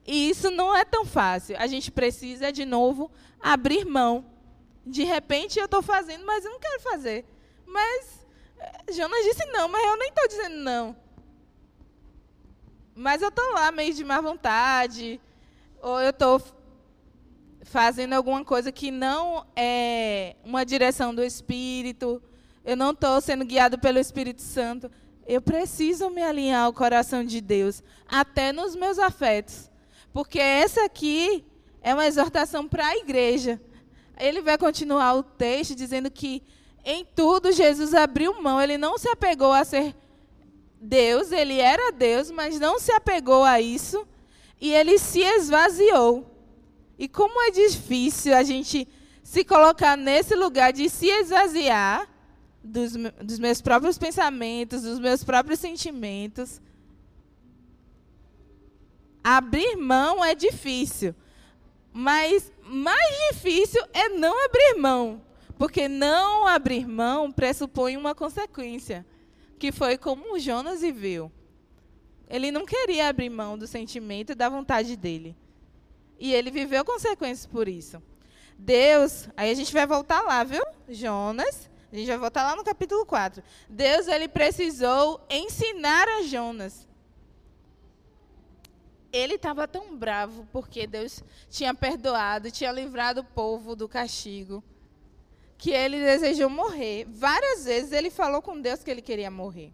E 0.06 0.30
isso 0.30 0.50
não 0.50 0.76
é 0.76 0.84
tão 0.84 1.06
fácil. 1.06 1.56
A 1.58 1.68
gente 1.68 1.92
precisa, 1.92 2.52
de 2.52 2.66
novo, 2.66 3.12
abrir 3.40 3.86
mão. 3.86 4.26
De 4.86 5.04
repente 5.04 5.60
eu 5.60 5.66
estou 5.66 5.82
fazendo, 5.82 6.26
mas 6.26 6.44
eu 6.44 6.52
não 6.52 6.60
quero 6.60 6.82
fazer. 6.82 7.26
Mas 7.66 8.26
eh, 8.60 8.94
Jonas 8.94 9.24
disse 9.24 9.46
não, 9.48 9.68
mas 9.68 9.84
eu 9.84 9.98
nem 9.98 10.10
estou 10.10 10.28
dizendo 10.28 10.56
não. 10.58 10.96
Mas 12.96 13.22
eu 13.22 13.30
estou 13.30 13.54
lá 13.54 13.72
meio 13.72 13.94
de 13.94 14.04
má 14.04 14.20
vontade, 14.20 15.22
ou 15.82 16.00
eu 16.02 16.10
estou 16.10 16.42
fazendo 17.64 18.14
alguma 18.14 18.44
coisa 18.44 18.72
que 18.72 18.92
não 18.92 19.46
é 19.56 20.36
uma 20.44 20.66
direção 20.66 21.14
do 21.16 21.24
Espírito, 21.24 22.22
eu 22.64 22.76
não 22.76 22.92
estou 22.92 23.20
sendo 23.22 23.46
guiado 23.46 23.80
pelo 23.80 23.98
Espírito 23.98 24.42
Santo. 24.42 24.92
Eu 25.26 25.42
preciso 25.42 26.10
me 26.10 26.22
alinhar 26.22 26.66
ao 26.66 26.74
coração 26.74 27.24
de 27.24 27.40
Deus, 27.40 27.82
até 28.08 28.52
nos 28.52 28.76
meus 28.76 29.00
afetos. 29.00 29.71
Porque 30.14 30.40
essa 30.40 30.86
aqui 30.86 31.46
é 31.82 31.94
uma 31.94 32.06
exortação 32.06 32.68
para 32.68 32.88
a 32.88 32.98
igreja. 32.98 33.60
Ele 34.20 34.42
vai 34.42 34.58
continuar 34.58 35.16
o 35.16 35.24
texto 35.24 35.76
dizendo 35.76 36.12
que 36.12 36.44
em 36.84 37.06
tudo 37.06 37.52
Jesus 37.52 37.94
abriu 37.94 38.42
mão, 38.42 38.62
ele 38.62 38.78
não 38.78 38.98
se 38.98 39.08
apegou 39.08 39.54
a 39.54 39.64
ser 39.64 39.96
Deus, 40.80 41.32
ele 41.32 41.60
era 41.60 41.92
Deus, 41.92 42.32
mas 42.32 42.60
não 42.60 42.80
se 42.80 42.92
apegou 42.92 43.44
a 43.44 43.62
isso 43.62 44.08
e 44.60 44.74
ele 44.74 44.98
se 44.98 45.22
esvaziou. 45.22 46.26
E 46.98 47.08
como 47.08 47.42
é 47.42 47.52
difícil 47.52 48.36
a 48.36 48.44
gente 48.44 48.88
se 49.24 49.44
colocar 49.44 49.96
nesse 49.96 50.36
lugar 50.36 50.74
de 50.74 50.90
se 50.90 51.08
esvaziar 51.08 52.08
dos, 52.64 52.94
dos 52.94 53.40
meus 53.40 53.62
próprios 53.62 53.98
pensamentos, 53.98 54.84
dos 54.84 55.00
meus 55.00 55.24
próprios 55.24 55.60
sentimentos. 55.60 56.62
Abrir 59.24 59.76
mão 59.76 60.24
é 60.24 60.34
difícil, 60.34 61.14
mas 61.94 62.52
mais 62.64 63.16
difícil 63.30 63.82
é 63.94 64.10
não 64.10 64.46
abrir 64.46 64.76
mão. 64.76 65.22
Porque 65.58 65.88
não 65.88 66.48
abrir 66.48 66.88
mão 66.88 67.32
pressupõe 67.32 67.96
uma 67.96 68.16
consequência, 68.16 69.06
que 69.60 69.72
foi 69.72 69.96
como 69.96 70.40
Jonas 70.40 70.82
viveu. 70.82 71.32
Ele 72.28 72.50
não 72.50 72.66
queria 72.66 73.10
abrir 73.10 73.30
mão 73.30 73.58
do 73.58 73.68
sentimento 73.68 74.32
e 74.32 74.36
da 74.36 74.50
vontade 74.50 74.96
dele. 74.96 75.36
E 76.18 76.34
ele 76.34 76.50
viveu 76.50 76.84
consequências 76.84 77.46
por 77.46 77.68
isso. 77.68 78.02
Deus, 78.58 79.28
aí 79.36 79.52
a 79.52 79.54
gente 79.54 79.74
vai 79.74 79.86
voltar 79.86 80.22
lá, 80.22 80.44
viu? 80.44 80.64
Jonas, 80.88 81.70
a 81.92 81.96
gente 81.96 82.08
vai 82.08 82.18
voltar 82.18 82.44
lá 82.44 82.56
no 82.56 82.64
capítulo 82.64 83.06
4. 83.06 83.44
Deus 83.70 84.08
ele 84.08 84.28
precisou 84.28 85.20
ensinar 85.30 86.08
a 86.08 86.22
Jonas. 86.24 86.88
Ele 89.12 89.36
estava 89.36 89.68
tão 89.68 89.96
bravo 89.98 90.48
porque 90.52 90.88
Deus 90.88 91.24
tinha 91.50 91.74
perdoado, 91.74 92.50
tinha 92.50 92.72
livrado 92.72 93.22
o 93.22 93.26
povo 93.26 93.76
do 93.76 93.88
castigo 93.88 94.64
que 95.62 95.70
ele 95.70 96.00
desejou 96.00 96.50
morrer. 96.50 97.06
Várias 97.08 97.66
vezes 97.66 97.92
ele 97.92 98.10
falou 98.10 98.42
com 98.42 98.60
Deus 98.60 98.84
que 98.84 98.90
ele 98.90 99.02
queria 99.02 99.30
morrer. 99.30 99.72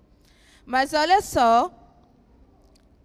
Mas 0.65 0.93
olha 0.93 1.21
só 1.21 1.71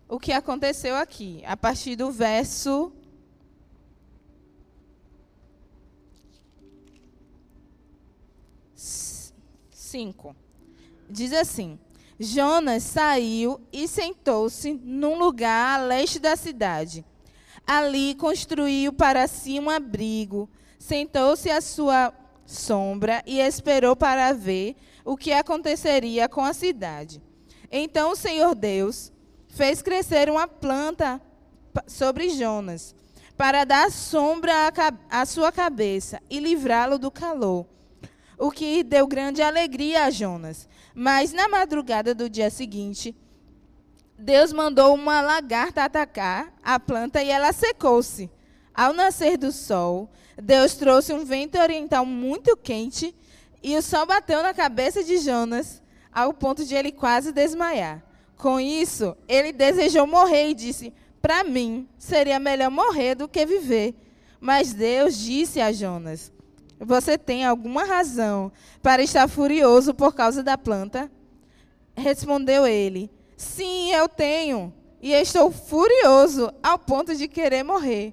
o 0.08 0.18
que 0.18 0.32
aconteceu 0.32 0.96
aqui, 0.96 1.44
a 1.46 1.56
partir 1.56 1.94
do 1.94 2.10
verso. 2.10 2.92
Cinco. 8.74 10.34
Diz 11.08 11.32
assim: 11.32 11.78
Jonas 12.18 12.82
saiu 12.82 13.60
e 13.72 13.88
sentou-se 13.88 14.72
num 14.72 15.18
lugar 15.18 15.80
a 15.80 15.82
leste 15.82 16.18
da 16.18 16.36
cidade. 16.36 17.04
Ali 17.66 18.14
construiu 18.14 18.92
para 18.92 19.26
si 19.26 19.58
um 19.58 19.70
abrigo, 19.70 20.48
sentou-se 20.78 21.50
à 21.50 21.60
sua 21.60 22.12
sombra 22.44 23.22
e 23.26 23.40
esperou 23.40 23.96
para 23.96 24.32
ver 24.32 24.76
o 25.04 25.16
que 25.16 25.32
aconteceria 25.32 26.28
com 26.28 26.44
a 26.44 26.52
cidade. 26.52 27.22
Então 27.70 28.12
o 28.12 28.16
Senhor 28.16 28.54
Deus 28.54 29.12
fez 29.48 29.80
crescer 29.80 30.30
uma 30.30 30.46
planta 30.46 31.20
sobre 31.86 32.28
Jonas, 32.30 32.94
para 33.36 33.64
dar 33.64 33.90
sombra 33.90 34.70
à 35.10 35.24
sua 35.24 35.50
cabeça 35.50 36.20
e 36.28 36.38
livrá-lo 36.38 36.98
do 36.98 37.10
calor, 37.10 37.66
o 38.38 38.50
que 38.50 38.82
deu 38.82 39.06
grande 39.06 39.40
alegria 39.40 40.04
a 40.04 40.10
Jonas. 40.10 40.68
Mas 40.94 41.32
na 41.32 41.48
madrugada 41.48 42.14
do 42.14 42.28
dia 42.28 42.50
seguinte, 42.50 43.16
Deus 44.18 44.52
mandou 44.52 44.94
uma 44.94 45.20
lagarta 45.20 45.84
atacar 45.84 46.52
a 46.62 46.78
planta 46.78 47.22
e 47.22 47.30
ela 47.30 47.52
secou-se. 47.52 48.30
Ao 48.74 48.92
nascer 48.92 49.36
do 49.36 49.50
sol, 49.52 50.10
Deus 50.40 50.74
trouxe 50.74 51.12
um 51.12 51.24
vento 51.24 51.58
oriental 51.58 52.06
muito 52.06 52.56
quente 52.56 53.14
e 53.62 53.76
o 53.76 53.82
sol 53.82 54.06
bateu 54.06 54.42
na 54.42 54.54
cabeça 54.54 55.04
de 55.04 55.18
Jonas, 55.18 55.82
ao 56.12 56.32
ponto 56.32 56.64
de 56.64 56.74
ele 56.74 56.92
quase 56.92 57.32
desmaiar. 57.32 58.02
Com 58.36 58.58
isso, 58.58 59.16
ele 59.28 59.52
desejou 59.52 60.06
morrer 60.06 60.50
e 60.50 60.54
disse: 60.54 60.92
Para 61.20 61.44
mim, 61.44 61.88
seria 61.96 62.38
melhor 62.38 62.70
morrer 62.70 63.14
do 63.14 63.28
que 63.28 63.46
viver. 63.46 63.94
Mas 64.40 64.72
Deus 64.72 65.16
disse 65.16 65.60
a 65.60 65.72
Jonas: 65.72 66.32
Você 66.84 67.16
tem 67.16 67.44
alguma 67.44 67.84
razão 67.84 68.50
para 68.82 69.02
estar 69.02 69.28
furioso 69.28 69.94
por 69.94 70.12
causa 70.14 70.42
da 70.42 70.58
planta? 70.58 71.10
Respondeu 71.96 72.66
ele: 72.66 73.08
Sim, 73.36 73.92
eu 73.92 74.08
tenho, 74.08 74.74
e 75.00 75.12
estou 75.12 75.52
furioso 75.52 76.52
ao 76.60 76.76
ponto 76.78 77.14
de 77.14 77.28
querer 77.28 77.62
morrer. 77.62 78.12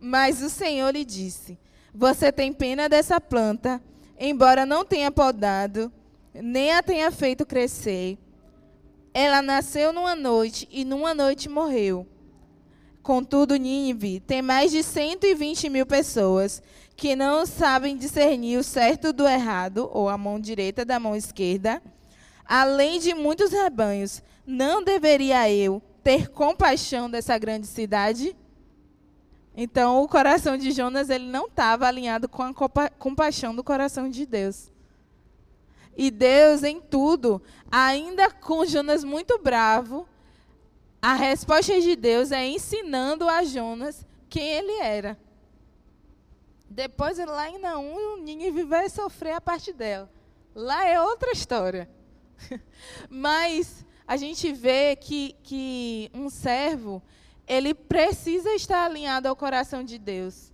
Mas 0.00 0.42
o 0.42 0.50
Senhor 0.50 0.90
lhe 0.90 1.04
disse: 1.04 1.56
Você 1.94 2.32
tem 2.32 2.52
pena 2.52 2.88
dessa 2.88 3.20
planta, 3.20 3.80
embora 4.18 4.66
não 4.66 4.84
tenha 4.84 5.12
podado, 5.12 5.92
nem 6.34 6.72
a 6.72 6.82
tenha 6.82 7.10
feito 7.12 7.46
crescer. 7.46 8.18
Ela 9.14 9.40
nasceu 9.40 9.92
numa 9.92 10.16
noite 10.16 10.68
e 10.72 10.84
numa 10.84 11.14
noite 11.14 11.48
morreu. 11.48 12.04
Contudo, 13.02 13.56
Nínive 13.56 14.20
tem 14.20 14.40
mais 14.40 14.70
de 14.70 14.82
120 14.82 15.68
mil 15.68 15.84
pessoas 15.84 16.62
que 16.94 17.16
não 17.16 17.44
sabem 17.44 17.96
discernir 17.96 18.58
o 18.58 18.62
certo 18.62 19.12
do 19.12 19.26
errado, 19.26 19.90
ou 19.92 20.08
a 20.08 20.16
mão 20.16 20.38
direita 20.38 20.84
da 20.84 21.00
mão 21.00 21.16
esquerda, 21.16 21.82
além 22.46 23.00
de 23.00 23.12
muitos 23.12 23.50
rebanhos. 23.50 24.22
Não 24.46 24.84
deveria 24.84 25.50
eu 25.50 25.82
ter 26.04 26.28
compaixão 26.28 27.10
dessa 27.10 27.36
grande 27.38 27.66
cidade? 27.66 28.36
Então, 29.56 30.02
o 30.02 30.08
coração 30.08 30.56
de 30.56 30.70
Jonas 30.70 31.10
ele 31.10 31.26
não 31.26 31.46
estava 31.46 31.86
alinhado 31.86 32.28
com 32.28 32.42
a 32.42 32.54
compaixão 32.98 33.54
do 33.54 33.64
coração 33.64 34.08
de 34.08 34.24
Deus. 34.24 34.70
E 35.96 36.10
Deus, 36.10 36.62
em 36.62 36.80
tudo, 36.80 37.42
ainda 37.70 38.30
com 38.30 38.64
Jonas 38.64 39.04
muito 39.04 39.38
bravo, 39.38 40.06
a 41.02 41.14
resposta 41.14 41.80
de 41.80 41.96
Deus 41.96 42.30
é 42.30 42.46
ensinando 42.46 43.28
a 43.28 43.42
Jonas 43.42 44.06
quem 44.28 44.48
ele 44.48 44.78
era. 44.78 45.18
Depois, 46.70 47.18
lá 47.18 47.50
em 47.50 47.58
Naum, 47.58 48.18
Nínive 48.18 48.62
vai 48.62 48.88
sofrer 48.88 49.32
a 49.32 49.40
parte 49.40 49.72
dela. 49.72 50.08
Lá 50.54 50.86
é 50.86 51.00
outra 51.02 51.32
história. 51.32 51.90
Mas 53.10 53.84
a 54.06 54.16
gente 54.16 54.52
vê 54.52 54.94
que, 54.94 55.34
que 55.42 56.08
um 56.14 56.30
servo, 56.30 57.02
ele 57.48 57.74
precisa 57.74 58.54
estar 58.54 58.84
alinhado 58.84 59.26
ao 59.26 59.34
coração 59.34 59.82
de 59.82 59.98
Deus. 59.98 60.52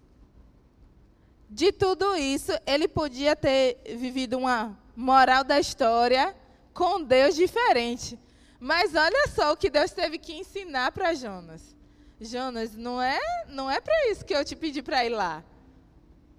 De 1.51 1.72
tudo 1.72 2.16
isso, 2.16 2.53
ele 2.66 2.88
podia 2.88 3.36
ter 3.36 3.80
vivido 3.99 4.38
uma 4.38 4.78
moral 4.96 5.44
da 5.44 5.61
história 5.61 6.34
com 6.72 7.03
Deus 7.03 7.36
diferente. 7.36 8.18
Mas 8.61 8.94
olha 8.94 9.28
só 9.28 9.52
o 9.52 9.56
que 9.56 9.70
Deus 9.70 9.92
teve 9.92 10.18
que 10.18 10.32
ensinar 10.32 10.90
para 10.92 11.14
Jonas. 11.14 11.76
Jonas, 12.20 12.74
não 12.74 13.00
é, 13.00 13.18
não 13.48 13.70
é 13.70 13.80
para 13.80 14.11
isso 14.11 14.24
que 14.24 14.34
eu 14.34 14.44
te 14.44 14.56
pedi 14.56 14.82
para 14.82 15.04
ir 15.04 15.11
lá. 15.11 15.44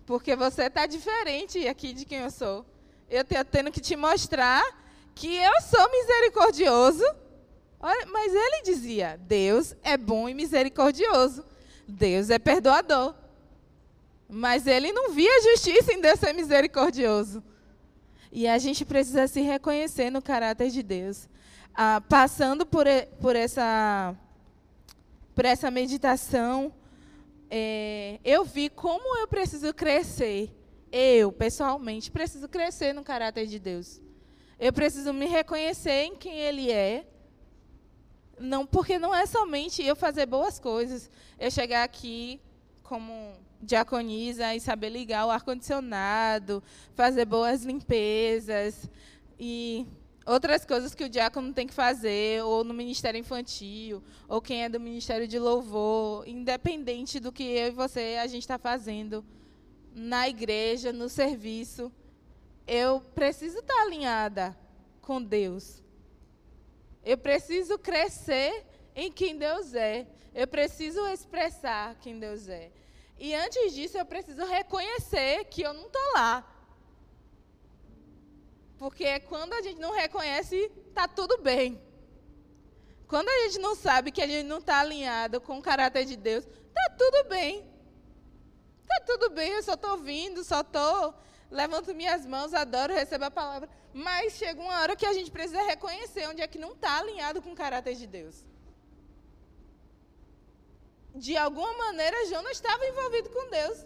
Porque 0.05 0.35
você 0.35 0.63
está 0.63 0.85
diferente 0.85 1.67
aqui 1.67 1.93
de 1.93 2.03
quem 2.03 2.19
eu 2.19 2.31
sou. 2.31 2.65
Eu 3.09 3.21
estou 3.21 3.45
tendo 3.45 3.71
que 3.71 3.79
te 3.79 3.95
mostrar 3.95 4.63
que 5.15 5.33
eu 5.33 5.61
sou 5.61 5.89
misericordioso. 5.89 7.03
Olha, 7.79 8.05
mas 8.07 8.33
ele 8.33 8.63
dizia: 8.63 9.17
Deus 9.21 9.75
é 9.81 9.95
bom 9.95 10.27
e 10.27 10.33
misericordioso. 10.33 11.45
Deus 11.87 12.29
é 12.29 12.37
perdoador. 12.37 13.15
Mas 14.27 14.67
ele 14.67 14.91
não 14.91 15.11
via 15.11 15.41
justiça 15.41 15.93
em 15.93 16.01
Deus 16.01 16.19
ser 16.19 16.33
misericordioso. 16.33 17.43
E 18.31 18.47
a 18.47 18.57
gente 18.57 18.85
precisa 18.85 19.27
se 19.27 19.41
reconhecer 19.41 20.09
no 20.09 20.21
caráter 20.21 20.69
de 20.69 20.83
Deus. 20.83 21.27
Ah, 21.73 22.01
passando 22.07 22.65
por, 22.65 22.85
por, 23.19 23.35
essa, 23.35 24.15
por 25.33 25.45
essa 25.45 25.71
meditação, 25.71 26.73
é, 27.49 28.19
eu 28.23 28.45
vi 28.45 28.69
como 28.69 29.17
eu 29.17 29.27
preciso 29.27 29.73
crescer. 29.73 30.55
Eu, 30.91 31.31
pessoalmente, 31.31 32.11
preciso 32.11 32.47
crescer 32.47 32.93
no 32.93 33.03
caráter 33.03 33.47
de 33.47 33.57
Deus. 33.59 34.01
Eu 34.59 34.73
preciso 34.73 35.13
me 35.13 35.25
reconhecer 35.25 36.03
em 36.03 36.15
quem 36.15 36.37
Ele 36.39 36.71
é. 36.71 37.07
Não, 38.39 38.65
porque 38.65 38.99
não 38.99 39.13
é 39.13 39.25
somente 39.25 39.83
eu 39.83 39.95
fazer 39.95 40.25
boas 40.25 40.59
coisas, 40.59 41.09
eu 41.39 41.51
chegar 41.51 41.83
aqui 41.83 42.39
como 42.83 43.33
diaconisa 43.61 44.55
e 44.55 44.59
saber 44.59 44.89
ligar 44.89 45.25
o 45.25 45.29
ar-condicionado, 45.29 46.63
fazer 46.93 47.25
boas 47.25 47.63
limpezas 47.63 48.89
e 49.39 49.85
outras 50.25 50.63
coisas 50.65 50.93
que 50.93 51.03
o 51.03 51.09
diácono 51.09 51.53
tem 51.53 51.67
que 51.67 51.73
fazer, 51.73 52.43
ou 52.43 52.63
no 52.63 52.73
ministério 52.73 53.19
infantil, 53.19 54.03
ou 54.27 54.41
quem 54.41 54.63
é 54.63 54.69
do 54.69 54.79
ministério 54.79 55.27
de 55.27 55.39
louvor, 55.39 56.27
independente 56.27 57.19
do 57.19 57.31
que 57.31 57.43
eu 57.43 57.67
e 57.67 57.71
você 57.71 58.17
a 58.21 58.27
gente 58.27 58.43
está 58.43 58.57
fazendo 58.57 59.25
na 59.93 60.29
igreja, 60.29 60.93
no 60.93 61.09
serviço, 61.09 61.91
eu 62.67 63.01
preciso 63.15 63.59
estar 63.59 63.73
tá 63.73 63.81
alinhada 63.81 64.57
com 65.01 65.21
Deus. 65.21 65.81
Eu 67.03 67.17
preciso 67.17 67.79
crescer 67.79 68.65
em 68.95 69.11
quem 69.11 69.37
Deus 69.37 69.73
é. 69.73 70.05
Eu 70.35 70.47
preciso 70.47 71.05
expressar 71.07 71.95
quem 71.95 72.19
Deus 72.19 72.47
é. 72.47 72.71
E 73.19 73.35
antes 73.35 73.73
disso, 73.73 73.97
eu 73.97 74.05
preciso 74.05 74.45
reconhecer 74.45 75.43
que 75.45 75.61
eu 75.61 75.73
não 75.73 75.87
estou 75.87 76.13
lá. 76.13 76.43
Porque 78.77 79.19
quando 79.21 79.53
a 79.53 79.61
gente 79.61 79.79
não 79.79 79.91
reconhece, 79.91 80.71
está 80.87 81.05
tudo 81.05 81.37
bem. 81.37 81.81
Quando 83.09 83.27
a 83.27 83.39
gente 83.43 83.59
não 83.59 83.75
sabe 83.75 84.09
que 84.09 84.21
a 84.21 84.27
gente 84.27 84.47
não 84.47 84.59
está 84.59 84.79
alinhado 84.79 85.41
com 85.41 85.57
o 85.57 85.61
caráter 85.61 86.05
de 86.05 86.15
Deus, 86.15 86.45
está 86.45 86.95
tudo 86.97 87.27
bem. 87.27 87.69
Está 88.83 89.03
tudo 89.05 89.29
bem, 89.31 89.51
eu 89.51 89.63
só 89.63 89.73
estou 89.73 89.91
ouvindo, 89.91 90.41
só 90.43 90.61
estou. 90.61 91.13
Levanto 91.51 91.93
minhas 91.93 92.25
mãos, 92.25 92.53
adoro, 92.53 92.93
recebo 92.93 93.25
a 93.25 93.31
palavra. 93.31 93.69
Mas 93.93 94.33
chega 94.33 94.61
uma 94.61 94.79
hora 94.79 94.95
que 94.95 95.05
a 95.05 95.11
gente 95.11 95.29
precisa 95.29 95.61
reconhecer 95.63 96.29
onde 96.29 96.41
é 96.41 96.47
que 96.47 96.57
não 96.57 96.71
está 96.71 96.99
alinhado 96.99 97.41
com 97.41 97.51
o 97.51 97.55
caráter 97.55 97.95
de 97.95 98.07
Deus 98.07 98.45
de 101.25 101.35
alguma 101.35 101.73
maneira, 101.73 102.27
Jonas 102.27 102.53
estava 102.53 102.85
envolvido 102.87 103.29
com 103.29 103.49
Deus. 103.49 103.85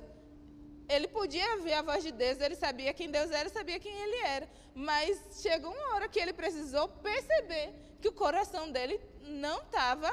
Ele 0.88 1.08
podia 1.08 1.58
ver 1.58 1.74
a 1.74 1.82
voz 1.82 2.04
de 2.04 2.12
Deus, 2.12 2.40
ele 2.40 2.56
sabia 2.56 2.94
quem 2.94 3.10
Deus 3.10 3.32
era, 3.32 3.50
sabia 3.50 3.80
quem 3.80 3.96
ele 4.04 4.18
era. 4.18 4.48
Mas 4.76 5.42
chegou 5.42 5.72
uma 5.72 5.96
hora 5.96 6.08
que 6.08 6.20
ele 6.20 6.34
precisou 6.34 6.88
perceber 6.88 7.74
que 8.00 8.08
o 8.08 8.12
coração 8.24 8.72
dele 8.72 9.00
não 9.22 9.58
estava 9.62 10.12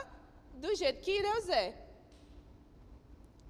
do 0.54 0.74
jeito 0.74 1.02
que 1.02 1.20
Deus 1.20 1.48
é. 1.48 1.74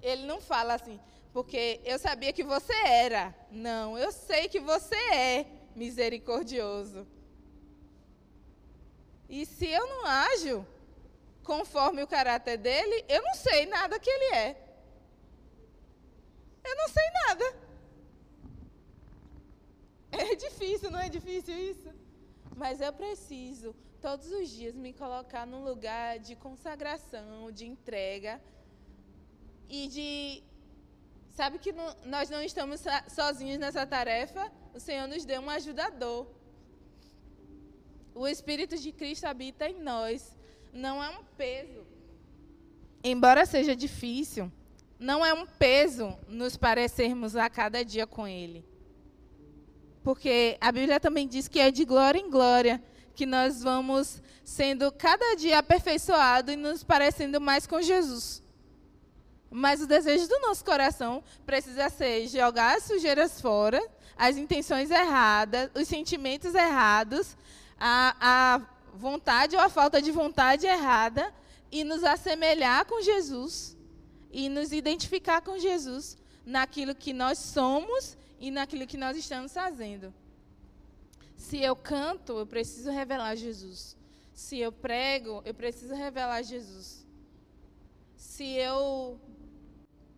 Ele 0.01 0.23
não 0.25 0.41
fala 0.41 0.73
assim, 0.73 0.99
porque 1.31 1.79
eu 1.85 1.97
sabia 1.99 2.33
que 2.33 2.43
você 2.43 2.73
era. 2.73 3.33
Não, 3.51 3.97
eu 3.97 4.11
sei 4.11 4.49
que 4.49 4.59
você 4.59 4.95
é 5.13 5.45
misericordioso. 5.75 7.07
E 9.29 9.45
se 9.45 9.67
eu 9.67 9.87
não 9.87 10.05
ajo 10.05 10.65
conforme 11.43 12.03
o 12.03 12.07
caráter 12.07 12.57
dele, 12.57 13.05
eu 13.07 13.21
não 13.21 13.33
sei 13.33 13.65
nada 13.65 13.99
que 13.99 14.09
ele 14.09 14.35
é. 14.35 14.71
Eu 16.63 16.75
não 16.75 16.87
sei 16.87 17.03
nada. 17.25 17.71
É 20.11 20.35
difícil, 20.35 20.91
não 20.91 20.99
é 20.99 21.09
difícil 21.09 21.57
isso? 21.57 21.89
Mas 22.55 22.81
eu 22.81 22.93
preciso, 22.93 23.73
todos 24.01 24.31
os 24.31 24.49
dias, 24.49 24.75
me 24.75 24.93
colocar 24.93 25.47
num 25.47 25.63
lugar 25.63 26.19
de 26.19 26.35
consagração, 26.35 27.51
de 27.51 27.65
entrega 27.65 28.41
e 29.69 29.87
de. 29.87 30.43
Sabe 31.29 31.57
que 31.59 31.71
não, 31.71 31.95
nós 32.05 32.29
não 32.29 32.43
estamos 32.43 32.83
sozinhos 33.07 33.57
nessa 33.57 33.85
tarefa? 33.85 34.51
O 34.73 34.79
Senhor 34.79 35.07
nos 35.07 35.23
deu 35.23 35.41
um 35.41 35.49
ajudador. 35.49 36.27
O 38.13 38.27
Espírito 38.27 38.77
de 38.77 38.91
Cristo 38.91 39.25
habita 39.25 39.69
em 39.69 39.79
nós 39.79 40.35
não 40.73 41.03
é 41.03 41.09
um 41.09 41.23
peso. 41.37 41.85
Embora 43.03 43.45
seja 43.45 43.75
difícil, 43.75 44.51
não 44.99 45.25
é 45.25 45.33
um 45.33 45.45
peso 45.45 46.15
nos 46.27 46.55
parecermos 46.55 47.35
a 47.35 47.49
cada 47.49 47.83
dia 47.83 48.05
com 48.05 48.27
Ele. 48.27 48.63
Porque 50.03 50.57
a 50.61 50.71
Bíblia 50.71 50.99
também 50.99 51.27
diz 51.27 51.47
que 51.47 51.59
é 51.59 51.71
de 51.71 51.85
glória 51.85 52.19
em 52.19 52.29
glória 52.29 52.81
que 53.15 53.25
nós 53.25 53.61
vamos 53.61 54.21
sendo 54.43 54.91
cada 54.91 55.35
dia 55.35 55.59
aperfeiçoados 55.59 56.53
e 56.53 56.57
nos 56.57 56.83
parecendo 56.83 57.39
mais 57.39 57.67
com 57.67 57.81
Jesus. 57.81 58.41
Mas 59.49 59.81
o 59.81 59.87
desejo 59.87 60.27
do 60.27 60.39
nosso 60.39 60.63
coração 60.63 61.23
precisa 61.45 61.89
ser 61.89 62.27
jogar 62.27 62.77
as 62.77 62.83
sujeiras 62.83 63.41
fora, 63.41 63.81
as 64.15 64.37
intenções 64.37 64.89
erradas, 64.89 65.69
os 65.75 65.87
sentimentos 65.87 66.55
errados, 66.55 67.35
a 67.79 68.61
vontade 68.93 69.55
ou 69.55 69.61
a 69.61 69.69
falta 69.69 70.01
de 70.01 70.11
vontade 70.11 70.65
errada 70.65 71.33
e 71.71 71.83
nos 71.83 72.03
assemelhar 72.03 72.85
com 72.85 73.01
Jesus 73.01 73.77
e 74.31 74.49
nos 74.49 74.71
identificar 74.71 75.41
com 75.41 75.57
Jesus 75.57 76.17
naquilo 76.45 76.95
que 76.95 77.13
nós 77.13 77.37
somos 77.37 78.17
e 78.39 78.49
naquilo 78.51 78.87
que 78.87 78.97
nós 78.97 79.17
estamos 79.17 79.53
fazendo. 79.53 80.13
Se 81.35 81.57
eu 81.61 81.75
canto, 81.75 82.37
eu 82.37 82.45
preciso 82.45 82.91
revelar 82.91 83.35
Jesus. 83.35 83.97
Se 84.33 84.57
eu 84.57 84.71
prego, 84.71 85.41
eu 85.45 85.53
preciso 85.53 85.93
revelar 85.93 86.43
Jesus. 86.43 87.05
Se 88.15 88.43
eu 88.43 89.19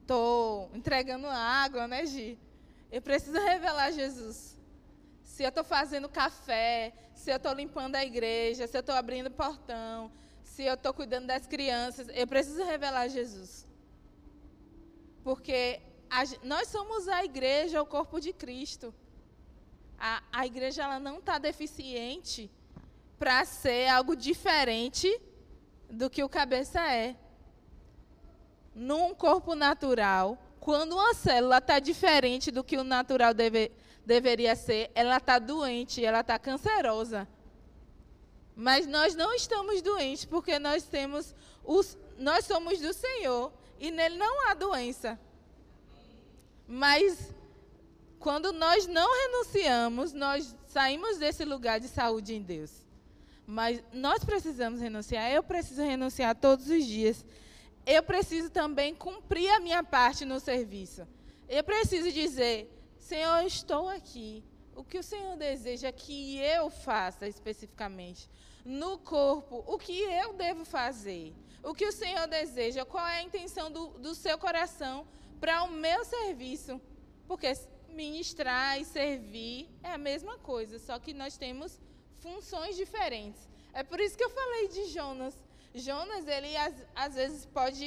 estou 0.02 0.70
entregando 0.74 1.28
água, 1.28 1.88
né, 1.88 2.06
Gi? 2.06 2.38
Eu 2.92 3.02
preciso 3.02 3.40
revelar 3.40 3.92
Jesus. 3.92 4.56
Se 5.34 5.42
eu 5.42 5.50
estou 5.50 5.64
fazendo 5.64 6.08
café, 6.08 6.94
se 7.16 7.32
eu 7.32 7.38
estou 7.38 7.54
limpando 7.54 7.96
a 7.96 8.06
igreja, 8.06 8.68
se 8.68 8.78
eu 8.78 8.82
estou 8.82 8.94
abrindo 8.94 9.32
portão, 9.32 10.12
se 10.44 10.62
eu 10.62 10.76
estou 10.76 10.94
cuidando 10.94 11.26
das 11.26 11.48
crianças, 11.48 12.06
eu 12.14 12.28
preciso 12.28 12.64
revelar 12.64 13.08
Jesus. 13.08 13.68
Porque 15.24 15.82
a, 16.08 16.22
nós 16.44 16.68
somos 16.68 17.08
a 17.08 17.26
igreja, 17.26 17.82
o 17.82 17.86
corpo 17.96 18.20
de 18.22 18.32
Cristo. 18.32 18.94
A, 19.98 20.22
a 20.32 20.46
igreja 20.46 20.84
ela 20.84 21.00
não 21.00 21.18
está 21.18 21.40
deficiente 21.40 22.52
para 23.18 23.44
ser 23.44 23.88
algo 23.88 24.16
diferente 24.16 25.20
do 25.90 26.12
que 26.12 26.24
o 26.24 26.30
cabeça 26.30 26.80
é. 26.92 27.16
Num 28.76 29.16
corpo 29.16 29.56
natural, 29.56 30.38
quando 30.60 30.94
uma 30.94 31.16
célula 31.16 31.58
está 31.58 31.80
diferente 31.80 32.52
do 32.52 32.64
que 32.64 32.78
o 32.78 32.84
natural 32.84 33.34
deve, 33.34 33.72
deveria 34.06 34.56
ser, 34.56 34.92
ela 34.94 35.18
está 35.18 35.40
doente, 35.40 36.04
ela 36.04 36.22
está 36.22 36.38
cancerosa. 36.40 37.28
Mas 38.56 38.86
nós 38.86 39.16
não 39.16 39.34
estamos 39.34 39.82
doentes 39.82 40.26
porque 40.26 40.60
nós 40.60 40.84
temos 40.84 41.34
os, 41.64 41.98
nós 42.18 42.46
somos 42.46 42.80
do 42.80 42.94
Senhor 42.94 43.52
e 43.80 43.90
nele 43.90 44.18
não 44.18 44.48
há 44.48 44.54
doença. 44.54 45.20
Mas 46.68 47.34
Quando 48.24 48.54
nós 48.54 48.88
não 48.88 49.06
renunciamos, 49.14 50.14
nós 50.14 50.56
saímos 50.68 51.18
desse 51.18 51.44
lugar 51.44 51.78
de 51.78 51.90
saúde 51.90 52.34
em 52.34 52.42
Deus. 52.42 52.72
Mas 53.46 53.84
nós 53.92 54.24
precisamos 54.24 54.80
renunciar. 54.80 55.30
Eu 55.30 55.44
preciso 55.44 55.82
renunciar 55.82 56.34
todos 56.34 56.70
os 56.70 56.86
dias. 56.86 57.26
Eu 57.86 58.02
preciso 58.02 58.50
também 58.50 58.96
cumprir 58.96 59.50
a 59.50 59.60
minha 59.60 59.84
parte 59.84 60.24
no 60.24 60.40
serviço. 60.40 61.06
Eu 61.50 61.66
preciso 61.66 62.14
dizer: 62.14 62.72
Senhor, 63.04 63.42
eu 63.42 63.48
estou 63.48 63.90
aqui. 63.90 64.46
O 64.74 64.82
que 64.82 64.98
o 64.98 65.04
Senhor 65.04 65.36
deseja 65.36 65.92
que 65.92 66.38
eu 66.38 66.70
faça 66.70 67.28
especificamente? 67.28 68.30
No 68.64 68.98
corpo, 68.98 69.62
o 69.68 69.78
que 69.78 70.02
eu 70.04 70.32
devo 70.32 70.64
fazer? 70.64 71.34
O 71.62 71.74
que 71.74 71.86
o 71.86 71.92
Senhor 71.92 72.26
deseja? 72.28 72.86
Qual 72.86 73.06
é 73.06 73.18
a 73.18 73.24
intenção 73.24 73.70
do, 73.70 73.90
do 74.00 74.16
seu 74.16 74.38
coração 74.38 75.06
para 75.38 75.64
o 75.64 75.70
meu 75.70 76.06
serviço? 76.06 76.80
Porque 77.28 77.52
ministrar 77.90 78.80
e 78.80 78.86
servir 78.86 79.70
é 79.84 79.92
a 79.92 79.98
mesma 79.98 80.38
coisa, 80.38 80.80
só 80.80 80.98
que 80.98 81.14
nós 81.14 81.38
temos 81.38 81.82
funções 82.20 82.78
diferentes. 82.78 83.50
É 83.74 83.84
por 83.84 84.00
isso 84.00 84.18
que 84.18 84.24
eu 84.24 84.30
falei 84.30 84.70
de 84.70 84.86
Jonas. 84.86 85.38
Jonas, 85.76 86.26
ele 86.26 86.56
às, 86.56 86.74
às 86.96 87.16
vezes 87.16 87.46
pode 87.48 87.84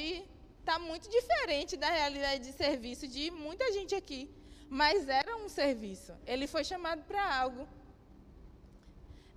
estar 0.59 0.77
tá 0.77 0.79
muito 0.79 1.09
diferente 1.09 1.75
da 1.75 1.89
realidade 1.89 2.45
de 2.45 2.53
serviço 2.53 3.07
de 3.07 3.31
muita 3.31 3.73
gente 3.73 3.95
aqui, 3.95 4.29
mas 4.69 5.07
era 5.07 5.35
um 5.37 5.49
serviço. 5.49 6.13
Ele 6.25 6.47
foi 6.47 6.63
chamado 6.63 7.03
para 7.03 7.39
algo. 7.39 7.67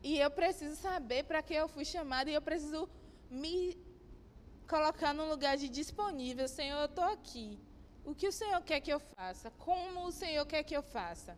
E 0.02 0.18
eu 0.18 0.30
preciso 0.30 0.76
saber 0.76 1.24
para 1.24 1.42
que 1.42 1.54
eu 1.54 1.68
fui 1.68 1.84
chamado 1.84 2.28
e 2.28 2.34
eu 2.34 2.42
preciso 2.42 2.88
me 3.30 3.78
colocar 4.68 5.12
num 5.12 5.28
lugar 5.28 5.56
de 5.56 5.68
disponível. 5.68 6.48
Senhor, 6.48 6.78
eu 6.78 6.86
estou 6.86 7.04
aqui. 7.04 7.58
O 8.04 8.14
que 8.14 8.26
o 8.26 8.32
Senhor 8.32 8.60
quer 8.62 8.80
que 8.80 8.92
eu 8.92 8.98
faça? 8.98 9.50
Como 9.58 10.06
o 10.06 10.12
Senhor 10.12 10.46
quer 10.46 10.62
que 10.62 10.76
eu 10.76 10.82
faça? 10.82 11.36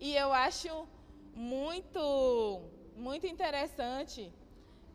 E 0.00 0.14
eu 0.14 0.32
acho 0.32 0.88
muito, 1.34 2.62
muito 2.96 3.26
interessante. 3.26 4.32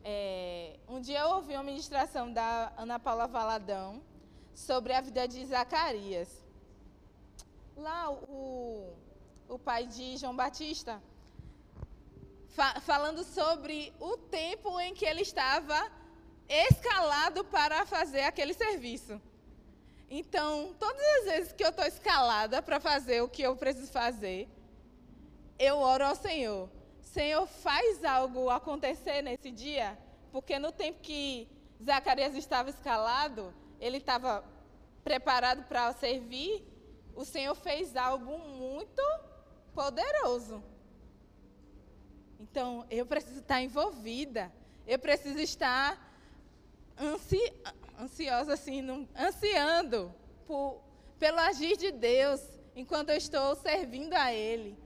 É, 0.04 0.80
um 0.88 1.00
dia 1.00 1.20
eu 1.20 1.36
ouvi 1.36 1.54
uma 1.54 1.64
ministração 1.64 2.34
da 2.34 2.74
Ana 2.76 3.00
Paula 3.00 3.28
Valadão 3.28 4.02
sobre 4.54 4.92
a 4.94 5.02
vida 5.02 5.28
de 5.28 5.46
Zacarias. 5.46 6.43
Lá, 7.76 8.12
o, 8.12 8.94
o 9.50 9.58
pai 9.58 9.88
de 9.88 10.18
João 10.18 10.36
Batista, 10.36 11.02
fa 12.50 12.80
falando 12.82 13.24
sobre 13.24 13.92
o 14.00 14.16
tempo 14.18 14.80
em 14.80 14.94
que 14.94 15.06
ele 15.06 15.22
estava 15.22 15.92
escalado 16.48 17.44
para 17.46 17.86
fazer 17.86 18.22
aquele 18.22 18.54
serviço. 18.54 19.20
Então, 20.10 20.76
todas 20.80 21.02
as 21.18 21.26
vezes 21.26 21.54
que 21.54 21.64
eu 21.64 21.70
estou 21.70 21.86
escalada 21.86 22.62
para 22.62 22.80
fazer 22.80 23.22
o 23.22 23.28
que 23.28 23.42
eu 23.42 23.56
preciso 23.56 23.92
fazer, 23.92 24.48
eu 25.58 25.78
oro 25.78 26.06
ao 26.06 26.16
Senhor. 26.16 26.70
Senhor, 27.02 27.48
faz 27.48 28.04
algo 28.04 28.50
acontecer 28.50 29.22
nesse 29.24 29.50
dia, 29.50 29.98
porque 30.32 30.60
no 30.60 30.72
tempo 30.72 31.00
que 31.02 31.48
Zacarias 31.84 32.36
estava 32.36 32.70
escalado, 32.70 33.54
ele 33.80 33.98
estava 33.98 34.44
preparado 35.04 35.64
para 35.64 35.92
servir, 35.94 36.64
o 37.16 37.26
Senhor 37.26 37.56
fez 37.56 37.96
algo 37.96 38.38
muito 38.38 39.02
poderoso. 39.74 40.64
Então, 42.40 42.86
eu 42.90 43.06
preciso 43.06 43.40
estar 43.40 43.62
envolvida, 43.62 44.52
eu 44.86 45.00
preciso 45.00 45.40
estar 45.40 46.12
ansi 47.00 47.40
ansiosa 48.00 48.54
assim, 48.54 49.08
ansiando 49.16 50.14
por, 50.46 50.82
pelo 51.20 51.40
agir 51.40 51.78
de 51.78 51.92
Deus 51.92 52.42
enquanto 52.76 53.10
eu 53.10 53.18
estou 53.18 53.56
servindo 53.56 54.14
a 54.14 54.34
Ele. 54.34 54.78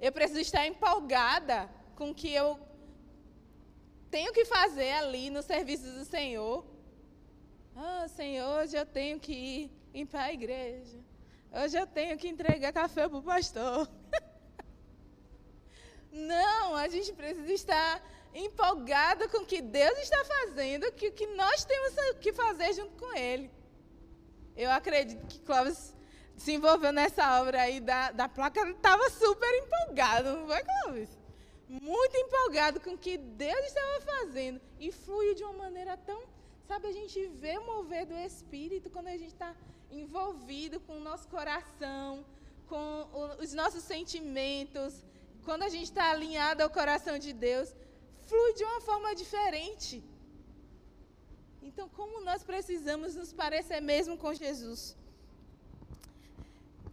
Eu 0.00 0.12
preciso 0.12 0.40
estar 0.40 0.66
empolgada 0.66 1.70
com 1.94 2.10
o 2.10 2.14
que 2.14 2.32
eu 2.32 2.58
tenho 4.10 4.32
que 4.32 4.44
fazer 4.44 4.92
ali 4.92 5.30
no 5.30 5.42
serviço 5.42 5.90
do 5.92 6.04
Senhor. 6.04 6.64
Ah, 7.74 8.06
Senhor, 8.08 8.62
hoje 8.62 8.76
eu 8.76 8.84
tenho 8.84 9.18
que 9.18 9.70
ir 9.94 10.06
para 10.06 10.24
a 10.24 10.32
igreja. 10.32 10.98
Hoje 11.52 11.78
eu 11.78 11.86
tenho 11.86 12.18
que 12.18 12.28
entregar 12.28 12.72
café 12.72 13.08
para 13.08 13.18
o 13.18 13.22
pastor. 13.22 13.88
Não, 16.12 16.74
a 16.74 16.88
gente 16.88 17.12
precisa 17.12 17.52
estar 17.52 18.02
empolgado 18.34 19.28
com 19.28 19.38
o 19.38 19.46
que 19.46 19.60
Deus 19.60 19.98
está 19.98 20.24
fazendo, 20.24 20.92
que 20.92 21.08
o 21.08 21.12
que 21.12 21.26
nós 21.28 21.64
temos 21.64 21.94
que 22.20 22.32
fazer 22.32 22.72
junto 22.74 22.96
com 22.96 23.16
Ele. 23.16 23.50
Eu 24.56 24.70
acredito 24.70 25.26
que 25.26 25.38
Clóvis 25.40 25.94
se 26.36 26.52
envolveu 26.52 26.92
nessa 26.92 27.40
obra 27.40 27.62
aí 27.62 27.80
da, 27.80 28.10
da 28.10 28.28
placa, 28.28 28.60
estava 28.68 29.08
super 29.10 29.50
empolgado, 29.62 30.36
não 30.36 30.46
foi, 30.46 30.62
Clóvis? 30.62 31.18
Muito 31.68 32.16
empolgado 32.16 32.80
com 32.80 32.90
o 32.90 32.98
que 32.98 33.16
Deus 33.16 33.66
estava 33.66 34.00
fazendo. 34.02 34.60
E 34.78 34.92
fluiu 34.92 35.34
de 35.34 35.42
uma 35.42 35.52
maneira 35.54 35.96
tão. 35.96 36.22
Sabe, 36.68 36.88
a 36.88 36.92
gente 36.92 37.26
vê 37.28 37.58
o 37.58 37.66
mover 37.66 38.06
do 38.06 38.14
Espírito 38.14 38.90
quando 38.90 39.08
a 39.08 39.16
gente 39.16 39.32
está 39.32 39.54
envolvido 39.90 40.80
com 40.80 40.96
o 40.96 41.00
nosso 41.00 41.28
coração, 41.28 42.24
com 42.68 43.08
os 43.40 43.52
nossos 43.52 43.82
sentimentos, 43.82 45.04
quando 45.44 45.62
a 45.62 45.68
gente 45.68 45.84
está 45.84 46.10
alinhado 46.10 46.62
ao 46.62 46.70
coração 46.70 47.18
de 47.18 47.32
Deus 47.32 47.74
flui 48.26 48.52
de 48.54 48.64
uma 48.64 48.80
forma 48.80 49.14
diferente. 49.14 50.02
Então, 51.62 51.88
como 51.88 52.20
nós 52.20 52.42
precisamos 52.42 53.14
nos 53.14 53.32
parecer 53.32 53.80
mesmo 53.80 54.16
com 54.16 54.32
Jesus? 54.34 54.96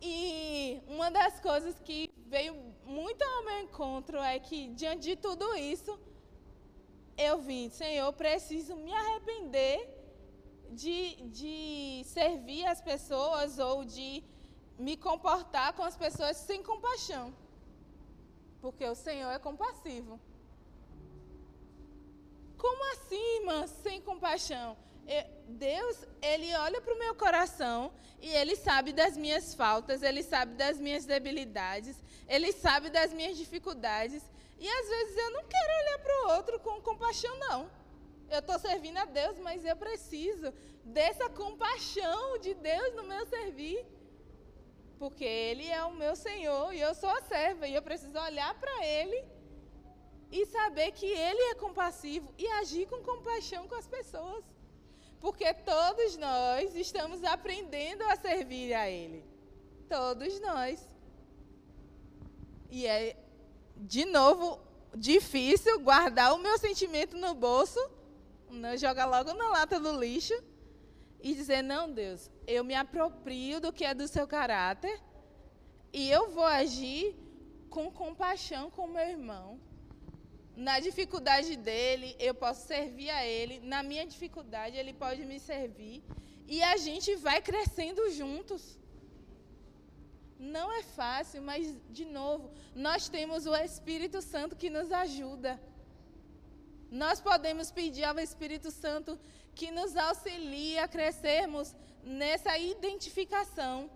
E 0.02 0.82
uma 0.88 1.10
das 1.10 1.40
coisas 1.40 1.76
que 1.80 2.12
veio 2.28 2.54
muito 2.86 3.22
ao 3.24 3.46
meu 3.46 3.60
encontro 3.62 4.18
é 4.18 4.38
que, 4.40 4.68
diante 4.70 5.04
de 5.10 5.16
tudo 5.16 5.56
isso, 5.56 5.98
eu 7.18 7.40
vi, 7.40 7.70
Senhor, 7.70 8.12
preciso 8.14 8.76
me 8.76 8.94
arrepender 8.94 9.78
de, 10.74 11.16
de 11.40 12.04
servir 12.06 12.66
as 12.66 12.82
pessoas 12.82 13.60
ou 13.60 13.86
de 13.86 14.24
me 14.78 14.98
comportar 14.98 15.74
com 15.74 15.84
as 15.84 15.96
pessoas 15.96 16.38
sem 16.38 16.64
compaixão. 16.64 17.34
Porque 18.62 18.86
o 18.86 18.96
Senhor 18.96 19.32
é 19.32 19.40
compassivo. 19.40 20.20
Como 22.58 22.92
assim, 22.94 23.40
irmã, 23.40 23.68
sem 23.68 24.02
compaixão? 24.02 24.78
Deus, 25.48 25.98
ele 26.22 26.56
olha 26.56 26.80
para 26.82 26.94
o 26.94 27.00
meu 27.00 27.14
coração 27.14 27.92
e 28.22 28.30
ele 28.30 28.56
sabe 28.56 28.94
das 28.94 29.18
minhas 29.18 29.54
faltas, 29.54 30.02
ele 30.02 30.24
sabe 30.24 30.56
das 30.56 30.80
minhas 30.80 31.06
debilidades, 31.06 31.98
ele 32.28 32.54
sabe 32.54 32.90
das 32.90 33.12
minhas 33.12 33.38
dificuldades. 33.38 34.24
E 34.58 34.70
às 34.70 34.88
vezes 34.88 35.18
eu 35.18 35.32
não 35.32 35.44
quero 35.44 35.74
olhar 35.82 36.00
para 36.00 36.16
o 36.16 36.30
outro 36.38 36.60
com 36.62 36.82
compaixão, 36.82 37.38
não. 37.38 37.70
Eu 38.34 38.40
estou 38.40 38.58
servindo 38.58 38.98
a 38.98 39.06
Deus, 39.06 39.38
mas 39.48 39.64
eu 39.64 39.76
preciso 39.76 40.52
dessa 40.84 41.30
compaixão 41.30 42.40
de 42.40 42.54
Deus 42.56 42.96
no 42.96 43.04
meu 43.04 43.24
servir. 43.28 43.86
Porque 44.98 45.24
Ele 45.24 45.68
é 45.68 45.84
o 45.84 45.94
meu 45.94 46.16
Senhor 46.16 46.74
e 46.74 46.80
eu 46.80 46.96
sou 46.96 47.10
a 47.10 47.22
serva. 47.22 47.68
E 47.68 47.76
eu 47.76 47.84
preciso 47.90 48.18
olhar 48.18 48.52
para 48.60 48.76
Ele 48.86 49.24
e 50.32 50.48
saber 50.48 50.92
que 50.94 51.06
Ele 51.06 51.44
é 51.52 51.56
compassivo 51.56 52.34
e 52.36 52.48
agir 52.60 52.88
com 52.88 53.04
compaixão 53.04 53.68
com 53.68 53.76
as 53.76 53.88
pessoas. 53.88 54.44
Porque 55.22 55.54
todos 55.54 56.18
nós 56.18 56.76
estamos 56.76 57.24
aprendendo 57.24 58.02
a 58.06 58.16
servir 58.16 58.74
a 58.74 58.90
Ele. 58.90 59.24
Todos 59.88 60.40
nós. 60.40 60.84
E 62.72 62.88
é, 62.88 63.16
de 63.78 64.06
novo, 64.06 64.60
difícil 64.96 65.80
guardar 65.82 66.34
o 66.34 66.40
meu 66.40 66.58
sentimento 66.58 67.16
no 67.16 67.36
bolso, 67.36 67.80
né, 68.54 68.78
jogar 68.78 69.06
logo 69.06 69.34
na 69.34 69.50
lata 69.50 69.80
do 69.80 70.00
lixo 70.00 70.34
e 71.22 71.34
dizer: 71.34 71.62
Não, 71.62 71.92
Deus, 71.92 72.30
eu 72.48 72.64
me 72.64 72.76
aproprio 72.76 73.60
do 73.60 73.74
que 73.74 73.86
é 73.86 73.94
do 73.94 74.08
seu 74.08 74.28
caráter 74.28 75.02
e 75.92 76.10
eu 76.10 76.30
vou 76.32 76.46
agir 76.46 77.16
com 77.70 77.92
compaixão 77.92 78.70
com 78.70 78.88
meu 78.88 79.08
irmão 79.08 79.60
na 80.56 80.80
dificuldade 80.80 81.56
dele, 81.56 82.16
eu 82.20 82.34
posso 82.34 82.68
servir 82.68 83.10
a 83.10 83.26
ele. 83.26 83.60
Na 83.60 83.82
minha 83.82 84.06
dificuldade, 84.06 84.78
ele 84.78 84.94
pode 84.94 85.26
me 85.26 85.40
servir. 85.40 86.04
E 86.48 86.62
a 86.62 86.78
gente 86.78 87.16
vai 87.16 87.42
crescendo 87.42 88.10
juntos. 88.12 88.80
Não 90.38 90.72
é 90.72 90.84
fácil, 90.84 91.42
mas, 91.42 91.76
de 91.90 92.06
novo, 92.06 92.52
nós 92.76 93.10
temos 93.10 93.46
o 93.46 93.56
Espírito 93.56 94.22
Santo 94.22 94.56
que 94.56 94.70
nos 94.70 94.92
ajuda. 94.92 95.60
Nós 96.94 97.20
podemos 97.20 97.72
pedir 97.72 98.04
ao 98.04 98.20
Espírito 98.20 98.70
Santo 98.70 99.18
que 99.56 99.72
nos 99.72 99.98
auxilie 99.98 100.78
a 100.78 100.88
crescermos 100.88 101.76
nessa 102.04 102.56
identificação. 102.60 103.90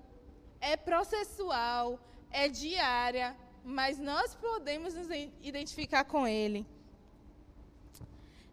É 0.59 0.75
processual, 0.75 1.99
é 2.31 2.47
diária, 2.47 3.37
mas 3.63 3.99
nós 3.99 4.33
podemos 4.33 4.95
nos 4.95 5.09
identificar 5.43 6.05
com 6.05 6.27
Ele. 6.27 6.65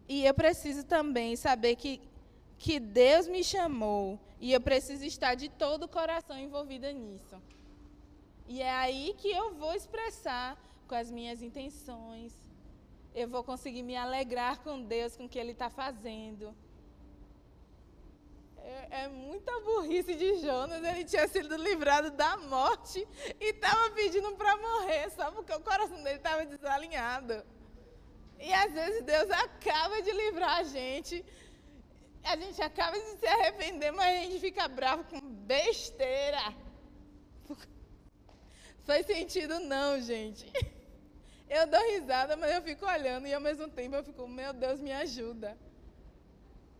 E 0.07 0.23
eu 0.23 0.33
preciso 0.35 0.83
também 0.83 1.35
saber 1.35 1.75
que, 1.75 1.99
que 2.59 2.79
Deus 2.79 3.27
me 3.27 3.43
chamou 3.43 4.19
e 4.39 4.53
eu 4.53 4.61
preciso 4.61 5.05
estar 5.05 5.33
de 5.33 5.49
todo 5.49 5.85
o 5.85 5.87
coração 5.87 6.37
envolvida 6.37 6.93
nisso. 6.93 7.35
E 8.47 8.61
é 8.61 8.69
aí 8.69 9.15
que 9.17 9.31
eu 9.31 9.55
vou 9.55 9.73
expressar 9.73 10.55
com 10.87 10.93
as 10.93 11.09
minhas 11.09 11.41
intenções. 11.41 12.44
Eu 13.15 13.29
vou 13.29 13.45
conseguir 13.45 13.81
me 13.81 13.95
alegrar 13.95 14.59
com 14.59 14.83
Deus, 14.83 15.15
com 15.15 15.23
o 15.23 15.29
que 15.29 15.39
Ele 15.39 15.53
está 15.53 15.69
fazendo. 15.69 16.53
É, 18.57 19.03
é, 19.03 19.07
muita 19.07 19.57
burrice 19.61 20.13
de 20.15 20.39
Jonas. 20.39 20.83
Ele 20.83 21.05
tinha 21.05 21.25
sido 21.25 21.55
livrado 21.55 22.11
da 22.11 22.35
morte 22.35 23.07
e 23.39 23.51
estava 23.51 23.89
pedindo 23.91 24.35
para 24.35 24.57
morrer, 24.57 25.09
só 25.11 25.31
porque 25.31 25.53
o 25.53 25.61
coração 25.61 26.03
dele 26.03 26.17
estava 26.17 26.45
desalinhado. 26.45 27.41
E 28.37 28.51
às 28.53 28.73
vezes 28.73 29.01
Deus 29.03 29.31
acaba 29.31 30.01
de 30.01 30.11
livrar 30.11 30.57
a 30.57 30.63
gente. 30.63 31.23
A 32.21 32.35
gente 32.35 32.61
acaba 32.61 32.99
de 32.99 33.17
se 33.17 33.27
arrepender, 33.27 33.91
mas 33.91 34.17
a 34.17 34.21
gente 34.23 34.39
fica 34.41 34.67
bravo 34.67 35.05
com 35.05 35.21
besteira. 35.21 36.53
Faz 38.83 39.05
sentido 39.05 39.57
não, 39.61 40.01
gente. 40.01 40.51
Eu 41.49 41.67
dou 41.67 41.79
risada, 41.91 42.35
mas 42.35 42.53
eu 42.53 42.61
fico 42.61 42.85
olhando 42.85 43.27
e 43.27 43.33
ao 43.33 43.41
mesmo 43.41 43.69
tempo 43.69 43.95
eu 43.95 44.03
fico, 44.03 44.27
meu 44.27 44.51
Deus, 44.51 44.79
me 44.79 44.91
ajuda. 44.91 45.57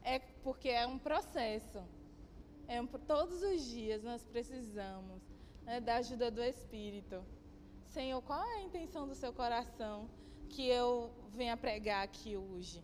É 0.03 0.19
porque 0.43 0.69
é 0.69 0.85
um 0.87 0.97
processo. 0.97 1.83
É 2.67 2.81
um, 2.81 2.87
todos 2.87 3.43
os 3.43 3.61
dias 3.63 4.03
nós 4.03 4.23
precisamos 4.25 5.21
né, 5.63 5.79
da 5.79 5.97
ajuda 5.97 6.31
do 6.31 6.43
Espírito. 6.43 7.23
Senhor, 7.85 8.21
qual 8.23 8.43
é 8.43 8.55
a 8.55 8.61
intenção 8.61 9.07
do 9.07 9.15
seu 9.15 9.31
coração 9.31 10.09
que 10.49 10.67
eu 10.67 11.11
venha 11.33 11.55
pregar 11.55 12.03
aqui 12.03 12.35
hoje? 12.35 12.83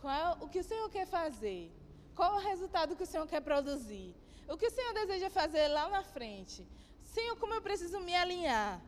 Qual 0.00 0.38
o 0.40 0.48
que 0.48 0.60
o 0.60 0.64
Senhor 0.64 0.88
quer 0.88 1.06
fazer? 1.06 1.72
Qual 2.14 2.36
o 2.36 2.38
resultado 2.38 2.96
que 2.96 3.02
o 3.02 3.06
Senhor 3.06 3.26
quer 3.26 3.40
produzir? 3.40 4.14
O 4.48 4.56
que 4.56 4.66
o 4.66 4.70
Senhor 4.70 4.94
deseja 4.94 5.28
fazer 5.28 5.66
lá 5.68 5.88
na 5.88 6.02
frente? 6.02 6.66
Senhor, 7.02 7.36
como 7.36 7.54
eu 7.54 7.62
preciso 7.62 7.98
me 8.00 8.14
alinhar? 8.14 8.80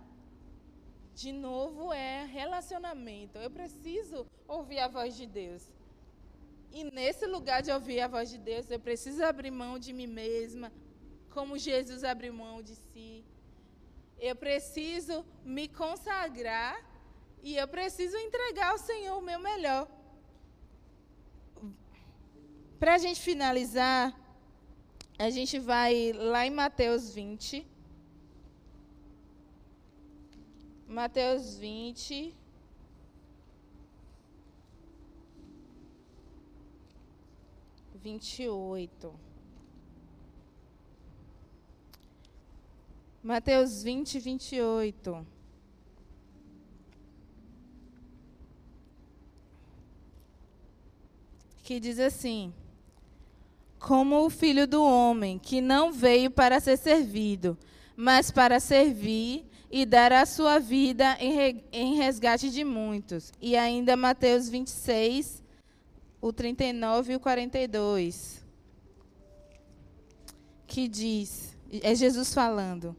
De 1.22 1.32
novo, 1.32 1.92
é 1.92 2.24
relacionamento. 2.40 3.36
Eu 3.38 3.50
preciso 3.50 4.18
ouvir 4.56 4.78
a 4.78 4.88
voz 4.96 5.16
de 5.20 5.26
Deus. 5.26 5.62
E 6.78 6.84
nesse 6.98 7.24
lugar 7.34 7.60
de 7.66 7.72
ouvir 7.76 8.00
a 8.00 8.08
voz 8.16 8.26
de 8.32 8.38
Deus, 8.50 8.70
eu 8.70 8.80
preciso 8.88 9.24
abrir 9.24 9.50
mão 9.50 9.72
de 9.84 9.92
mim 9.98 10.06
mesma, 10.06 10.68
como 11.34 11.58
Jesus 11.58 12.04
abriu 12.12 12.32
mão 12.32 12.56
de 12.68 12.74
si. 12.76 13.24
Eu 14.28 14.36
preciso 14.36 15.16
me 15.44 15.66
consagrar 15.82 16.74
e 17.42 17.56
eu 17.62 17.66
preciso 17.76 18.16
entregar 18.26 18.70
ao 18.70 18.78
Senhor 18.78 19.16
o 19.18 19.26
meu 19.30 19.40
melhor. 19.40 19.88
Para 22.78 22.94
a 22.94 22.98
gente 22.98 23.20
finalizar, 23.20 24.02
a 25.18 25.30
gente 25.30 25.58
vai 25.58 26.12
lá 26.12 26.46
em 26.46 26.54
Mateus 26.62 27.10
20. 27.12 27.66
Mateus 30.88 31.58
20. 31.58 32.34
Vinte 38.02 38.42
e 38.42 38.48
oito. 38.48 39.14
Mateus 43.22 43.82
vinte, 43.82 44.18
vinte 44.18 44.56
e 44.56 44.62
oito. 44.62 45.26
Que 51.62 51.78
diz 51.78 51.98
assim: 51.98 52.54
Como 53.78 54.24
o 54.24 54.30
filho 54.30 54.66
do 54.66 54.82
homem, 54.82 55.38
que 55.38 55.60
não 55.60 55.92
veio 55.92 56.30
para 56.30 56.58
ser 56.60 56.78
servido, 56.78 57.58
mas 57.94 58.30
para 58.30 58.58
servir 58.58 59.47
e 59.70 59.84
dar 59.84 60.12
a 60.12 60.24
sua 60.24 60.58
vida 60.58 61.16
em 61.20 61.96
resgate 61.96 62.50
de 62.50 62.64
muitos. 62.64 63.32
E 63.40 63.56
ainda 63.56 63.96
Mateus 63.96 64.48
26, 64.48 65.42
o 66.20 66.32
39 66.32 67.12
e 67.12 67.16
o 67.16 67.20
42, 67.20 68.44
que 70.66 70.88
diz, 70.88 71.56
é 71.82 71.94
Jesus 71.94 72.32
falando. 72.32 72.96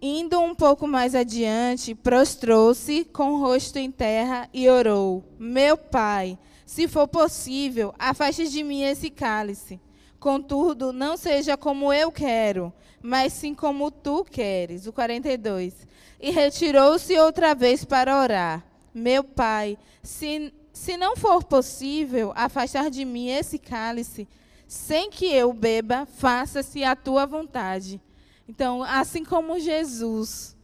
Indo 0.00 0.40
um 0.40 0.54
pouco 0.54 0.86
mais 0.86 1.14
adiante, 1.14 1.94
prostrou-se 1.94 3.04
com 3.04 3.34
o 3.34 3.40
rosto 3.40 3.78
em 3.78 3.88
terra 3.90 4.48
e 4.52 4.68
orou: 4.68 5.24
Meu 5.38 5.76
pai, 5.76 6.36
se 6.66 6.88
for 6.88 7.06
possível, 7.06 7.94
afaste 7.96 8.48
de 8.48 8.64
mim 8.64 8.82
esse 8.82 9.10
cálice. 9.10 9.80
Contudo, 10.22 10.92
não 10.92 11.16
seja 11.16 11.56
como 11.56 11.92
eu 11.92 12.12
quero, 12.12 12.72
mas 13.02 13.32
sim 13.32 13.56
como 13.56 13.90
tu 13.90 14.24
queres. 14.24 14.86
O 14.86 14.92
42. 14.92 15.74
E 16.20 16.30
retirou-se 16.30 17.18
outra 17.18 17.56
vez 17.56 17.84
para 17.84 18.22
orar. 18.22 18.64
Meu 18.94 19.24
pai, 19.24 19.76
se, 20.00 20.54
se 20.72 20.96
não 20.96 21.16
for 21.16 21.42
possível 21.42 22.32
afastar 22.36 22.88
de 22.88 23.04
mim 23.04 23.30
esse 23.30 23.58
cálice, 23.58 24.28
sem 24.68 25.10
que 25.10 25.26
eu 25.26 25.52
beba, 25.52 26.06
faça-se 26.06 26.84
a 26.84 26.94
tua 26.94 27.26
vontade. 27.26 28.00
Então, 28.48 28.80
assim 28.84 29.24
como 29.24 29.58
Jesus, 29.58 30.56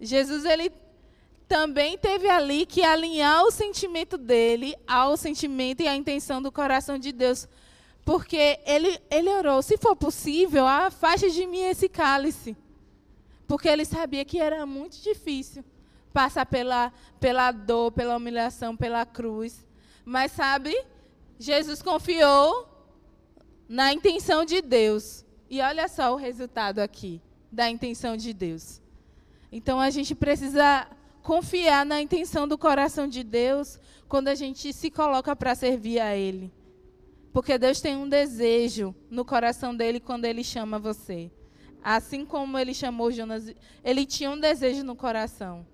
Jesus 0.00 0.44
ele 0.44 0.70
também 1.48 1.98
teve 1.98 2.30
ali 2.30 2.64
que 2.64 2.84
alinhar 2.84 3.42
o 3.42 3.50
sentimento 3.50 4.16
dele 4.16 4.76
ao 4.86 5.16
sentimento 5.16 5.82
e 5.82 5.88
à 5.88 5.96
intenção 5.96 6.40
do 6.40 6.52
coração 6.52 6.96
de 6.96 7.10
Deus 7.10 7.48
porque 8.04 8.58
ele, 8.64 8.98
ele 9.10 9.30
orou, 9.30 9.62
se 9.62 9.76
for 9.76 9.94
possível, 9.94 10.66
afaste 10.66 11.30
de 11.30 11.46
mim 11.46 11.62
esse 11.62 11.88
cálice. 11.88 12.56
Porque 13.46 13.68
ele 13.68 13.84
sabia 13.84 14.24
que 14.24 14.38
era 14.38 14.64
muito 14.64 15.00
difícil 15.00 15.64
passar 16.12 16.46
pela, 16.46 16.92
pela 17.18 17.52
dor, 17.52 17.92
pela 17.92 18.16
humilhação, 18.16 18.76
pela 18.76 19.04
cruz. 19.04 19.66
Mas 20.04 20.32
sabe, 20.32 20.74
Jesus 21.38 21.82
confiou 21.82 22.68
na 23.68 23.92
intenção 23.92 24.44
de 24.44 24.60
Deus. 24.60 25.24
E 25.48 25.60
olha 25.60 25.88
só 25.88 26.12
o 26.12 26.16
resultado 26.16 26.78
aqui 26.80 27.20
da 27.50 27.68
intenção 27.68 28.16
de 28.16 28.32
Deus. 28.32 28.80
Então 29.50 29.80
a 29.80 29.90
gente 29.90 30.14
precisa 30.14 30.86
confiar 31.22 31.84
na 31.84 32.00
intenção 32.00 32.46
do 32.46 32.56
coração 32.56 33.06
de 33.06 33.22
Deus 33.22 33.78
quando 34.08 34.28
a 34.28 34.34
gente 34.34 34.72
se 34.72 34.90
coloca 34.90 35.34
para 35.34 35.54
servir 35.54 36.00
a 36.00 36.16
Ele. 36.16 36.52
Porque 37.32 37.56
Deus 37.56 37.80
tem 37.80 37.96
um 37.96 38.08
desejo 38.08 38.94
no 39.08 39.24
coração 39.24 39.74
dele 39.74 40.00
quando 40.00 40.24
ele 40.24 40.42
chama 40.42 40.78
você. 40.78 41.30
Assim 41.82 42.24
como 42.24 42.58
ele 42.58 42.74
chamou 42.74 43.10
Jonas, 43.10 43.54
ele 43.84 44.04
tinha 44.04 44.30
um 44.30 44.38
desejo 44.38 44.82
no 44.82 44.96
coração. 44.96 45.66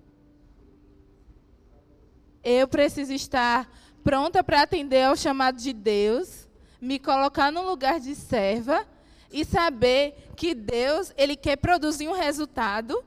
Eu 2.43 2.67
preciso 2.67 3.11
estar 3.11 3.69
pronta 4.03 4.43
para 4.43 4.61
atender 4.61 5.03
ao 5.03 5.17
chamado 5.17 5.57
de 5.57 5.73
Deus, 5.73 6.47
me 6.79 6.97
colocar 6.97 7.51
no 7.51 7.61
lugar 7.63 7.99
de 7.99 8.15
serva 8.15 8.87
e 9.31 9.43
saber 9.43 10.31
que 10.35 10.53
Deus, 10.53 11.11
ele 11.17 11.35
quer 11.35 11.57
produzir 11.57 12.07
um 12.07 12.13
resultado 12.13 13.03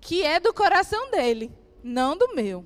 que 0.00 0.22
é 0.22 0.38
do 0.38 0.52
coração 0.52 1.10
dele, 1.10 1.50
não 1.82 2.16
do 2.16 2.34
meu. 2.34 2.64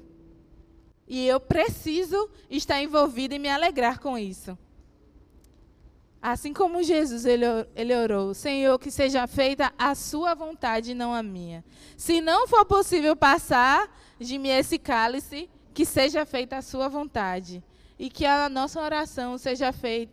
E 1.06 1.26
eu 1.26 1.40
preciso 1.40 2.28
estar 2.50 2.82
envolvida 2.82 3.36
e 3.36 3.38
me 3.38 3.48
alegrar 3.48 3.98
com 3.98 4.18
isso. 4.18 4.58
Assim 6.20 6.52
como 6.52 6.82
Jesus, 6.82 7.24
ele, 7.24 7.44
ele 7.76 7.94
orou, 7.94 8.34
Senhor, 8.34 8.76
que 8.78 8.90
seja 8.90 9.26
feita 9.26 9.72
a 9.78 9.94
sua 9.94 10.34
vontade 10.34 10.90
e 10.90 10.94
não 10.94 11.14
a 11.14 11.22
minha. 11.22 11.64
Se 11.96 12.20
não 12.20 12.48
for 12.48 12.64
possível 12.64 13.14
passar 13.14 13.88
de 14.18 14.36
mim 14.36 14.48
esse 14.48 14.78
cálice, 14.78 15.48
que 15.72 15.84
seja 15.84 16.26
feita 16.26 16.56
a 16.56 16.62
sua 16.62 16.88
vontade. 16.88 17.62
E 17.96 18.10
que 18.10 18.26
a 18.26 18.48
nossa 18.48 18.80
oração 18.80 19.38
seja 19.38 19.72
feita, 19.72 20.12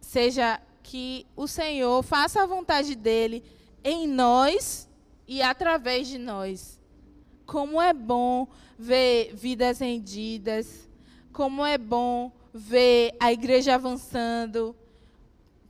seja 0.00 0.60
que 0.82 1.26
o 1.36 1.46
Senhor 1.46 2.02
faça 2.02 2.42
a 2.42 2.46
vontade 2.46 2.96
dele 2.96 3.44
em 3.84 4.08
nós 4.08 4.88
e 5.28 5.42
através 5.42 6.08
de 6.08 6.18
nós. 6.18 6.80
Como 7.44 7.80
é 7.80 7.92
bom 7.92 8.48
ver 8.76 9.32
vidas 9.32 9.78
rendidas, 9.78 10.88
como 11.32 11.64
é 11.64 11.78
bom 11.78 12.32
ver 12.52 13.14
a 13.20 13.32
igreja 13.32 13.74
avançando 13.76 14.74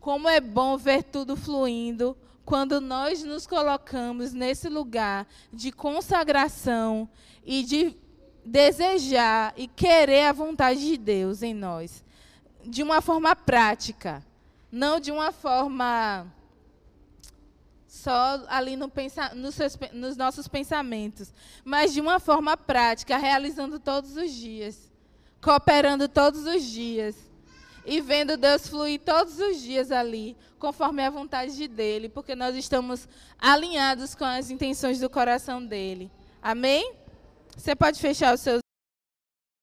como 0.07 0.29
é 0.29 0.41
bom 0.41 0.77
ver 0.77 1.03
tudo 1.03 1.35
fluindo 1.35 2.17
quando 2.45 2.81
nós 2.81 3.25
nos 3.25 3.45
colocamos 3.45 4.33
nesse 4.33 4.69
lugar 4.69 5.27
de 5.53 5.73
consagração 5.73 7.09
e 7.45 7.65
de 7.65 7.97
desejar 8.45 9.53
e 9.57 9.67
querer 9.67 10.27
a 10.27 10.33
vontade 10.33 10.79
de 10.79 10.97
Deus 10.97 11.43
em 11.43 11.53
nós, 11.53 12.05
de 12.65 12.85
uma 12.85 13.03
forma 13.03 13.35
prática, 13.35 14.25
não 14.71 15.01
de 15.01 15.11
uma 15.11 15.33
forma 15.33 16.33
só 17.89 18.45
ali 18.47 18.77
no 18.77 18.89
pensa, 18.89 19.35
nos, 19.35 19.57
seus, 19.57 19.77
nos 19.93 20.17
nossos 20.17 20.47
pensamentos, 20.47 21.35
mas 21.65 21.93
de 21.93 22.01
uma 22.01 22.21
forma 22.21 22.57
prática, 22.57 23.17
realizando 23.17 23.81
todos 23.81 24.17
os 24.17 24.31
dias, 24.31 24.89
cooperando 25.43 26.09
todos 26.09 26.47
os 26.47 26.63
dias 26.63 27.26
e 27.87 28.01
vendo 28.01 28.37
Deus 28.37 28.67
fluir 28.67 29.01
todos 29.01 29.39
os 29.39 29.61
dias 29.63 29.93
ali, 29.93 30.37
conforme 30.59 31.05
a 31.05 31.11
vontade 31.11 31.69
dele, 31.69 32.09
porque 32.09 32.35
nós 32.35 32.57
estamos 32.57 33.09
alinhados 33.39 34.15
com 34.15 34.25
as 34.25 34.51
intenções 34.51 34.99
do 34.99 35.09
coração 35.09 35.65
dele. 35.65 36.11
Amém? 36.43 36.95
Você 37.57 37.77
pode 37.77 38.01
fechar 38.01 38.35
os 38.35 38.41
seus 38.41 38.66